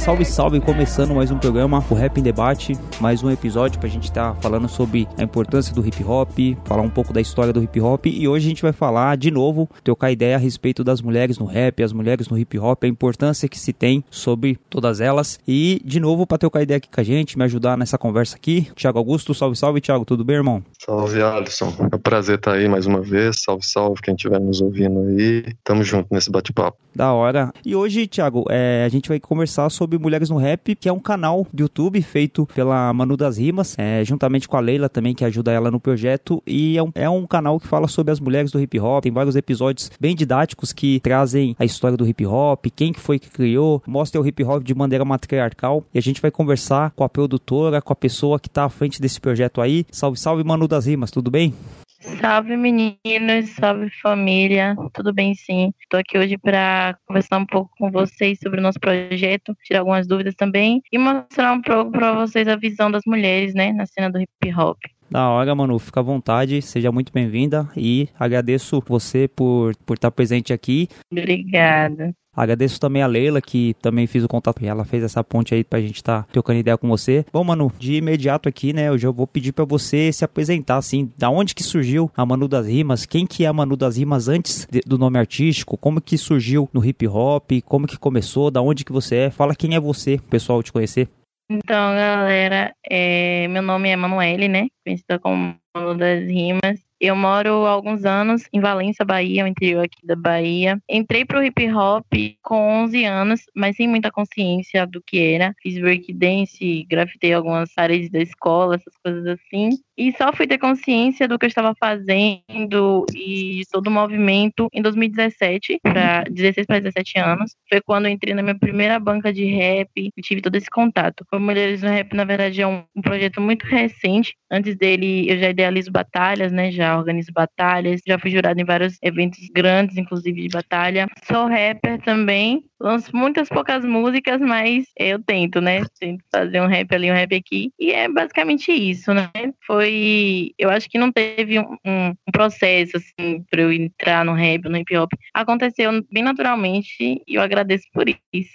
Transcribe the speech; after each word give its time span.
Salve, 0.00 0.24
salve! 0.24 0.60
Começando 0.60 1.14
mais 1.14 1.30
um 1.30 1.38
programa, 1.38 1.84
o 1.90 1.94
Rap 1.94 2.18
em 2.18 2.22
Debate, 2.22 2.72
mais 2.98 3.22
um 3.22 3.30
episódio 3.30 3.78
pra 3.78 3.86
gente 3.86 4.04
estar 4.04 4.34
falando 4.36 4.66
sobre 4.66 5.06
a 5.18 5.22
importância 5.22 5.74
do 5.74 5.86
hip 5.86 6.02
hop, 6.02 6.30
falar 6.64 6.80
um 6.80 6.88
pouco 6.88 7.12
da 7.12 7.20
história 7.20 7.52
do 7.52 7.62
hip 7.62 7.78
hop 7.82 8.06
e 8.06 8.26
hoje 8.26 8.46
a 8.46 8.48
gente 8.48 8.62
vai 8.62 8.72
falar 8.72 9.18
de 9.18 9.30
novo, 9.30 9.68
trocar 9.84 10.10
ideia 10.10 10.36
a 10.36 10.38
respeito 10.38 10.82
das 10.82 11.02
mulheres 11.02 11.38
no 11.38 11.44
rap, 11.44 11.82
as 11.82 11.92
mulheres 11.92 12.28
no 12.28 12.38
hip 12.38 12.58
hop, 12.58 12.82
a 12.82 12.88
importância 12.88 13.46
que 13.46 13.60
se 13.60 13.74
tem 13.74 14.02
sobre 14.10 14.58
todas 14.70 15.02
elas 15.02 15.38
e 15.46 15.82
de 15.84 16.00
novo 16.00 16.26
pra 16.26 16.38
trocar 16.38 16.62
ideia 16.62 16.78
aqui 16.78 16.88
com 16.88 17.00
a 17.00 17.04
gente, 17.04 17.36
me 17.36 17.44
ajudar 17.44 17.76
nessa 17.76 17.98
conversa 17.98 18.36
aqui, 18.36 18.68
Thiago 18.74 18.98
Augusto, 18.98 19.34
salve, 19.34 19.54
salve, 19.54 19.82
Thiago, 19.82 20.06
tudo 20.06 20.24
bem, 20.24 20.36
irmão? 20.36 20.64
Salve, 20.82 21.20
Alisson. 21.20 21.74
É 21.92 21.94
um 21.94 22.00
prazer 22.00 22.36
estar 22.36 22.54
aí 22.54 22.66
mais 22.66 22.86
uma 22.86 23.02
vez. 23.02 23.42
Salve, 23.42 23.64
salve 23.64 24.00
quem 24.00 24.14
estiver 24.14 24.40
nos 24.40 24.62
ouvindo 24.62 25.00
aí. 25.00 25.44
Tamo 25.62 25.84
junto 25.84 26.08
nesse 26.10 26.30
bate-papo. 26.30 26.78
Da 26.94 27.12
hora. 27.12 27.52
E 27.64 27.76
hoje, 27.76 28.06
Thiago, 28.06 28.44
é, 28.48 28.82
a 28.84 28.88
gente 28.88 29.08
vai 29.08 29.20
conversar 29.20 29.70
sobre 29.70 29.89
Mulheres 29.98 30.30
no 30.30 30.36
Rap, 30.36 30.74
que 30.74 30.88
é 30.88 30.92
um 30.92 30.98
canal 30.98 31.46
do 31.52 31.62
YouTube 31.62 32.00
feito 32.02 32.46
pela 32.54 32.92
Manu 32.92 33.16
das 33.16 33.38
Rimas, 33.38 33.74
é, 33.78 34.04
juntamente 34.04 34.48
com 34.48 34.56
a 34.56 34.60
Leila 34.60 34.88
também, 34.88 35.14
que 35.14 35.24
ajuda 35.24 35.52
ela 35.52 35.70
no 35.70 35.80
projeto. 35.80 36.42
E 36.46 36.76
é 36.76 36.82
um, 36.82 36.90
é 36.94 37.10
um 37.10 37.26
canal 37.26 37.58
que 37.58 37.66
fala 37.66 37.88
sobre 37.88 38.12
as 38.12 38.20
mulheres 38.20 38.50
do 38.50 38.60
hip 38.60 38.78
hop. 38.78 39.02
Tem 39.02 39.12
vários 39.12 39.36
episódios 39.36 39.90
bem 40.00 40.14
didáticos 40.14 40.72
que 40.72 41.00
trazem 41.00 41.54
a 41.58 41.64
história 41.64 41.96
do 41.96 42.06
hip 42.06 42.24
hop, 42.26 42.66
quem 42.74 42.92
que 42.92 43.00
foi 43.00 43.18
que 43.18 43.30
criou, 43.30 43.82
mostra 43.86 44.20
o 44.20 44.26
hip 44.26 44.42
hop 44.44 44.62
de 44.62 44.74
maneira 44.74 45.04
matriarcal. 45.04 45.84
E 45.92 45.98
a 45.98 46.02
gente 46.02 46.20
vai 46.20 46.30
conversar 46.30 46.90
com 46.92 47.04
a 47.04 47.08
produtora, 47.08 47.82
com 47.82 47.92
a 47.92 47.96
pessoa 47.96 48.38
que 48.38 48.48
tá 48.48 48.64
à 48.64 48.68
frente 48.68 49.00
desse 49.00 49.20
projeto 49.20 49.60
aí. 49.60 49.86
Salve, 49.90 50.18
salve, 50.18 50.44
Manu 50.44 50.68
das 50.68 50.86
Rimas, 50.86 51.10
tudo 51.10 51.30
bem? 51.30 51.54
Salve 52.00 52.56
meninos, 52.56 53.50
salve 53.50 53.90
família, 54.02 54.74
tudo 54.94 55.12
bem 55.12 55.34
sim? 55.34 55.70
Estou 55.78 56.00
aqui 56.00 56.16
hoje 56.16 56.38
para 56.38 56.96
conversar 57.06 57.36
um 57.36 57.44
pouco 57.44 57.70
com 57.78 57.90
vocês 57.90 58.38
sobre 58.42 58.58
o 58.58 58.62
nosso 58.62 58.80
projeto, 58.80 59.54
tirar 59.62 59.80
algumas 59.80 60.06
dúvidas 60.06 60.34
também 60.34 60.82
e 60.90 60.96
mostrar 60.96 61.52
um 61.52 61.60
pouco 61.60 61.90
para 61.90 62.14
vocês 62.14 62.48
a 62.48 62.56
visão 62.56 62.90
das 62.90 63.02
mulheres, 63.06 63.52
né, 63.52 63.72
na 63.72 63.84
cena 63.84 64.10
do 64.10 64.18
hip 64.18 64.54
hop. 64.56 64.78
Da 65.10 65.28
hora, 65.28 65.54
Manu. 65.54 65.78
Fica 65.78 66.00
à 66.00 66.02
vontade, 66.02 66.62
seja 66.62 66.90
muito 66.90 67.12
bem-vinda 67.12 67.68
e 67.76 68.08
agradeço 68.18 68.82
você 68.86 69.28
por, 69.28 69.76
por 69.84 69.94
estar 69.94 70.10
presente 70.10 70.54
aqui. 70.54 70.88
Obrigada. 71.12 72.14
Agradeço 72.40 72.80
também 72.80 73.02
a 73.02 73.06
Leila, 73.06 73.42
que 73.42 73.74
também 73.82 74.06
fiz 74.06 74.24
o 74.24 74.28
contato 74.28 74.64
ela 74.64 74.84
fez 74.84 75.02
essa 75.02 75.22
ponte 75.22 75.54
aí 75.54 75.62
pra 75.62 75.80
gente 75.80 75.96
estar 75.96 76.22
tá 76.22 76.28
trocando 76.32 76.58
ideia 76.58 76.78
com 76.78 76.88
você. 76.88 77.24
Bom, 77.30 77.44
Manu, 77.44 77.70
de 77.78 77.96
imediato 77.96 78.48
aqui, 78.48 78.72
né, 78.72 78.88
eu 78.88 78.96
já 78.96 79.10
vou 79.10 79.26
pedir 79.26 79.52
para 79.52 79.64
você 79.64 80.10
se 80.10 80.24
apresentar, 80.24 80.78
assim, 80.78 81.12
da 81.18 81.28
onde 81.28 81.54
que 81.54 81.62
surgiu 81.62 82.10
a 82.16 82.24
Manu 82.24 82.48
das 82.48 82.66
Rimas, 82.66 83.04
quem 83.04 83.26
que 83.26 83.44
é 83.44 83.48
a 83.48 83.52
Manu 83.52 83.76
das 83.76 83.98
Rimas 83.98 84.26
antes 84.26 84.66
de, 84.70 84.80
do 84.80 84.96
nome 84.96 85.18
artístico, 85.18 85.76
como 85.76 86.00
que 86.00 86.16
surgiu 86.16 86.68
no 86.72 86.82
hip 86.82 87.06
hop, 87.06 87.50
como 87.64 87.86
que 87.86 87.98
começou, 87.98 88.50
da 88.50 88.62
onde 88.62 88.84
que 88.84 88.92
você 88.92 89.16
é, 89.16 89.30
fala 89.30 89.54
quem 89.54 89.74
é 89.74 89.80
você, 89.80 90.18
pessoal 90.30 90.62
te 90.62 90.72
conhecer. 90.72 91.08
Então, 91.50 91.94
galera, 91.94 92.72
é, 92.88 93.48
meu 93.48 93.62
nome 93.62 93.90
é 93.90 93.96
Manuele, 93.96 94.48
né, 94.48 94.68
conhecida 94.84 95.18
como 95.18 95.56
Manu 95.76 95.94
das 95.94 96.24
Rimas. 96.24 96.89
Eu 97.00 97.16
moro 97.16 97.64
há 97.64 97.70
alguns 97.70 98.04
anos 98.04 98.42
em 98.52 98.60
Valência, 98.60 99.06
Bahia, 99.06 99.44
o 99.44 99.46
interior 99.46 99.84
aqui 99.84 100.06
da 100.06 100.14
Bahia. 100.14 100.78
Entrei 100.86 101.24
pro 101.24 101.42
hip 101.42 101.72
hop 101.72 102.04
com 102.42 102.84
11 102.84 103.04
anos, 103.06 103.40
mas 103.56 103.76
sem 103.76 103.88
muita 103.88 104.10
consciência 104.10 104.86
do 104.86 105.00
que 105.00 105.18
era. 105.18 105.54
Fiz 105.62 105.78
breakdance, 105.78 106.84
grafitei 106.84 107.32
algumas 107.32 107.70
áreas 107.74 108.10
da 108.10 108.20
escola, 108.20 108.74
essas 108.74 108.94
coisas 109.02 109.26
assim. 109.26 109.70
E 110.00 110.14
só 110.16 110.32
fui 110.32 110.46
ter 110.46 110.56
consciência 110.56 111.28
do 111.28 111.38
que 111.38 111.44
eu 111.44 111.48
estava 111.48 111.74
fazendo 111.78 113.04
e 113.14 113.58
de 113.58 113.62
todo 113.70 113.88
o 113.88 113.90
movimento 113.90 114.66
em 114.72 114.80
2017, 114.80 115.78
para 115.82 116.24
16 116.24 116.66
para 116.66 116.80
17 116.80 117.18
anos. 117.18 117.54
Foi 117.68 117.82
quando 117.82 118.08
entrei 118.08 118.32
na 118.32 118.42
minha 118.42 118.58
primeira 118.58 118.98
banca 118.98 119.30
de 119.30 119.44
rap 119.44 119.90
e 119.94 120.22
tive 120.22 120.40
todo 120.40 120.56
esse 120.56 120.70
contato. 120.70 121.22
O 121.30 121.38
Mulheres 121.38 121.82
no 121.82 121.90
Rap, 121.90 122.14
na 122.14 122.24
verdade, 122.24 122.62
é 122.62 122.66
um, 122.66 122.82
um 122.96 123.02
projeto 123.02 123.42
muito 123.42 123.66
recente. 123.66 124.34
Antes 124.50 124.74
dele, 124.74 125.30
eu 125.30 125.36
já 125.36 125.50
idealizo 125.50 125.92
batalhas, 125.92 126.50
né? 126.50 126.72
Já 126.72 126.96
organizo 126.96 127.30
batalhas, 127.30 128.00
já 128.06 128.18
fui 128.18 128.30
jurado 128.30 128.58
em 128.58 128.64
vários 128.64 128.96
eventos 129.02 129.50
grandes, 129.54 129.98
inclusive 129.98 130.40
de 130.40 130.48
batalha. 130.48 131.08
Sou 131.24 131.46
rapper 131.46 132.00
também, 132.00 132.64
lanço 132.80 133.14
muitas 133.14 133.48
poucas 133.48 133.84
músicas, 133.84 134.40
mas 134.40 134.86
eu 134.96 135.22
tento, 135.22 135.60
né? 135.60 135.82
Tento 135.98 136.24
fazer 136.32 136.60
um 136.60 136.66
rap 136.66 136.92
ali, 136.94 137.10
um 137.10 137.14
rap 137.14 137.34
aqui. 137.34 137.70
E 137.78 137.92
é 137.92 138.08
basicamente 138.08 138.72
isso, 138.72 139.12
né? 139.12 139.30
Foi. 139.66 140.52
Eu 140.58 140.70
acho 140.70 140.88
que 140.88 140.98
não 140.98 141.12
teve 141.12 141.58
um, 141.58 141.76
um 141.86 142.14
processo, 142.32 142.96
assim, 142.96 143.44
pra 143.50 143.62
eu 143.62 143.72
entrar 143.72 144.24
no 144.24 144.32
rap, 144.32 144.64
no 144.64 144.76
hip 144.76 144.96
hop. 144.96 145.12
Aconteceu 145.34 145.90
bem 146.10 146.22
naturalmente 146.22 147.22
e 147.26 147.34
eu 147.34 147.42
agradeço 147.42 147.86
por 147.92 148.06
isso. 148.32 148.54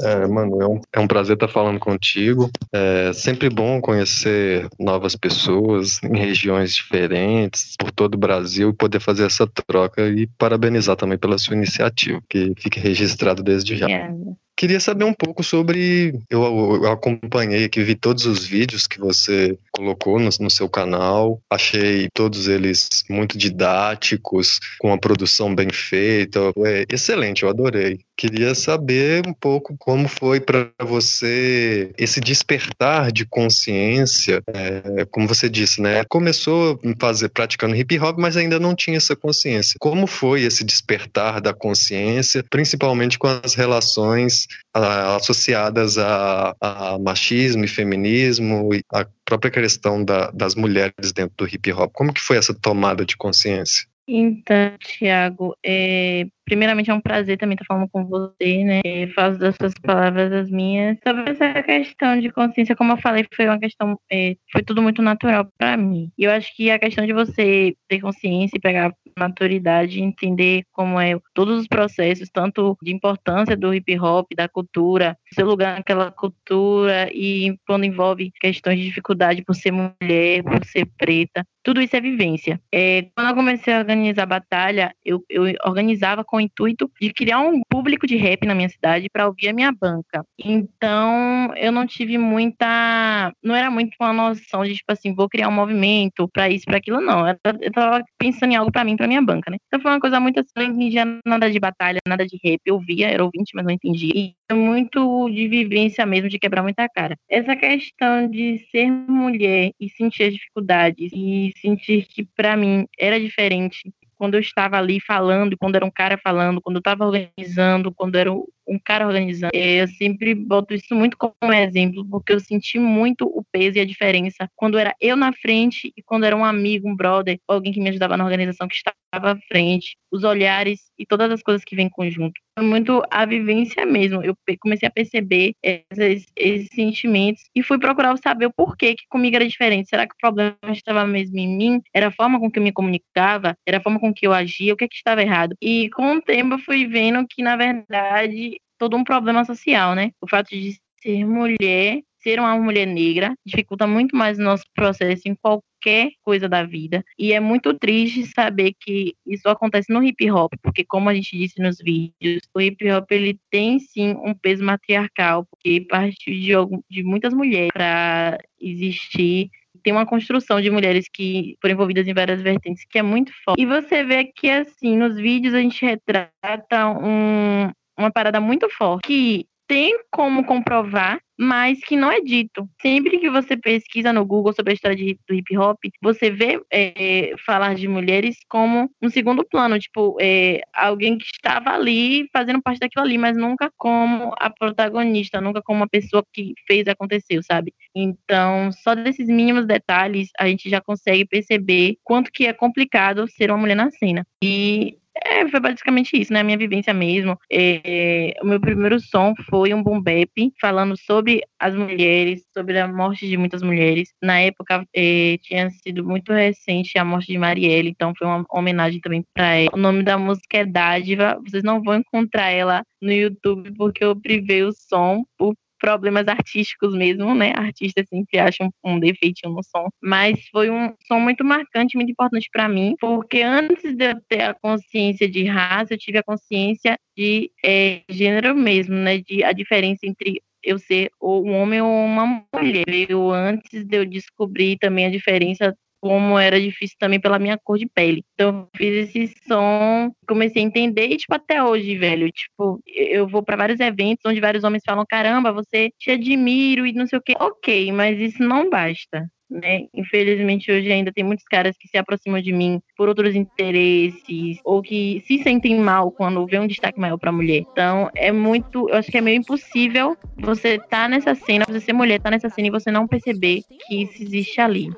É, 0.00 0.26
mano, 0.26 0.60
é 0.60 0.66
um, 0.66 0.80
é 0.92 1.00
um 1.00 1.06
prazer 1.06 1.34
estar 1.34 1.48
falando 1.48 1.78
contigo. 1.78 2.50
É 2.72 3.12
sempre 3.12 3.48
bom 3.48 3.80
conhecer 3.80 4.68
novas 4.78 5.14
pessoas 5.14 6.00
em 6.02 6.16
regiões 6.16 6.74
diferentes, 6.74 7.76
por 7.78 7.90
todo 7.90 8.14
o 8.14 8.18
Brasil, 8.18 8.70
e 8.70 8.74
poder 8.74 9.00
fazer 9.00 9.24
essa 9.24 9.46
troca 9.46 10.08
e 10.08 10.26
parabenizar 10.38 10.96
também 10.96 11.18
pela 11.18 11.38
sua 11.38 11.54
iniciativa, 11.54 12.20
que 12.28 12.52
fique 12.58 12.80
registrado 12.80 13.42
desde 13.42 13.76
já. 13.76 13.86
Yeah. 13.86 14.14
Queria 14.56 14.78
saber 14.78 15.04
um 15.04 15.12
pouco 15.12 15.42
sobre. 15.42 16.14
Eu, 16.30 16.80
eu 16.82 16.92
acompanhei 16.92 17.64
aqui, 17.64 17.82
vi 17.82 17.96
todos 17.96 18.24
os 18.24 18.46
vídeos 18.46 18.86
que 18.86 19.00
você 19.00 19.58
colocou 19.72 20.18
no, 20.20 20.28
no, 20.40 20.50
seu 20.50 20.68
canal. 20.68 21.40
Achei 21.50 22.08
todos 22.14 22.46
eles 22.46 23.04
muito 23.10 23.36
didáticos, 23.36 24.60
com 24.78 24.88
uma 24.88 24.98
produção 24.98 25.52
bem 25.52 25.68
feita. 25.72 26.40
É 26.64 26.84
excelente, 26.88 27.42
eu 27.42 27.48
adorei. 27.48 27.98
Queria 28.16 28.54
saber 28.54 29.26
um 29.26 29.32
pouco 29.32 29.74
como 29.76 30.06
foi 30.06 30.38
para 30.38 30.70
você 30.80 31.90
esse 31.98 32.20
despertar 32.20 33.10
de 33.10 33.26
consciência. 33.26 34.40
É, 34.46 35.04
como 35.10 35.26
você 35.26 35.48
disse, 35.48 35.82
né? 35.82 36.04
Começou 36.04 36.80
fazer 37.00 37.28
praticando 37.30 37.74
hip 37.74 37.98
hop, 37.98 38.18
mas 38.18 38.36
ainda 38.36 38.60
não 38.60 38.74
tinha 38.74 38.98
essa 38.98 39.16
consciência. 39.16 39.76
Como 39.80 40.06
foi 40.06 40.42
esse 40.42 40.62
despertar 40.62 41.40
da 41.40 41.52
consciência, 41.52 42.44
principalmente 42.48 43.18
com 43.18 43.26
as 43.26 43.54
relações 43.54 44.44
associadas 44.72 45.98
a, 45.98 46.54
a, 46.60 46.98
machismo 46.98 47.64
e 47.64 47.68
feminismo 47.68 48.74
e 48.74 48.82
a 48.92 49.06
própria 49.24 49.50
questão 49.50 50.04
da, 50.04 50.30
das 50.30 50.54
mulheres 50.54 51.12
dentro 51.12 51.34
do 51.36 51.46
hip 51.46 51.72
hop. 51.72 51.92
Como 51.92 52.12
que 52.12 52.20
foi 52.20 52.36
essa 52.36 52.54
tomada 52.54 53.04
de 53.04 53.16
consciência? 53.16 53.86
Então, 54.06 54.76
Thiago, 54.78 55.56
é, 55.64 56.26
primeiramente 56.44 56.90
é 56.90 56.94
um 56.94 57.00
prazer 57.00 57.38
também 57.38 57.54
estar 57.54 57.64
falando 57.66 57.88
com 57.90 58.04
você, 58.06 58.64
né? 58.64 58.80
É, 58.84 59.06
faço 59.08 59.38
das 59.38 59.56
suas 59.56 59.74
palavras 59.74 60.32
as 60.32 60.50
minhas. 60.50 60.98
Sobre 61.06 61.30
essa 61.30 61.62
questão 61.62 62.20
de 62.20 62.30
consciência, 62.30 62.76
como 62.76 62.92
eu 62.92 62.96
falei, 62.96 63.26
foi 63.34 63.46
uma 63.46 63.58
questão, 63.58 63.98
é, 64.10 64.36
foi 64.52 64.62
tudo 64.62 64.82
muito 64.82 65.02
natural 65.02 65.48
para 65.58 65.76
mim. 65.76 66.10
E 66.18 66.24
eu 66.24 66.30
acho 66.30 66.54
que 66.54 66.70
a 66.70 66.78
questão 66.78 67.06
de 67.06 67.12
você 67.12 67.74
ter 67.88 68.00
consciência 68.00 68.56
e 68.56 68.60
pegar 68.60 68.92
maturidade, 69.18 70.02
entender 70.02 70.64
como 70.72 71.00
é 71.00 71.18
todos 71.32 71.60
os 71.60 71.68
processos, 71.68 72.28
tanto 72.32 72.76
de 72.82 72.92
importância 72.92 73.56
do 73.56 73.72
hip 73.72 73.98
hop, 73.98 74.26
da 74.36 74.48
cultura, 74.48 75.16
seu 75.32 75.46
lugar 75.46 75.76
naquela 75.76 76.10
cultura 76.10 77.08
e 77.12 77.56
quando 77.66 77.84
envolve 77.84 78.32
questões 78.40 78.78
de 78.78 78.86
dificuldade 78.86 79.42
por 79.42 79.54
ser 79.54 79.70
mulher, 79.70 80.42
por 80.42 80.64
ser 80.64 80.86
preta, 80.96 81.46
tudo 81.62 81.80
isso 81.80 81.96
é 81.96 82.00
vivência. 82.00 82.60
É, 82.72 83.08
quando 83.16 83.28
eu 83.30 83.34
comecei 83.34 83.72
a 83.72 83.78
organizar 83.78 84.24
a 84.24 84.26
batalha, 84.26 84.94
eu, 85.04 85.24
eu 85.30 85.44
organizava 85.64 86.22
com 86.22 86.33
o 86.36 86.40
intuito 86.40 86.90
de 87.00 87.12
criar 87.12 87.40
um 87.40 87.60
público 87.68 88.06
de 88.06 88.16
rap 88.16 88.46
na 88.46 88.54
minha 88.54 88.68
cidade 88.68 89.08
para 89.10 89.26
ouvir 89.26 89.48
a 89.48 89.52
minha 89.52 89.72
banca. 89.72 90.24
Então, 90.38 91.52
eu 91.56 91.72
não 91.72 91.86
tive 91.86 92.18
muita. 92.18 93.32
Não 93.42 93.54
era 93.54 93.70
muito 93.70 93.94
uma 94.00 94.12
noção 94.12 94.64
de, 94.64 94.74
tipo 94.74 94.92
assim, 94.92 95.14
vou 95.14 95.28
criar 95.28 95.48
um 95.48 95.52
movimento 95.52 96.28
para 96.28 96.48
isso, 96.48 96.64
para 96.64 96.78
aquilo, 96.78 97.00
não. 97.00 97.26
Eu, 97.28 97.36
eu 97.60 97.72
tava 97.72 98.04
pensando 98.18 98.52
em 98.52 98.56
algo 98.56 98.72
para 98.72 98.84
mim, 98.84 98.96
para 98.96 99.06
minha 99.06 99.22
banca, 99.22 99.50
né? 99.50 99.58
Então, 99.66 99.80
foi 99.80 99.90
uma 99.90 100.00
coisa 100.00 100.20
muito 100.20 100.40
assim, 100.40 100.50
não 100.56 100.64
entendia 100.64 101.04
nada 101.26 101.50
de 101.50 101.58
batalha, 101.58 101.98
nada 102.06 102.26
de 102.26 102.38
rap. 102.44 102.60
Eu 102.64 102.78
via, 102.78 103.08
era 103.08 103.24
ouvinte, 103.24 103.52
mas 103.54 103.64
não 103.64 103.72
entendia. 103.72 104.12
E 104.14 104.34
é 104.48 104.54
muito 104.54 105.28
de 105.30 105.48
vivência 105.48 106.04
mesmo, 106.06 106.28
de 106.28 106.38
quebrar 106.38 106.62
muita 106.62 106.88
cara. 106.88 107.16
Essa 107.28 107.56
questão 107.56 108.28
de 108.28 108.58
ser 108.70 108.90
mulher 108.90 109.72
e 109.80 109.88
sentir 109.88 110.24
as 110.24 110.32
dificuldades 110.34 111.10
e 111.14 111.52
sentir 111.58 112.06
que 112.06 112.24
para 112.24 112.56
mim 112.56 112.86
era 112.98 113.18
diferente 113.18 113.92
quando 114.16 114.34
eu 114.34 114.40
estava 114.40 114.76
ali 114.78 115.00
falando, 115.00 115.56
quando 115.58 115.76
era 115.76 115.84
um 115.84 115.90
cara 115.90 116.18
falando, 116.18 116.60
quando 116.60 116.76
eu 116.76 116.80
estava 116.80 117.04
organizando, 117.04 117.92
quando 117.92 118.16
era 118.16 118.30
um 118.66 118.78
cara 118.78 119.06
organizando. 119.06 119.52
É, 119.54 119.82
eu 119.82 119.88
sempre 119.88 120.34
boto 120.34 120.74
isso 120.74 120.94
muito 120.94 121.16
como 121.16 121.52
exemplo, 121.52 122.06
porque 122.08 122.32
eu 122.32 122.40
senti 122.40 122.78
muito 122.78 123.26
o 123.26 123.44
peso 123.52 123.78
e 123.78 123.80
a 123.80 123.84
diferença 123.84 124.48
quando 124.56 124.78
era 124.78 124.94
eu 125.00 125.16
na 125.16 125.32
frente 125.32 125.92
e 125.96 126.02
quando 126.02 126.24
era 126.24 126.36
um 126.36 126.44
amigo, 126.44 126.88
um 126.88 126.96
brother, 126.96 127.38
alguém 127.48 127.72
que 127.72 127.80
me 127.80 127.88
ajudava 127.90 128.16
na 128.16 128.24
organização 128.24 128.68
que 128.68 128.74
estava 128.74 128.94
à 129.32 129.36
frente, 129.48 129.96
os 130.10 130.24
olhares 130.24 130.80
e 130.98 131.06
todas 131.06 131.30
as 131.30 131.42
coisas 131.42 131.64
que 131.64 131.76
vêm 131.76 131.86
em 131.86 131.90
conjunto. 131.90 132.40
Foi 132.56 132.64
muito 132.64 133.02
a 133.10 133.24
vivência 133.26 133.84
mesmo. 133.84 134.22
Eu 134.22 134.36
comecei 134.60 134.86
a 134.86 134.90
perceber 134.90 135.54
esses, 135.62 136.26
esses 136.36 136.68
sentimentos 136.72 137.42
e 137.54 137.62
fui 137.62 137.78
procurar 137.78 138.16
saber 138.18 138.46
o 138.46 138.52
porquê 138.52 138.94
que 138.94 139.04
comigo 139.08 139.36
era 139.36 139.46
diferente. 139.46 139.88
Será 139.88 140.06
que 140.06 140.14
o 140.14 140.18
problema 140.20 140.56
estava 140.70 141.04
mesmo 141.04 141.38
em 141.38 141.56
mim? 141.56 141.82
Era 141.92 142.08
a 142.08 142.12
forma 142.12 142.38
com 142.38 142.50
que 142.50 142.58
eu 142.58 142.62
me 142.62 142.72
comunicava? 142.72 143.56
Era 143.66 143.78
a 143.78 143.80
forma 143.80 143.98
com 143.98 144.14
que 144.14 144.26
eu 144.26 144.32
agia? 144.32 144.72
O 144.72 144.76
que, 144.76 144.84
é 144.84 144.88
que 144.88 144.94
estava 144.94 145.20
errado? 145.22 145.56
E 145.60 145.90
com 145.90 146.16
o 146.16 146.22
tempo 146.22 146.54
eu 146.54 146.58
fui 146.58 146.86
vendo 146.86 147.26
que, 147.28 147.42
na 147.42 147.56
verdade, 147.56 148.53
todo 148.84 148.96
um 148.98 149.04
problema 149.04 149.44
social, 149.46 149.94
né? 149.94 150.10
O 150.20 150.28
fato 150.28 150.50
de 150.50 150.78
ser 151.00 151.24
mulher, 151.24 152.02
ser 152.22 152.38
uma 152.38 152.54
mulher 152.58 152.86
negra, 152.86 153.34
dificulta 153.44 153.86
muito 153.86 154.14
mais 154.14 154.38
o 154.38 154.42
nosso 154.42 154.64
processo 154.74 155.22
em 155.26 155.34
qualquer 155.34 156.10
coisa 156.22 156.46
da 156.46 156.62
vida. 156.64 157.02
E 157.18 157.32
é 157.32 157.40
muito 157.40 157.72
triste 157.78 158.26
saber 158.26 158.74
que 158.78 159.14
isso 159.26 159.48
acontece 159.48 159.90
no 159.90 160.02
hip 160.02 160.30
hop, 160.30 160.52
porque 160.62 160.84
como 160.84 161.08
a 161.08 161.14
gente 161.14 161.36
disse 161.36 161.62
nos 161.62 161.78
vídeos, 161.78 162.42
o 162.54 162.60
hip 162.60 162.90
hop 162.90 163.10
ele 163.10 163.38
tem 163.50 163.78
sim 163.78 164.14
um 164.22 164.34
peso 164.34 164.62
matriarcal, 164.62 165.46
porque 165.50 165.80
partiu 165.88 166.34
de, 166.34 166.52
de 166.90 167.02
muitas 167.02 167.32
mulheres 167.32 167.70
para 167.72 168.38
existir 168.60 169.50
tem 169.82 169.92
uma 169.92 170.06
construção 170.06 170.62
de 170.62 170.70
mulheres 170.70 171.06
que 171.12 171.56
foram 171.60 171.74
envolvidas 171.74 172.08
em 172.08 172.14
várias 172.14 172.40
vertentes 172.40 172.86
que 172.88 172.98
é 172.98 173.02
muito 173.02 173.30
forte. 173.44 173.60
E 173.60 173.66
você 173.66 174.02
vê 174.02 174.24
que, 174.24 174.48
assim, 174.48 174.96
nos 174.96 175.14
vídeos 175.14 175.52
a 175.52 175.60
gente 175.60 175.84
retrata 175.84 176.88
um, 176.88 177.70
uma 177.98 178.10
parada 178.10 178.40
muito 178.40 178.68
forte 178.70 179.06
que 179.06 179.46
tem 179.66 179.98
como 180.10 180.44
comprovar, 180.44 181.18
mas 181.38 181.80
que 181.80 181.96
não 181.96 182.12
é 182.12 182.20
dito. 182.20 182.68
Sempre 182.80 183.18
que 183.18 183.30
você 183.30 183.56
pesquisa 183.56 184.12
no 184.12 184.24
Google 184.24 184.52
sobre 184.52 184.72
a 184.72 184.74
história 184.74 184.96
de, 184.96 185.18
do 185.26 185.34
hip 185.34 185.56
hop, 185.56 185.78
você 186.02 186.30
vê 186.30 186.60
é, 186.70 187.32
falar 187.44 187.74
de 187.74 187.88
mulheres 187.88 188.36
como 188.48 188.90
um 189.02 189.08
segundo 189.08 189.44
plano, 189.44 189.78
tipo, 189.78 190.16
é, 190.20 190.60
alguém 190.72 191.18
que 191.18 191.24
estava 191.24 191.70
ali 191.70 192.28
fazendo 192.32 192.62
parte 192.62 192.78
daquilo 192.78 193.04
ali, 193.04 193.18
mas 193.18 193.36
nunca 193.36 193.70
como 193.76 194.32
a 194.38 194.50
protagonista, 194.50 195.40
nunca 195.40 195.62
como 195.62 195.80
uma 195.80 195.88
pessoa 195.88 196.22
que 196.32 196.52
fez 196.66 196.86
acontecer, 196.86 197.42
sabe? 197.42 197.72
Então, 197.94 198.70
só 198.70 198.94
desses 198.94 199.26
mínimos 199.28 199.66
detalhes 199.66 200.28
a 200.38 200.46
gente 200.46 200.68
já 200.68 200.80
consegue 200.80 201.24
perceber 201.24 201.96
quanto 202.04 202.30
que 202.30 202.46
é 202.46 202.52
complicado 202.52 203.26
ser 203.28 203.50
uma 203.50 203.58
mulher 203.58 203.76
na 203.76 203.90
cena. 203.90 204.24
E 204.42 204.98
é, 205.22 205.48
foi 205.48 205.60
basicamente 205.60 206.20
isso, 206.20 206.32
né? 206.32 206.40
A 206.40 206.44
minha 206.44 206.58
vivência 206.58 206.92
mesmo. 206.92 207.38
É, 207.50 208.34
o 208.42 208.46
meu 208.46 208.60
primeiro 208.60 208.98
som 209.00 209.34
foi 209.48 209.72
um 209.72 209.82
boom 209.82 210.00
bap, 210.00 210.30
falando 210.60 210.96
sobre 210.96 211.42
as 211.58 211.74
mulheres, 211.74 212.44
sobre 212.56 212.78
a 212.78 212.88
morte 212.88 213.28
de 213.28 213.36
muitas 213.36 213.62
mulheres. 213.62 214.12
Na 214.22 214.40
época, 214.40 214.84
é, 214.94 215.38
tinha 215.42 215.70
sido 215.70 216.04
muito 216.04 216.32
recente 216.32 216.98
a 216.98 217.04
morte 217.04 217.28
de 217.28 217.38
Marielle, 217.38 217.90
então 217.90 218.12
foi 218.16 218.26
uma 218.26 218.44
homenagem 218.50 219.00
também 219.00 219.24
para 219.34 219.54
ela. 219.54 219.70
O 219.72 219.78
nome 219.78 220.02
da 220.02 220.18
música 220.18 220.58
é 220.58 220.64
Dádiva. 220.64 221.40
Vocês 221.46 221.62
não 221.62 221.82
vão 221.82 221.96
encontrar 221.96 222.50
ela 222.50 222.82
no 223.00 223.12
YouTube 223.12 223.72
porque 223.76 224.04
eu 224.04 224.16
privei 224.16 224.62
o 224.64 224.72
som 224.72 225.24
por 225.38 225.54
problemas 225.78 226.26
artísticos 226.28 226.94
mesmo, 226.94 227.34
né? 227.34 227.52
Artistas 227.56 228.06
sempre 228.08 228.38
acham 228.38 228.70
um 228.84 228.98
defeitinho 228.98 229.54
no 229.54 229.62
som. 229.62 229.88
Mas 230.02 230.46
foi 230.50 230.70
um 230.70 230.94
som 231.06 231.20
muito 231.20 231.44
marcante, 231.44 231.96
muito 231.96 232.10
importante 232.10 232.48
para 232.52 232.68
mim, 232.68 232.94
porque 233.00 233.42
antes 233.42 233.94
de 233.94 234.10
eu 234.10 234.20
ter 234.28 234.42
a 234.42 234.54
consciência 234.54 235.28
de 235.28 235.44
raça, 235.44 235.94
eu 235.94 235.98
tive 235.98 236.18
a 236.18 236.22
consciência 236.22 236.98
de 237.16 237.50
é, 237.64 238.02
gênero 238.08 238.54
mesmo, 238.54 238.94
né? 238.94 239.18
De 239.18 239.44
a 239.44 239.52
diferença 239.52 240.06
entre 240.06 240.40
eu 240.64 240.78
ser 240.78 241.10
um 241.22 241.52
homem 241.52 241.80
ou 241.80 242.04
uma 242.04 242.44
mulher. 242.54 242.84
Eu 243.08 243.30
antes 243.30 243.84
de 243.84 243.96
eu 243.96 244.04
descobrir 244.04 244.78
também 244.78 245.06
a 245.06 245.10
diferença 245.10 245.76
como 246.04 246.38
era 246.38 246.60
difícil 246.60 246.98
também 247.00 247.18
pela 247.18 247.38
minha 247.38 247.56
cor 247.56 247.78
de 247.78 247.86
pele. 247.86 248.22
Então, 248.34 248.48
eu 248.48 248.68
fiz 248.76 249.08
esse 249.08 249.34
som, 249.48 250.12
comecei 250.28 250.62
a 250.62 250.66
entender 250.66 251.06
e, 251.06 251.16
tipo, 251.16 251.34
até 251.34 251.64
hoje, 251.64 251.96
velho, 251.96 252.30
tipo, 252.30 252.78
eu 252.86 253.26
vou 253.26 253.42
para 253.42 253.56
vários 253.56 253.80
eventos 253.80 254.20
onde 254.26 254.38
vários 254.38 254.64
homens 254.64 254.82
falam, 254.84 255.06
caramba, 255.08 255.50
você 255.50 255.88
te 255.98 256.10
admiro 256.10 256.86
e 256.86 256.92
não 256.92 257.06
sei 257.06 257.18
o 257.18 257.22
quê. 257.22 257.32
Ok, 257.40 257.90
mas 257.90 258.18
isso 258.18 258.42
não 258.42 258.68
basta 258.68 259.26
né? 259.48 259.86
Infelizmente 259.94 260.72
hoje 260.72 260.90
ainda 260.90 261.12
tem 261.12 261.22
muitos 261.22 261.44
caras 261.44 261.76
que 261.78 261.86
se 261.86 261.96
aproximam 261.96 262.40
de 262.40 262.50
mim 262.50 262.80
por 262.96 263.08
outros 263.08 263.36
interesses 263.36 264.58
ou 264.64 264.82
que 264.82 265.22
se 265.26 265.42
sentem 265.42 265.78
mal 265.78 266.10
quando 266.10 266.44
vê 266.46 266.58
um 266.58 266.66
destaque 266.66 266.98
maior 266.98 267.18
para 267.18 267.30
mulher. 267.30 267.62
Então 267.70 268.10
é 268.16 268.32
muito, 268.32 268.88
eu 268.88 268.96
acho 268.96 269.12
que 269.12 269.18
é 269.18 269.20
meio 269.20 269.38
impossível 269.38 270.16
você 270.38 270.78
tá 270.78 271.08
nessa 271.08 271.34
cena, 271.34 271.64
você 271.68 271.78
ser 271.78 271.92
mulher, 271.92 272.20
tá 272.20 272.30
nessa 272.30 272.48
cena 272.48 272.68
e 272.68 272.70
você 272.70 272.90
não 272.90 273.06
perceber 273.06 273.60
que 273.86 274.02
isso 274.02 274.22
existe 274.22 274.60
ali. 274.60 274.90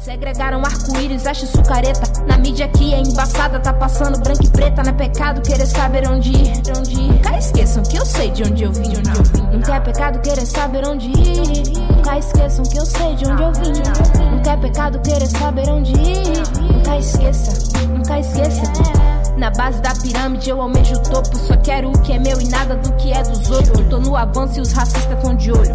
Segregaram 0.00 0.64
arco-íris, 0.64 1.26
acho 1.26 1.46
sucareta. 1.46 2.24
Na 2.26 2.38
mídia 2.38 2.64
aqui 2.64 2.94
é 2.94 3.00
embaçada, 3.00 3.60
tá 3.60 3.70
passando 3.70 4.18
branco 4.18 4.42
e 4.42 4.48
preta. 4.48 4.82
Não 4.82 4.90
é 4.90 4.94
pecado 4.94 5.42
querer 5.42 5.66
saber 5.66 6.08
onde 6.08 6.30
ir. 6.30 6.62
Onde 6.76 7.00
ir. 7.00 7.20
Esqueçam 7.38 7.82
que 7.82 7.96
eu 7.98 8.06
sei 8.06 8.30
de 8.30 8.42
onde 8.42 8.64
eu 8.64 8.72
vim. 8.72 8.96
Onde 8.96 9.10
eu 9.10 9.22
vim. 9.24 9.56
Nunca 9.56 9.74
é 9.74 9.80
pecado 9.80 10.18
querer 10.20 10.46
saber 10.46 10.86
onde 10.86 11.06
ir. 11.06 11.78
Nunca 11.94 12.18
esqueçam 12.18 12.64
que 12.64 12.78
eu 12.78 12.86
sei 12.86 13.14
de 13.14 13.26
onde 13.26 13.42
eu 13.42 13.52
vim. 13.52 13.72
Nunca 14.30 14.50
é 14.52 14.56
pecado 14.56 15.00
querer 15.00 15.26
saber 15.26 15.68
onde 15.68 15.92
ir. 15.92 16.42
Nunca 16.60 16.98
esqueça, 16.98 17.52
nunca 17.88 18.20
esqueça. 18.20 19.09
Na 19.36 19.50
base 19.50 19.80
da 19.80 19.94
pirâmide 19.94 20.50
eu 20.50 20.60
almejo 20.60 20.94
o 20.94 21.02
topo. 21.02 21.36
Só 21.36 21.56
quero 21.56 21.90
o 21.90 22.02
que 22.02 22.12
é 22.12 22.18
meu 22.18 22.40
e 22.40 22.48
nada 22.48 22.76
do 22.76 22.92
que 22.96 23.12
é 23.12 23.22
dos 23.22 23.50
outros. 23.50 23.80
Tô 23.88 23.98
no 23.98 24.16
avanço 24.16 24.58
e 24.58 24.62
os 24.62 24.72
racistas 24.72 25.12
estão 25.12 25.34
de 25.34 25.50
olho. 25.52 25.74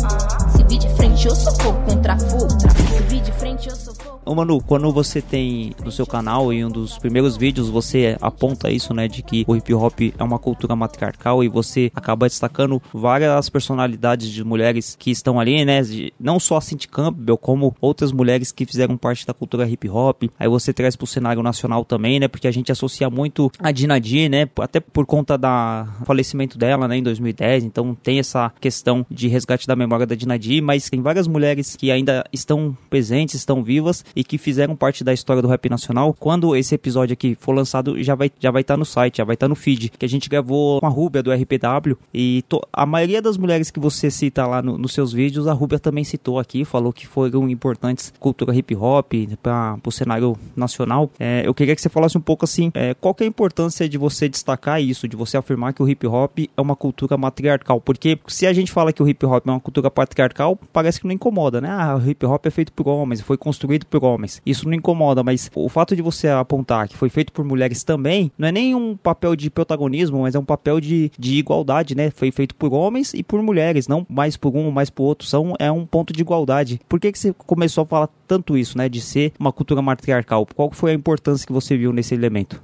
Se 0.55 0.63
vir 0.63 0.79
de 0.79 0.89
frente 0.95 1.27
eu 1.27 1.35
sou 1.35 1.53
fogo 1.55 1.79
contra 1.83 2.17
fogo. 2.17 2.49
Se 2.49 3.03
vir 3.03 3.21
de 3.21 3.31
frente 3.31 3.69
eu 3.69 3.75
sou 3.75 3.93
fogo. 3.95 4.15
Ô 4.25 4.33
Manu, 4.33 4.59
quando 4.59 4.91
você 4.91 5.21
tem 5.21 5.71
no 5.83 5.91
seu 5.91 6.07
canal 6.07 6.51
em 6.51 6.65
um 6.65 6.69
dos 6.69 6.97
primeiros 6.97 7.37
vídeos 7.37 7.69
você 7.69 8.17
aponta 8.19 8.71
isso, 8.71 8.91
né, 8.91 9.07
de 9.07 9.21
que 9.21 9.45
o 9.47 9.55
hip 9.55 9.71
hop 9.71 9.99
é 10.17 10.23
uma 10.23 10.39
cultura 10.39 10.75
matriarcal 10.75 11.43
e 11.43 11.47
você 11.47 11.91
acaba 11.93 12.27
destacando 12.27 12.81
várias 12.91 13.51
personalidades 13.51 14.29
de 14.29 14.43
mulheres 14.43 14.95
que 14.97 15.11
estão 15.11 15.39
ali, 15.39 15.63
né, 15.63 15.83
de, 15.83 16.11
não 16.19 16.39
só 16.39 16.57
a 16.57 16.61
Cindy 16.61 16.87
Campbell, 16.87 17.37
como 17.37 17.75
outras 17.79 18.11
mulheres 18.11 18.51
que 18.51 18.65
fizeram 18.65 18.97
parte 18.97 19.27
da 19.27 19.33
cultura 19.33 19.69
hip 19.69 19.87
hop. 19.87 20.23
Aí 20.39 20.47
você 20.47 20.73
traz 20.73 20.95
pro 20.95 21.05
cenário 21.05 21.43
nacional 21.43 21.85
também, 21.85 22.19
né, 22.19 22.27
porque 22.27 22.47
a 22.47 22.51
gente 22.51 22.71
associa 22.71 23.11
muito 23.11 23.44
a 23.59 23.71
Dinadi, 23.71 24.29
né, 24.29 24.47
até 24.59 24.79
por 24.79 25.05
conta 25.05 25.37
da 25.37 25.87
falecimento 26.05 26.57
dela, 26.57 26.87
né, 26.87 26.97
em 26.97 27.03
2010. 27.03 27.63
Então 27.63 27.95
tem 27.95 28.19
essa 28.19 28.51
questão 28.59 29.05
de 29.09 29.27
resgate 29.27 29.67
da 29.67 29.75
memória 29.75 30.05
da 30.05 30.15
Dinadi, 30.15 30.61
mas 30.61 30.89
tem 30.89 31.01
várias 31.01 31.27
mulheres 31.27 31.75
que 31.75 31.91
ainda 31.91 32.23
estão 32.31 32.75
presentes, 32.89 33.35
estão 33.35 33.63
vivas 33.63 34.03
e 34.15 34.23
que 34.23 34.37
fizeram 34.37 34.75
parte 34.75 35.03
da 35.03 35.13
história 35.13 35.41
do 35.41 35.47
rap 35.47 35.69
nacional. 35.69 36.15
Quando 36.17 36.55
esse 36.55 36.75
episódio 36.75 37.13
aqui 37.13 37.35
for 37.39 37.53
lançado, 37.53 38.01
já 38.03 38.15
vai 38.15 38.31
já 38.39 38.51
vai 38.51 38.61
estar 38.61 38.75
tá 38.75 38.77
no 38.77 38.85
site, 38.85 39.17
já 39.17 39.23
vai 39.23 39.35
estar 39.35 39.45
tá 39.45 39.49
no 39.49 39.55
feed, 39.55 39.91
que 39.97 40.05
a 40.05 40.09
gente 40.09 40.29
gravou 40.29 40.79
com 40.79 40.85
a 40.85 40.89
Rúbia 40.89 41.21
do 41.21 41.31
RPW 41.31 41.97
e 42.13 42.43
to, 42.47 42.61
a 42.71 42.85
maioria 42.85 43.21
das 43.21 43.37
mulheres 43.37 43.71
que 43.71 43.79
você 43.79 44.09
cita 44.11 44.45
lá 44.45 44.61
no, 44.61 44.77
nos 44.77 44.93
seus 44.93 45.13
vídeos, 45.13 45.47
a 45.47 45.53
Rúbia 45.53 45.79
também 45.79 46.03
citou 46.03 46.39
aqui, 46.39 46.65
falou 46.65 46.91
que 46.91 47.07
foram 47.07 47.49
importantes 47.49 48.13
cultura 48.19 48.55
hip 48.55 48.75
hop 48.75 49.13
para 49.41 49.77
o 49.85 49.91
cenário 49.91 50.37
nacional. 50.55 51.09
É, 51.19 51.43
eu 51.45 51.53
queria 51.53 51.75
que 51.75 51.81
você 51.81 51.89
falasse 51.89 52.17
um 52.17 52.21
pouco 52.21 52.45
assim, 52.45 52.71
é, 52.73 52.93
qual 52.93 53.13
que 53.13 53.23
é 53.23 53.25
a 53.25 53.29
importância 53.35 53.89
de 53.89 53.97
você 53.97 54.29
destacar 54.29 54.81
isso, 54.81 55.09
de 55.09 55.15
você 55.17 55.35
afirmar 55.35 55.73
que 55.73 55.83
o 55.83 55.89
hip 55.89 56.07
hop 56.07 56.39
é 56.55 56.61
uma 56.61 56.75
cultura 56.75 57.17
matriarcal, 57.17 57.81
porque 57.81 58.17
se 58.27 58.47
a 58.47 58.53
gente 58.53 58.71
fala 58.71 58.93
que 58.93 59.03
o 59.03 59.07
hip 59.07 59.25
hop 59.25 59.45
é 59.45 59.51
uma 59.51 59.59
cultura 59.59 59.91
patriarcal, 59.91 60.57
parece 60.71 61.01
que 61.01 61.05
não 61.05 61.13
incomoda, 61.13 61.59
né? 61.59 61.69
Ah, 61.69 61.97
o 61.97 62.09
hip 62.09 62.25
hop 62.25 62.45
é 62.45 62.49
feito 62.49 62.71
por 62.71 62.87
homens, 62.87 63.19
foi 63.19 63.37
construído 63.37 63.85
por 63.85 64.05
homens. 64.05 64.41
Isso 64.45 64.65
não 64.65 64.73
incomoda, 64.73 65.21
mas 65.21 65.51
o 65.53 65.67
fato 65.67 65.95
de 65.97 66.01
você 66.01 66.29
apontar 66.29 66.87
que 66.87 66.95
foi 66.95 67.09
feito 67.09 67.33
por 67.33 67.43
mulheres 67.43 67.83
também, 67.83 68.31
não 68.37 68.47
é 68.47 68.51
nem 68.53 68.73
um 68.73 68.95
papel 68.95 69.35
de 69.35 69.49
protagonismo, 69.49 70.21
mas 70.21 70.33
é 70.33 70.39
um 70.39 70.45
papel 70.45 70.79
de, 70.79 71.11
de 71.19 71.35
igualdade, 71.35 71.93
né? 71.93 72.11
Foi 72.11 72.31
feito 72.31 72.55
por 72.55 72.73
homens 72.73 73.13
e 73.13 73.21
por 73.21 73.41
mulheres, 73.41 73.85
não 73.85 74.07
mais 74.09 74.37
por 74.37 74.55
um, 74.55 74.71
mais 74.71 74.89
por 74.89 75.03
outro. 75.03 75.27
São, 75.27 75.55
é 75.59 75.69
um 75.69 75.85
ponto 75.85 76.13
de 76.13 76.21
igualdade. 76.21 76.79
Por 76.87 77.01
que, 77.01 77.11
que 77.11 77.19
você 77.19 77.33
começou 77.33 77.83
a 77.83 77.85
falar 77.85 78.09
tanto 78.25 78.57
isso, 78.57 78.77
né? 78.77 78.87
De 78.87 79.01
ser 79.01 79.33
uma 79.37 79.51
cultura 79.51 79.81
matriarcal? 79.81 80.47
Qual 80.55 80.71
foi 80.71 80.91
a 80.91 80.93
importância 80.93 81.45
que 81.45 81.51
você 81.51 81.75
viu 81.75 81.91
nesse 81.91 82.13
elemento? 82.13 82.61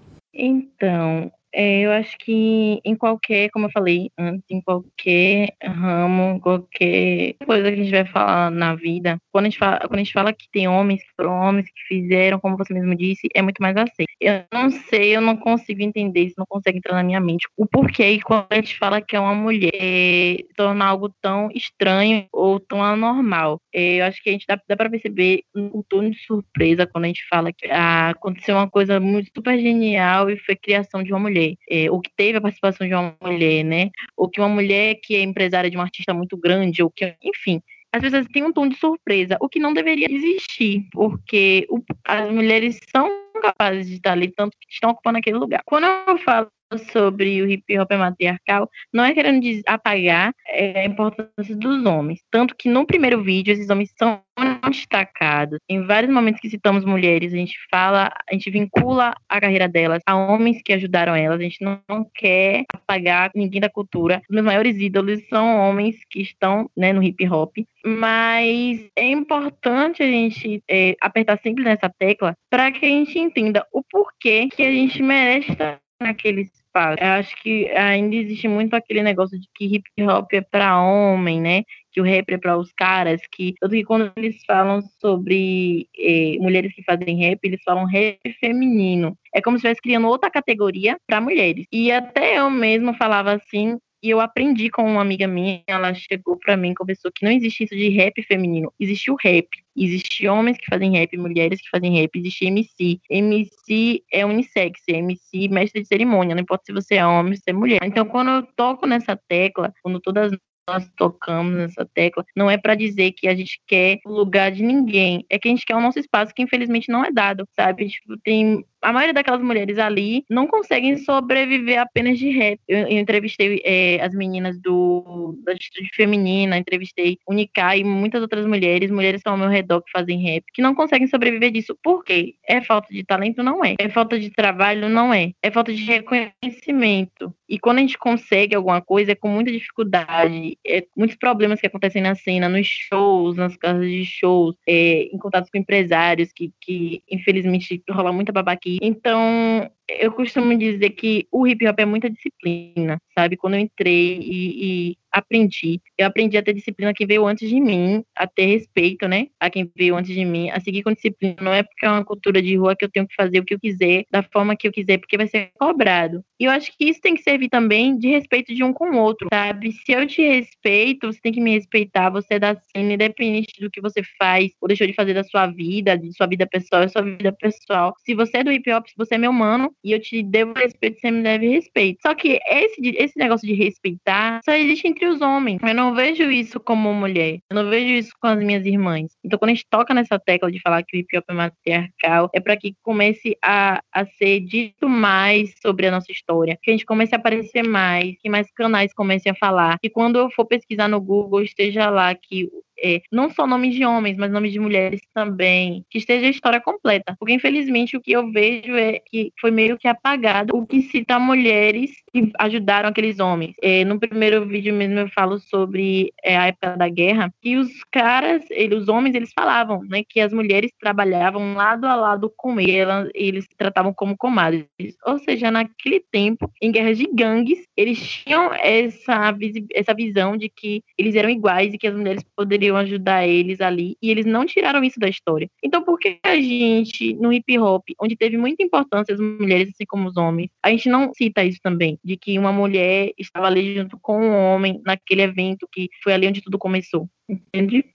Então, 0.82 1.32
É, 1.32 1.41
eu 1.54 1.92
acho 1.92 2.18
que 2.18 2.80
em 2.84 2.96
qualquer, 2.96 3.50
como 3.50 3.66
eu 3.66 3.72
falei 3.72 4.10
antes, 4.18 4.46
em 4.50 4.62
qualquer 4.62 5.54
ramo, 5.62 6.40
qualquer 6.40 7.36
coisa 7.46 7.70
que 7.72 7.80
a 7.80 7.84
gente 7.84 7.92
vai 7.92 8.06
falar 8.06 8.52
na 8.52 8.76
vida, 8.76 9.18
quando 9.32 9.46
a 9.46 9.50
gente 9.50 9.60
fala, 9.60 9.80
quando 9.80 9.96
a 9.96 10.04
gente 10.04 10.14
fala 10.14 10.34
que 10.34 10.50
tem 10.52 10.68
homens 10.68 11.02
que 11.02 11.10
foram 11.16 11.34
homens 11.34 11.66
que 11.68 11.82
fizeram, 11.88 12.40
como 12.40 12.58
você 12.58 12.74
mesmo 12.74 12.96
disse, 12.96 13.28
é 13.34 13.42
muito 13.42 13.62
mais 13.62 13.76
aceito. 13.76 14.12
Eu 14.20 14.44
não 14.54 14.70
sei, 14.70 15.16
eu 15.16 15.22
não 15.22 15.36
consigo 15.36 15.82
entender, 15.82 16.26
isso 16.26 16.36
não 16.38 16.46
consegue 16.46 16.78
entrar 16.78 16.96
na 16.96 17.04
minha 17.04 17.20
mente. 17.20 17.48
O 17.58 17.66
porquê, 17.66 18.20
quando 18.24 18.48
a 18.50 18.56
gente 18.56 18.78
fala 18.78 19.02
que 19.02 19.16
é 19.16 19.20
uma 19.20 19.34
mulher, 19.34 19.72
é, 19.74 20.38
torna 20.56 20.86
algo 20.86 21.10
tão 21.22 21.50
estranho 21.54 22.28
ou 22.32 22.60
tão 22.60 22.84
anormal. 22.84 23.60
É, 23.74 23.96
eu 24.02 24.06
acho 24.06 24.22
que 24.22 24.30
a 24.30 24.34
gente 24.34 24.46
dá, 24.48 24.60
dá 24.68 24.76
para 24.78 24.90
perceber 24.90 25.44
um 25.56 25.82
tom 25.88 26.10
de 26.10 26.18
surpresa 26.20 26.86
quando 26.88 27.06
a 27.06 27.08
gente 27.08 27.28
fala 27.28 27.52
que 27.52 27.68
ah, 27.70 28.10
aconteceu 28.10 28.56
uma 28.56 28.70
coisa 28.70 29.00
muito 29.00 29.32
super 29.36 29.58
genial 29.60 30.30
e 30.30 30.38
foi 30.38 30.56
criação 30.56 31.04
de 31.04 31.12
uma 31.12 31.20
mulher. 31.20 31.41
É, 31.70 31.90
ou 31.92 32.02
que 32.02 32.12
teve 32.16 32.38
a 32.38 32.42
participação 32.42 32.88
de 32.88 32.94
uma 32.94 33.16
mulher, 33.22 33.64
né? 33.64 33.90
Ou 34.16 34.30
que 34.30 34.40
uma 34.40 34.50
mulher 34.50 34.96
que 35.04 35.16
é 35.16 35.22
empresária 35.22 35.70
de 35.70 35.78
um 35.78 35.82
artista 35.82 36.14
muito 36.14 36.38
grande, 36.38 36.84
ou 36.84 36.90
que, 36.90 37.16
enfim, 37.24 37.62
às 37.92 38.02
vezes 38.02 38.28
tem 38.32 38.44
um 38.44 38.54
tom 38.54 38.68
de 38.68 38.78
surpresa, 38.78 39.38
o 39.42 39.50
que 39.50 39.60
não 39.60 39.74
deveria 39.74 40.08
existir, 40.10 40.88
porque 40.92 41.68
o, 41.70 41.84
as 42.06 42.32
mulheres 42.32 42.80
são 42.90 43.10
capazes 43.42 43.88
de 43.88 43.96
estar 43.96 44.14
ali, 44.14 44.30
tanto 44.30 44.56
que 44.60 44.72
estão 44.72 44.92
ocupando 44.92 45.18
aquele 45.18 45.38
lugar. 45.38 45.62
Quando 45.66 45.86
eu 45.86 46.18
falo 46.20 46.48
sobre 46.78 47.42
o 47.42 47.50
hip 47.50 47.78
hop 47.78 47.92
matriarcal, 47.92 48.70
não 48.94 49.04
é 49.04 49.14
querendo 49.14 49.42
apagar 49.66 50.34
é, 50.48 50.82
a 50.82 50.86
importância 50.86 51.56
dos 51.56 51.86
homens. 51.86 52.22
Tanto 52.32 52.56
que 52.56 52.70
no 52.70 52.86
primeiro 52.86 53.24
vídeo, 53.24 53.52
esses 53.52 53.70
homens 53.70 53.94
são 53.98 54.22
destacados. 54.70 55.60
Em 55.70 55.86
vários 55.86 56.12
momentos 56.12 56.42
que 56.42 56.50
citamos 56.50 56.86
mulheres, 56.86 57.34
a 57.34 57.38
gente 57.38 57.56
fala, 57.70 58.12
a 58.30 58.34
gente 58.34 58.50
vincula 58.50 59.14
a 59.30 59.42
carreira 59.42 59.68
delas 59.68 60.02
a 60.06 60.16
homens 60.16 60.62
que 60.64 60.74
ajudaram 60.74 61.16
elas. 61.16 61.40
A 61.40 61.44
gente 61.44 61.64
não, 61.64 61.80
não 61.88 62.06
quer 62.16 62.66
apagar 62.74 63.32
ninguém 63.36 63.62
da 63.62 63.70
cultura. 63.70 64.22
Os 64.30 64.34
meus 64.34 64.46
maiores 64.46 64.78
ídolos 64.78 65.22
são 65.30 65.58
homens 65.58 65.98
que 66.10 66.22
estão 66.22 66.70
né, 66.76 66.94
no 66.94 67.04
hip 67.04 67.28
hop. 67.28 67.56
Mas 67.86 68.88
é 68.96 69.06
importante 69.06 70.04
a 70.04 70.08
gente 70.08 70.64
é, 70.70 70.96
apertar 71.02 71.40
sempre 71.40 71.64
nessa 71.64 71.90
tecla 71.90 72.36
para 72.50 72.72
que 72.72 72.86
a 72.86 72.90
gente 72.90 73.18
entenda 73.18 73.66
o 73.72 73.84
porquê 73.84 74.48
que 74.52 74.64
a 74.64 74.72
gente 74.72 75.02
merece 75.02 75.52
estar 75.52 75.80
naquele 76.02 76.50
espaço. 76.72 76.98
Eu 77.04 77.10
acho 77.12 77.36
que 77.42 77.70
ainda 77.72 78.16
existe 78.16 78.48
muito 78.48 78.74
aquele 78.74 79.04
negócio 79.04 79.38
de 79.40 79.48
que 79.54 79.66
hip 79.66 79.84
hop 80.00 80.32
é 80.34 80.42
para 80.42 80.82
homem, 80.82 81.42
né? 81.42 81.64
Que 81.92 82.00
o 82.00 82.04
rap 82.04 82.32
é 82.32 82.38
para 82.38 82.58
os 82.58 82.72
caras, 82.72 83.22
que 83.32 83.54
tanto 83.60 83.74
que 83.74 83.84
quando 83.84 84.12
eles 84.16 84.38
falam 84.48 84.82
sobre 85.00 85.88
eh, 85.98 86.38
mulheres 86.40 86.74
que 86.74 86.84
fazem 86.84 87.18
rap, 87.18 87.40
eles 87.44 87.62
falam 87.64 87.86
rap 87.86 88.18
feminino. 88.40 89.18
É 89.36 89.42
como 89.42 89.58
se 89.58 89.62
estivesse 89.62 89.82
criando 89.82 90.08
outra 90.08 90.32
categoria 90.32 90.98
para 91.06 91.22
mulheres. 91.22 91.66
E 91.72 91.92
até 91.92 92.40
eu 92.40 92.50
mesmo 92.50 92.94
falava 92.94 93.34
assim, 93.34 93.78
e 94.02 94.10
eu 94.10 94.20
aprendi 94.20 94.70
com 94.70 94.84
uma 94.84 95.02
amiga 95.02 95.28
minha, 95.28 95.62
ela 95.68 95.94
chegou 95.94 96.38
para 96.38 96.58
mim 96.58 96.72
e 96.72 96.76
conversou 96.76 97.12
que 97.12 97.24
não 97.24 97.32
existe 97.32 97.66
isso 97.66 97.76
de 97.76 97.90
rap 97.90 98.22
feminino, 98.24 98.74
existe 98.80 99.12
o 99.12 99.16
rap. 99.16 99.48
Existe 99.76 100.28
homens 100.28 100.58
que 100.58 100.66
fazem 100.66 100.92
rap, 100.92 101.16
mulheres 101.18 101.62
que 101.62 101.70
fazem 101.70 102.00
rap, 102.00 102.10
existe 102.16 102.46
MC. 102.46 103.00
MC 103.10 104.04
é 104.12 104.26
unissex, 104.26 104.82
MC 104.88 105.48
mestre 105.50 105.82
de 105.82 105.88
cerimônia, 105.88 106.36
não 106.36 106.42
importa 106.42 106.66
se 106.66 106.74
você 106.74 106.96
é 106.96 107.06
homem 107.06 107.34
ou 107.34 107.38
se 107.38 107.44
é 107.48 107.54
mulher. 107.54 107.80
Então, 107.84 108.06
quando 108.06 108.30
eu 108.30 108.44
toco 108.56 108.86
nessa 108.86 109.16
tecla, 109.28 109.74
quando 109.82 110.00
todas 110.00 110.32
nós 110.70 110.90
tocamos 110.96 111.54
nessa 111.54 111.86
tecla, 111.86 112.24
não 112.36 112.50
é 112.50 112.58
para 112.58 112.76
dizer 112.76 113.12
que 113.14 113.28
a 113.28 113.36
gente 113.36 113.60
quer 113.68 114.00
o 114.06 114.12
lugar 114.12 114.52
de 114.52 114.64
ninguém, 114.64 115.26
é 115.30 115.38
que 115.40 115.48
a 115.48 115.52
gente 115.52 115.66
quer 115.66 115.76
o 115.76 115.82
nosso 115.82 116.00
espaço 116.00 116.34
que 116.34 116.42
infelizmente 116.42 116.90
não 116.90 117.04
é 117.04 117.12
dado, 117.12 117.48
sabe? 117.56 117.90
Tipo, 117.90 118.18
tem 118.24 118.64
a 118.82 118.92
maioria 118.92 119.14
daquelas 119.14 119.42
mulheres 119.42 119.78
ali 119.78 120.26
não 120.30 120.48
conseguem 120.48 120.98
sobreviver 120.98 121.80
apenas 121.80 122.18
de 122.18 122.30
rap. 122.30 122.60
Eu, 122.68 122.88
eu 122.88 123.00
entrevistei 123.00 123.62
é, 123.64 124.02
as 124.02 124.14
meninas 124.14 124.60
do 124.60 125.38
da 125.44 125.54
Atitude 125.54 125.90
Feminina, 125.94 126.58
entrevistei 126.58 127.18
Unicá 127.28 127.76
e 127.78 127.84
muitas 127.84 128.22
outras 128.22 128.46
mulheres, 128.46 128.90
mulheres 128.90 129.22
que 129.22 129.30
ao 129.30 129.38
meu 129.38 129.50
redor 129.50 129.82
que 129.82 129.92
fazem 129.92 130.22
rap, 130.22 130.44
que 130.54 130.62
não 130.62 130.74
conseguem 130.74 131.08
sobreviver 131.08 131.52
disso. 131.52 131.78
Por 131.84 132.04
quê? 132.04 132.36
É 132.48 132.62
falta 132.62 132.88
de 132.92 133.04
talento? 133.04 133.44
Não 133.44 133.64
é. 133.64 133.76
É 133.80 133.90
falta 133.90 134.20
de 134.20 134.30
trabalho? 134.30 134.90
Não 134.90 135.14
é. 135.14 135.32
É 135.42 135.52
falta 135.52 135.74
de 135.74 135.84
reconhecimento. 135.84 137.34
E 137.48 137.60
quando 137.60 137.80
a 137.80 137.82
gente 137.82 137.98
consegue 137.98 138.56
alguma 138.56 138.82
coisa, 138.82 139.12
é 139.12 139.16
com 139.16 139.28
muita 139.28 139.52
dificuldade, 139.52 140.58
é 140.66 140.86
muitos 140.96 141.18
problemas 141.18 141.60
que 141.60 141.68
acontecem 141.68 142.02
na 142.02 142.16
cena, 142.16 142.48
nos 142.48 142.66
shows, 142.66 143.36
nas 143.36 143.58
casas 143.58 143.90
de 143.90 144.06
shows, 144.06 144.56
é, 144.66 145.04
em 145.14 145.18
contatos 145.18 145.50
com 145.50 145.58
empresários, 145.58 146.32
que, 146.34 146.52
que 146.62 147.04
infelizmente 147.12 147.84
rola 147.90 148.14
muita 148.14 148.32
babaquice 148.32 148.71
então, 148.82 149.70
eu 150.00 150.12
costumo 150.12 150.58
dizer 150.58 150.92
que 150.92 151.28
o 151.32 151.48
hip 151.48 151.68
hop 151.68 151.80
é 151.80 151.86
muita 151.86 152.10
disciplina, 152.10 152.98
sabe? 153.18 153.38
Quando 153.38 153.56
eu 153.56 153.60
entrei 153.60 154.20
e, 154.20 154.92
e 154.92 154.98
aprendi. 155.12 155.82
Eu 155.98 156.08
aprendi 156.08 156.38
a 156.38 156.44
ter 156.44 156.54
disciplina 156.54 156.94
quem 156.94 157.06
veio 157.06 157.28
antes 157.28 157.50
de 157.50 157.60
mim, 157.60 158.04
a 158.16 158.26
ter 158.26 158.46
respeito, 158.46 159.08
né? 159.08 159.28
A 159.40 159.50
quem 159.50 159.70
veio 159.76 159.96
antes 159.96 160.14
de 160.16 160.24
mim, 160.24 160.50
a 160.50 160.60
seguir 160.60 160.84
com 160.84 160.94
disciplina. 160.94 161.36
Não 161.42 161.54
é 161.54 161.62
porque 161.62 161.86
é 161.86 161.90
uma 161.90 162.06
cultura 162.06 162.42
de 162.42 162.56
rua 162.56 162.76
que 162.76 162.86
eu 162.86 162.90
tenho 162.90 163.08
que 163.08 163.16
fazer 163.16 163.40
o 163.40 163.44
que 163.44 163.54
eu 163.54 163.60
quiser, 163.60 164.06
da 164.10 164.24
forma 164.24 164.56
que 164.56 164.68
eu 164.68 164.72
quiser, 164.72 164.98
porque 164.98 165.18
vai 165.18 165.28
ser 165.28 165.52
cobrado. 165.60 166.24
E 166.40 166.46
eu 166.46 166.52
acho 166.52 166.76
que 166.78 166.86
isso 166.86 167.02
tem 167.02 167.14
que 167.14 167.22
servir 167.22 167.50
também 167.50 167.98
de 167.98 168.08
respeito 168.08 168.54
de 168.56 168.64
um 168.64 168.72
com 168.72 168.92
o 168.92 168.98
outro, 168.98 169.28
sabe? 169.32 169.72
Se 169.72 169.92
eu 169.92 170.08
te 170.08 170.22
respeito, 170.22 171.12
você 171.12 171.20
tem 171.22 171.32
que 171.32 171.42
me 171.42 171.52
respeitar. 171.52 172.10
Você 172.10 172.36
é 172.36 172.40
da 172.40 172.56
cena, 172.56 172.94
independente 172.94 173.60
do 173.60 173.70
que 173.70 173.82
você 173.82 174.02
faz 174.18 174.52
ou 174.62 174.68
deixou 174.68 174.88
de 174.88 174.94
fazer 174.94 175.14
da 175.14 175.24
sua 175.24 175.48
vida, 175.48 175.98
de 175.98 176.12
sua 176.14 176.28
vida 176.28 176.48
pessoal, 176.48 176.84
é 176.84 176.88
sua 176.88 177.02
vida 177.02 177.32
pessoal. 177.32 177.94
Se 178.06 178.16
você 178.16 178.38
é 178.38 178.44
do 178.44 178.52
hip 178.52 178.72
hop, 178.72 178.88
se 178.88 178.96
você 178.98 179.16
é 179.16 179.18
meu 179.18 179.34
mano, 179.34 179.72
e 179.84 179.92
eu 179.92 180.00
te 180.00 180.22
devo 180.24 180.54
respeito, 180.54 181.00
você 181.00 181.12
me 181.12 181.24
deve 181.24 181.48
respeito. 181.48 182.00
Só 182.02 182.14
que 182.14 182.40
esse, 182.46 182.96
esse 182.98 183.18
negócio 183.18 183.48
de 183.48 183.54
respeitar 183.54 184.40
só 184.44 184.54
existe 184.54 184.88
entre 184.88 185.06
os 185.08 185.22
homens. 185.22 185.60
Eu 185.62 185.74
não 185.74 185.94
vejo 185.94 186.24
isso 186.30 186.60
como 186.60 186.94
mulher. 186.94 187.40
Eu 187.50 187.56
não 187.56 187.70
vejo 187.70 187.94
isso 187.94 188.12
com 188.20 188.28
as 188.28 188.40
minhas 188.40 188.66
irmãs. 188.66 189.12
Então, 189.24 189.38
quando 189.38 189.50
a 189.50 189.54
gente 189.54 189.68
toca 189.70 189.94
nessa 189.94 190.20
tecla 190.20 190.52
de 190.52 190.62
falar 190.62 190.84
que 190.84 190.98
o 190.98 191.00
hip 191.00 191.18
hop 191.18 191.26
é 191.30 191.34
matriarcal, 191.34 192.30
é 192.34 192.40
para 192.40 192.58
que 192.58 192.76
comece 192.82 193.38
a, 193.44 193.82
a 193.92 194.06
ser 194.06 194.42
dito 194.42 194.88
mais 194.88 195.54
sobre 195.62 195.88
a 195.88 195.92
nossa 195.92 196.12
história, 196.12 196.58
que 196.62 196.72
a 196.72 196.74
gente 196.74 196.86
comece 196.86 197.16
a 197.16 197.18
aparecer 197.18 197.64
mais, 197.64 198.16
que 198.22 198.30
mais 198.30 198.52
canais 198.52 198.94
comecem 198.94 199.32
a 199.32 199.36
falar, 199.36 199.80
que 199.80 199.90
quando 199.90 200.20
eu 200.20 200.30
for 200.32 200.46
pesquisar 200.46 200.88
no 200.88 201.02
Google 201.02 201.42
esteja 201.42 201.90
lá 201.90 202.14
que 202.14 202.50
é, 202.82 203.02
não 203.12 203.30
só 203.30 203.46
nomes 203.46 203.76
de 203.76 203.86
homens, 203.86 204.18
mas 204.18 204.32
nomes 204.32 204.52
de 204.52 204.60
mulheres 204.60 205.02
também, 205.14 205.86
que 205.90 205.98
esteja 205.98 206.28
a 206.28 206.30
história 206.30 206.60
completa. 206.60 207.16
Porque, 207.20 207.34
infelizmente, 207.34 207.96
o 207.96 208.02
que 208.02 208.12
eu 208.12 208.32
vejo 208.32 208.76
é 208.76 209.00
que 209.00 209.32
foi 209.40 209.52
meio 209.52 209.78
que 209.78 209.88
apagado 209.88 210.56
o 210.56 210.66
que 210.66 210.82
cita 210.82 211.20
mulheres 211.20 211.92
que 212.14 212.32
ajudaram 212.40 212.90
aqueles 212.90 213.20
homens. 213.20 213.56
É, 213.62 213.86
no 213.86 214.00
primeiro 214.00 214.46
vídeo 214.46 214.74
mesmo 214.74 215.00
eu 215.00 215.10
falo 215.10 215.40
sobre 215.40 216.12
é, 216.24 216.38
a 216.38 216.48
época 216.48 216.76
da 216.78 216.90
guerra, 216.90 217.34
que 217.42 217.58
os 217.58 217.70
caras, 217.92 218.44
ele, 218.50 218.76
os 218.76 218.88
homens, 218.88 219.16
eles 219.16 219.32
falavam 219.34 219.84
né, 219.84 220.04
que 220.08 220.20
as 220.20 220.34
mulheres 220.34 220.72
trabalhavam 220.80 221.54
lado 221.54 221.86
a 221.86 221.96
lado 221.96 222.32
com 222.36 222.60
ele, 222.60 222.76
elas, 222.76 223.10
eles 223.14 223.48
tratavam 223.58 223.94
como 223.94 224.18
comadres. 224.18 224.68
Ou 225.06 225.20
seja, 225.20 225.52
naquele 225.52 226.04
tempo, 226.12 226.52
em 226.62 226.72
guerras 226.72 226.98
de 226.98 227.08
gangues, 227.14 227.60
eles 227.78 228.00
tinham 228.00 228.54
essa, 228.54 229.36
essa 229.74 229.94
visão 229.94 230.36
de 230.36 230.50
que 230.50 230.84
eles 230.98 231.16
eram 231.16 231.30
iguais 231.30 231.74
e 231.74 231.78
que 231.78 231.88
as 231.88 231.96
mulheres 231.96 232.24
poderiam 232.36 232.71
poderiam 232.72 232.78
ajudar 232.78 233.28
eles 233.28 233.62
ali, 233.62 233.98
e 234.02 234.10
eles 234.10 234.26
não 234.26 234.46
tiraram 234.46 234.84
isso 234.84 235.00
da 235.00 235.10
história. 235.10 235.50
Então, 235.64 235.84
por 235.84 236.00
que 236.00 236.20
a 236.24 236.36
gente, 236.36 237.14
no 237.16 237.32
hip 237.32 237.58
hop, 237.60 237.84
onde 238.00 238.16
teve 238.16 238.38
muita 238.38 238.64
importância 238.64 239.14
as 239.14 239.20
mulheres, 239.20 239.70
assim 239.70 239.86
como 239.86 240.08
os 240.08 240.18
homens, 240.18 240.50
a 240.64 240.70
gente 240.70 240.90
não 240.90 241.12
cita 241.14 241.44
isso 241.44 241.60
também, 241.62 242.00
de 242.04 242.18
que 242.18 242.40
uma 242.40 242.52
mulher 242.52 243.12
estava 243.18 243.48
ali 243.48 243.76
junto 243.76 244.00
com 244.00 244.22
um 244.22 244.36
homem 244.36 244.82
naquele 244.86 245.22
evento 245.24 245.68
que 245.72 245.90
foi 246.04 246.14
ali 246.14 246.28
onde 246.28 246.42
tudo 246.42 246.58
começou, 246.58 247.08
entende? 247.30 247.86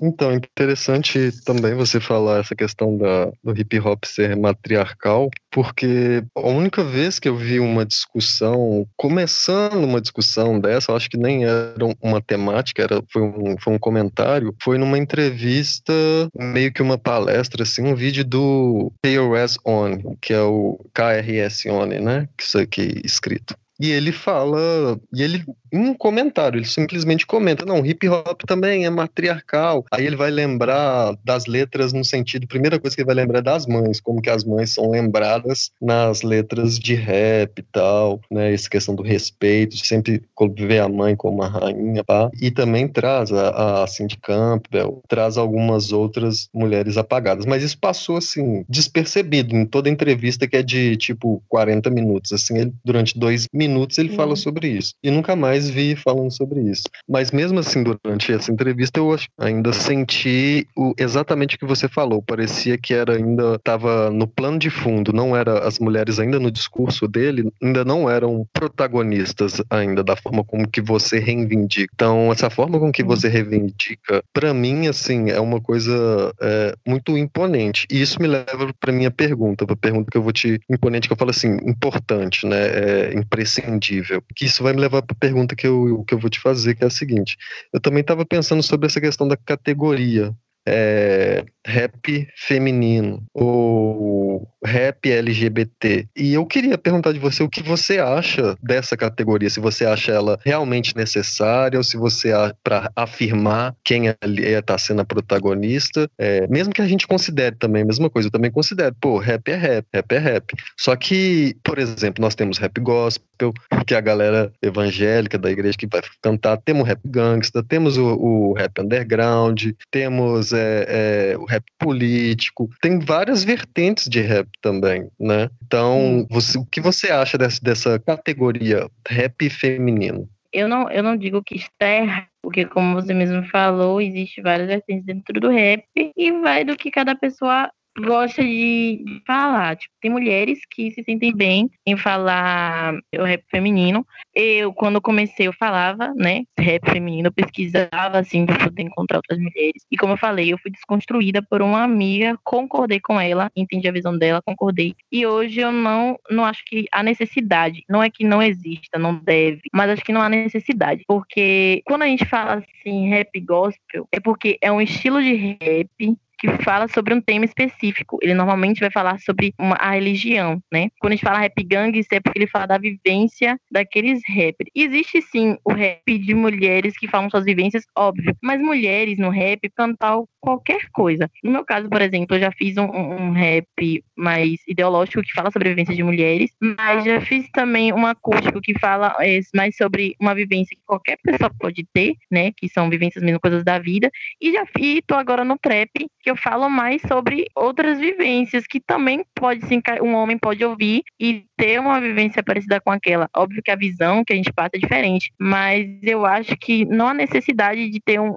Então, 0.00 0.32
interessante 0.32 1.30
também 1.44 1.74
você 1.74 2.00
falar 2.00 2.40
essa 2.40 2.54
questão 2.54 2.96
da, 2.96 3.26
do 3.44 3.58
hip 3.58 3.78
hop 3.80 4.04
ser 4.04 4.34
matriarcal, 4.36 5.28
porque 5.50 6.24
a 6.34 6.48
única 6.48 6.82
vez 6.82 7.18
que 7.18 7.28
eu 7.28 7.36
vi 7.36 7.60
uma 7.60 7.84
discussão, 7.84 8.86
começando 8.96 9.84
uma 9.84 10.00
discussão 10.00 10.58
dessa, 10.58 10.94
acho 10.94 11.10
que 11.10 11.18
nem 11.18 11.44
era 11.44 11.84
uma 12.00 12.22
temática, 12.22 12.82
era, 12.82 13.02
foi, 13.12 13.22
um, 13.22 13.58
foi 13.58 13.74
um 13.74 13.78
comentário, 13.78 14.54
foi 14.62 14.78
numa 14.78 14.96
entrevista, 14.96 15.92
meio 16.34 16.72
que 16.72 16.80
uma 16.80 16.96
palestra, 16.96 17.62
assim, 17.62 17.82
um 17.82 17.94
vídeo 17.94 18.24
do 18.24 18.90
KRS 19.02 19.58
On, 19.66 20.16
que 20.20 20.32
é 20.32 20.40
o 20.40 20.78
KRS 20.94 21.68
On, 21.68 21.86
né? 21.86 22.28
Que 22.36 22.44
isso 22.44 22.58
aqui 22.58 22.80
é 22.80 23.06
escrito. 23.06 23.54
E 23.82 23.90
ele 23.90 24.12
fala, 24.12 24.96
e 25.12 25.24
ele, 25.24 25.44
em 25.72 25.88
um 25.88 25.92
comentário, 25.92 26.56
ele 26.56 26.66
simplesmente 26.66 27.26
comenta, 27.26 27.66
não, 27.66 27.84
hip 27.84 28.08
hop 28.08 28.42
também 28.46 28.86
é 28.86 28.90
matriarcal. 28.90 29.84
Aí 29.90 30.06
ele 30.06 30.14
vai 30.14 30.30
lembrar 30.30 31.16
das 31.24 31.46
letras 31.46 31.92
no 31.92 32.04
sentido, 32.04 32.46
primeira 32.46 32.78
coisa 32.78 32.94
que 32.94 33.02
ele 33.02 33.06
vai 33.06 33.16
lembrar 33.16 33.40
é 33.40 33.42
das 33.42 33.66
mães, 33.66 34.00
como 34.00 34.22
que 34.22 34.30
as 34.30 34.44
mães 34.44 34.72
são 34.72 34.88
lembradas 34.88 35.72
nas 35.80 36.22
letras 36.22 36.78
de 36.78 36.94
rap 36.94 37.58
e 37.58 37.62
tal, 37.72 38.20
né, 38.30 38.54
essa 38.54 38.70
questão 38.70 38.94
do 38.94 39.02
respeito, 39.02 39.76
sempre 39.76 40.22
ver 40.60 40.78
a 40.78 40.88
mãe 40.88 41.16
como 41.16 41.42
a 41.42 41.48
rainha, 41.48 42.04
pá. 42.04 42.30
E 42.40 42.52
também 42.52 42.86
traz 42.86 43.32
a, 43.32 43.82
a 43.82 43.86
Cindy 43.88 44.16
Campbell, 44.18 45.02
traz 45.08 45.36
algumas 45.36 45.90
outras 45.90 46.48
mulheres 46.54 46.96
apagadas, 46.96 47.46
mas 47.46 47.64
isso 47.64 47.78
passou, 47.78 48.18
assim, 48.18 48.64
despercebido 48.68 49.56
em 49.56 49.66
toda 49.66 49.90
entrevista 49.90 50.46
que 50.46 50.56
é 50.56 50.62
de, 50.62 50.96
tipo, 50.96 51.42
40 51.48 51.90
minutos, 51.90 52.32
assim, 52.32 52.58
ele, 52.58 52.72
durante 52.84 53.18
dois 53.18 53.48
minutos 53.52 53.71
ele 53.98 54.10
fala 54.10 54.36
sobre 54.36 54.68
isso. 54.68 54.94
E 55.02 55.10
nunca 55.10 55.36
mais 55.36 55.68
vi 55.68 55.96
falando 55.96 56.30
sobre 56.30 56.60
isso. 56.62 56.84
Mas 57.08 57.30
mesmo 57.30 57.58
assim, 57.58 57.82
durante 57.82 58.32
essa 58.32 58.52
entrevista, 58.52 59.00
eu 59.00 59.16
ainda 59.38 59.72
senti 59.72 60.66
o, 60.76 60.94
exatamente 60.98 61.56
o 61.56 61.58
que 61.58 61.66
você 61.66 61.88
falou. 61.88 62.22
Parecia 62.22 62.78
que 62.78 62.94
era 62.94 63.16
ainda 63.16 63.56
estava 63.56 64.10
no 64.10 64.26
plano 64.26 64.58
de 64.58 64.70
fundo, 64.70 65.12
não 65.12 65.36
era 65.36 65.66
as 65.66 65.78
mulheres 65.78 66.18
ainda 66.18 66.38
no 66.38 66.50
discurso 66.50 67.06
dele, 67.06 67.50
ainda 67.62 67.84
não 67.84 68.08
eram 68.08 68.46
protagonistas 68.52 69.62
ainda 69.70 70.02
da 70.02 70.16
forma 70.16 70.44
como 70.44 70.68
que 70.68 70.80
você 70.80 71.18
reivindica. 71.18 71.92
Então, 71.94 72.32
essa 72.32 72.50
forma 72.50 72.78
com 72.78 72.92
que 72.92 73.02
você 73.02 73.28
reivindica, 73.28 74.22
para 74.32 74.52
mim, 74.54 74.86
assim, 74.86 75.30
é 75.30 75.40
uma 75.40 75.60
coisa 75.60 76.32
é, 76.40 76.74
muito 76.86 77.16
imponente. 77.16 77.86
E 77.90 78.00
isso 78.00 78.20
me 78.20 78.28
leva 78.28 78.72
para 78.78 78.92
minha 78.92 79.10
pergunta, 79.10 79.66
para 79.66 79.74
a 79.74 79.76
pergunta 79.76 80.10
que 80.10 80.16
eu 80.16 80.22
vou 80.22 80.32
te 80.32 80.60
imponente 80.68 81.08
que 81.08 81.12
eu 81.12 81.16
falo 81.16 81.30
assim, 81.30 81.56
importante, 81.66 82.46
né? 82.46 82.58
É 82.58 83.14
imprescindível. 83.60 84.22
Que 84.34 84.46
isso 84.46 84.62
vai 84.62 84.72
me 84.72 84.80
levar 84.80 85.02
para 85.02 85.14
a 85.14 85.18
pergunta 85.18 85.54
que 85.54 85.66
eu, 85.66 86.04
que 86.04 86.14
eu 86.14 86.18
vou 86.18 86.30
te 86.30 86.40
fazer, 86.40 86.74
que 86.74 86.84
é 86.84 86.86
a 86.86 86.90
seguinte. 86.90 87.36
Eu 87.72 87.80
também 87.80 88.00
estava 88.00 88.24
pensando 88.24 88.62
sobre 88.62 88.86
essa 88.86 89.00
questão 89.00 89.26
da 89.28 89.36
categoria 89.36 90.34
é, 90.66 91.44
rap 91.66 92.28
feminino 92.36 93.22
ou 93.32 94.48
rap 94.64 95.10
LGBT. 95.10 96.08
E 96.16 96.34
eu 96.34 96.46
queria 96.46 96.78
perguntar 96.78 97.12
de 97.12 97.18
você 97.18 97.42
o 97.42 97.48
que 97.48 97.62
você 97.62 97.98
acha 97.98 98.56
dessa 98.62 98.96
categoria, 98.96 99.50
se 99.50 99.60
você 99.60 99.84
acha 99.84 100.12
ela 100.12 100.38
realmente 100.44 100.96
necessária 100.96 101.78
ou 101.78 101.84
se 101.84 101.96
você 101.96 102.32
para 102.62 102.90
afirmar 102.96 103.74
quem 103.84 104.04
está 104.22 104.78
sendo 104.78 105.02
a 105.02 105.04
protagonista, 105.04 106.08
é, 106.18 106.46
mesmo 106.48 106.72
que 106.72 106.82
a 106.82 106.86
gente 106.86 107.06
considere 107.06 107.56
também 107.56 107.82
a 107.82 107.86
mesma 107.86 108.08
coisa, 108.08 108.28
eu 108.28 108.32
também 108.32 108.50
considero, 108.50 108.94
pô, 109.00 109.18
rap 109.18 109.48
é 109.48 109.56
rap, 109.56 109.86
rap 109.92 110.12
é 110.12 110.18
rap. 110.18 110.54
Só 110.78 110.96
que, 110.96 111.56
por 111.62 111.78
exemplo, 111.78 112.22
nós 112.22 112.34
temos 112.34 112.58
rap 112.58 112.80
gospel, 112.80 113.52
que 113.86 113.94
é 113.94 113.96
a 113.96 114.00
galera 114.00 114.52
evangélica 114.62 115.38
da 115.38 115.50
igreja 115.50 115.76
que 115.76 115.86
vai 115.86 116.00
cantar, 116.22 116.56
temos 116.58 116.86
rap 116.86 117.00
gangsta, 117.04 117.62
temos 117.62 117.96
o, 117.98 118.14
o 118.14 118.52
rap 118.54 118.80
underground, 118.80 119.70
temos 119.90 120.51
é, 120.52 121.32
é, 121.32 121.36
o 121.36 121.44
rap 121.44 121.64
político, 121.78 122.68
tem 122.80 122.98
várias 122.98 123.44
vertentes 123.44 124.08
de 124.08 124.20
rap 124.20 124.48
também, 124.60 125.08
né? 125.18 125.48
Então, 125.64 126.26
você, 126.30 126.58
o 126.58 126.64
que 126.64 126.80
você 126.80 127.10
acha 127.10 127.36
dessa, 127.38 127.60
dessa 127.62 127.98
categoria 127.98 128.88
rap 129.08 129.48
feminino? 129.50 130.28
Eu 130.52 130.68
não, 130.68 130.90
eu 130.90 131.02
não 131.02 131.16
digo 131.16 131.42
que 131.42 131.56
está 131.56 131.88
errado, 131.88 132.26
porque 132.42 132.66
como 132.66 132.94
você 132.94 133.14
mesmo 133.14 133.42
falou, 133.46 134.00
existe 134.00 134.42
várias 134.42 134.68
vertentes 134.68 135.06
dentro 135.06 135.40
do 135.40 135.48
rap 135.48 135.84
e 135.96 136.32
vai 136.40 136.62
do 136.62 136.76
que 136.76 136.90
cada 136.90 137.14
pessoa 137.14 137.70
gosta 137.98 138.42
de, 138.42 139.04
falar. 139.26 139.76
Tipo, 139.76 139.94
tem 140.00 140.10
mulheres 140.10 140.58
que 140.70 140.90
se 140.92 141.02
sentem 141.02 141.34
bem 141.34 141.70
em 141.86 141.96
falar 141.96 142.94
o 143.18 143.22
rap 143.22 143.44
feminino. 143.50 144.06
Eu, 144.34 144.72
quando 144.72 145.00
comecei, 145.00 145.46
eu 145.46 145.52
falava, 145.52 146.12
né, 146.14 146.44
rap 146.58 146.90
feminino, 146.90 147.28
eu 147.28 147.32
pesquisava, 147.32 148.18
assim, 148.18 148.46
para 148.46 148.58
poder 148.58 148.82
encontrar 148.82 149.18
outras 149.18 149.38
mulheres. 149.38 149.84
E 149.90 149.96
como 149.96 150.14
eu 150.14 150.16
falei, 150.16 150.52
eu 150.52 150.58
fui 150.58 150.70
desconstruída 150.70 151.42
por 151.42 151.62
uma 151.62 151.82
amiga, 151.82 152.38
concordei 152.42 153.00
com 153.00 153.20
ela, 153.20 153.50
entendi 153.54 153.88
a 153.88 153.92
visão 153.92 154.16
dela, 154.16 154.42
concordei. 154.44 154.94
E 155.10 155.26
hoje 155.26 155.60
eu 155.60 155.70
não, 155.70 156.18
não 156.30 156.44
acho 156.44 156.64
que 156.64 156.86
há 156.90 157.02
necessidade. 157.02 157.84
Não 157.88 158.02
é 158.02 158.10
que 158.10 158.24
não 158.24 158.42
exista, 158.42 158.98
não 158.98 159.14
deve, 159.14 159.62
mas 159.72 159.90
acho 159.90 160.04
que 160.04 160.12
não 160.12 160.22
há 160.22 160.28
necessidade. 160.28 161.04
Porque 161.06 161.82
quando 161.84 162.02
a 162.02 162.06
gente 162.06 162.24
fala 162.24 162.54
assim, 162.54 163.08
rap 163.08 163.38
gospel, 163.40 164.08
é 164.10 164.18
porque 164.18 164.58
é 164.60 164.72
um 164.72 164.80
estilo 164.80 165.22
de 165.22 165.34
rap 165.34 166.16
que 166.42 166.64
fala 166.64 166.88
sobre 166.88 167.14
um 167.14 167.20
tema 167.20 167.44
específico. 167.44 168.18
Ele 168.20 168.34
normalmente 168.34 168.80
vai 168.80 168.90
falar 168.90 169.20
sobre 169.20 169.54
uma, 169.56 169.76
a 169.76 169.92
religião, 169.92 170.60
né? 170.72 170.88
Quando 170.98 171.12
a 171.12 171.14
gente 171.14 171.24
fala 171.24 171.38
rap 171.38 171.62
gang, 171.62 171.96
é 172.10 172.20
porque 172.20 172.36
ele 172.36 172.48
fala 172.48 172.66
da 172.66 172.78
vivência 172.78 173.56
daqueles 173.70 174.20
rappers. 174.26 174.68
Existe 174.74 175.22
sim 175.22 175.56
o 175.64 175.72
rap 175.72 176.02
de 176.18 176.34
mulheres 176.34 176.98
que 176.98 177.06
falam 177.06 177.30
suas 177.30 177.44
vivências, 177.44 177.84
óbvio, 177.96 178.36
mas 178.42 178.60
mulheres 178.60 179.18
no 179.18 179.30
rap 179.30 179.70
cantam 179.70 180.26
qualquer 180.40 180.90
coisa. 180.92 181.30
No 181.44 181.52
meu 181.52 181.64
caso, 181.64 181.88
por 181.88 182.02
exemplo, 182.02 182.34
eu 182.34 182.40
já 182.40 182.50
fiz 182.50 182.76
um, 182.76 182.86
um 182.86 183.30
rap 183.30 184.04
mais 184.16 184.60
ideológico 184.66 185.22
que 185.22 185.32
fala 185.32 185.52
sobre 185.52 185.68
a 185.68 185.70
vivência 185.70 185.94
de 185.94 186.02
mulheres, 186.02 186.50
mas 186.60 187.04
já 187.04 187.20
fiz 187.20 187.48
também 187.52 187.92
um 187.92 188.04
acústico 188.04 188.60
que 188.60 188.76
fala 188.80 189.14
é, 189.20 189.38
mais 189.54 189.76
sobre 189.76 190.16
uma 190.20 190.34
vivência 190.34 190.76
que 190.76 190.82
qualquer 190.84 191.16
pessoa 191.22 191.50
pode 191.60 191.86
ter, 191.92 192.16
né? 192.28 192.50
Que 192.56 192.68
são 192.68 192.90
vivências 192.90 193.22
mesmo 193.22 193.38
coisas 193.38 193.62
da 193.62 193.78
vida. 193.78 194.10
E 194.40 194.52
já 194.52 194.66
fiz, 194.66 195.00
tô 195.06 195.14
agora 195.14 195.44
no 195.44 195.56
trap, 195.56 195.90
que 196.20 196.31
eu 196.32 196.36
falo 196.36 196.68
mais 196.68 197.00
sobre 197.02 197.46
outras 197.54 198.00
vivências 198.00 198.66
que 198.66 198.80
também 198.80 199.24
pode 199.34 199.66
se 199.66 199.80
um 200.02 200.14
homem 200.14 200.38
pode 200.38 200.64
ouvir 200.64 201.02
e 201.20 201.44
ter 201.56 201.78
uma 201.78 202.00
vivência 202.00 202.42
parecida 202.42 202.80
com 202.80 202.90
aquela. 202.90 203.28
Óbvio 203.36 203.62
que 203.62 203.70
a 203.70 203.76
visão 203.76 204.24
que 204.24 204.32
a 204.32 204.36
gente 204.36 204.52
passa 204.52 204.70
é 204.74 204.78
diferente, 204.78 205.30
mas 205.38 205.86
eu 206.02 206.24
acho 206.24 206.56
que 206.56 206.84
não 206.86 207.08
há 207.08 207.14
necessidade 207.14 207.88
de 207.90 208.00
ter 208.00 208.18
um, 208.18 208.34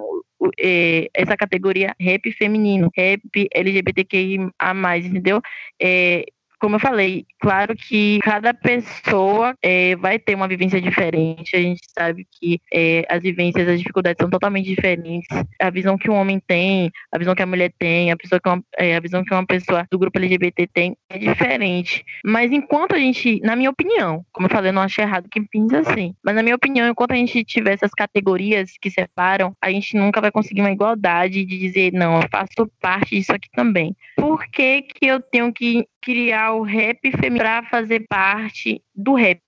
é, 0.59 1.09
essa 1.13 1.37
categoria 1.37 1.95
rap 1.99 2.31
feminino, 2.33 2.91
rap 2.95 3.21
LGBTQI 3.53 4.49
a 4.59 4.73
mais, 4.73 5.05
entendeu? 5.05 5.41
É, 5.81 6.25
como 6.65 6.77
eu 6.77 6.79
falei, 6.79 7.27
claro 7.39 7.75
que 7.75 8.17
cada 8.23 8.51
pessoa 8.51 9.53
é, 9.61 9.95
vai 9.97 10.17
ter 10.17 10.33
uma 10.33 10.47
vivência 10.47 10.81
diferente. 10.81 11.55
A 11.55 11.61
gente 11.61 11.81
sabe 11.95 12.25
que 12.31 12.59
é, 12.73 13.05
as 13.07 13.21
vivências, 13.21 13.67
as 13.67 13.77
dificuldades 13.77 14.17
são 14.19 14.31
totalmente 14.31 14.65
diferentes. 14.65 15.27
A 15.61 15.69
visão 15.69 15.95
que 15.95 16.09
um 16.09 16.15
homem 16.15 16.41
tem, 16.47 16.89
a 17.11 17.19
visão 17.19 17.35
que 17.35 17.43
a 17.43 17.45
mulher 17.45 17.71
tem, 17.77 18.09
a, 18.09 18.17
pessoa 18.17 18.41
que 18.41 18.49
uma, 18.49 18.63
é, 18.79 18.95
a 18.95 18.99
visão 18.99 19.23
que 19.23 19.31
uma 19.31 19.45
pessoa 19.45 19.85
do 19.91 19.99
grupo 19.99 20.17
LGBT 20.17 20.67
tem 20.73 20.97
é 21.07 21.19
diferente. 21.19 22.03
Mas 22.25 22.51
enquanto 22.51 22.95
a 22.95 22.97
gente, 22.97 23.39
na 23.41 23.55
minha 23.55 23.69
opinião, 23.69 24.25
como 24.33 24.47
eu 24.47 24.51
falei, 24.51 24.71
eu 24.71 24.73
não 24.73 24.81
acho 24.81 24.99
errado 24.99 25.29
quem 25.29 25.43
pensa 25.43 25.81
assim, 25.81 26.15
mas 26.23 26.33
na 26.33 26.41
minha 26.41 26.55
opinião, 26.55 26.89
enquanto 26.89 27.11
a 27.11 27.15
gente 27.15 27.43
tiver 27.43 27.73
essas 27.73 27.91
categorias 27.91 28.71
que 28.81 28.89
separam, 28.89 29.55
a 29.61 29.69
gente 29.69 29.95
nunca 29.95 30.19
vai 30.19 30.31
conseguir 30.31 30.61
uma 30.61 30.71
igualdade 30.71 31.45
de 31.45 31.59
dizer, 31.59 31.93
não, 31.93 32.21
eu 32.21 32.27
faço 32.31 32.67
parte 32.81 33.15
disso 33.15 33.31
aqui 33.31 33.49
também. 33.53 33.95
Por 34.25 34.47
que, 34.47 34.81
que 34.81 35.05
eu 35.05 35.21
tenho 35.21 35.53
que 35.53 35.87
criar 36.01 36.53
o 36.53 36.63
rap 36.63 36.99
feminino 37.11 37.37
pra 37.37 37.61
fazer 37.61 38.07
parte 38.09 38.81
do 38.95 39.13
rap, 39.13 39.39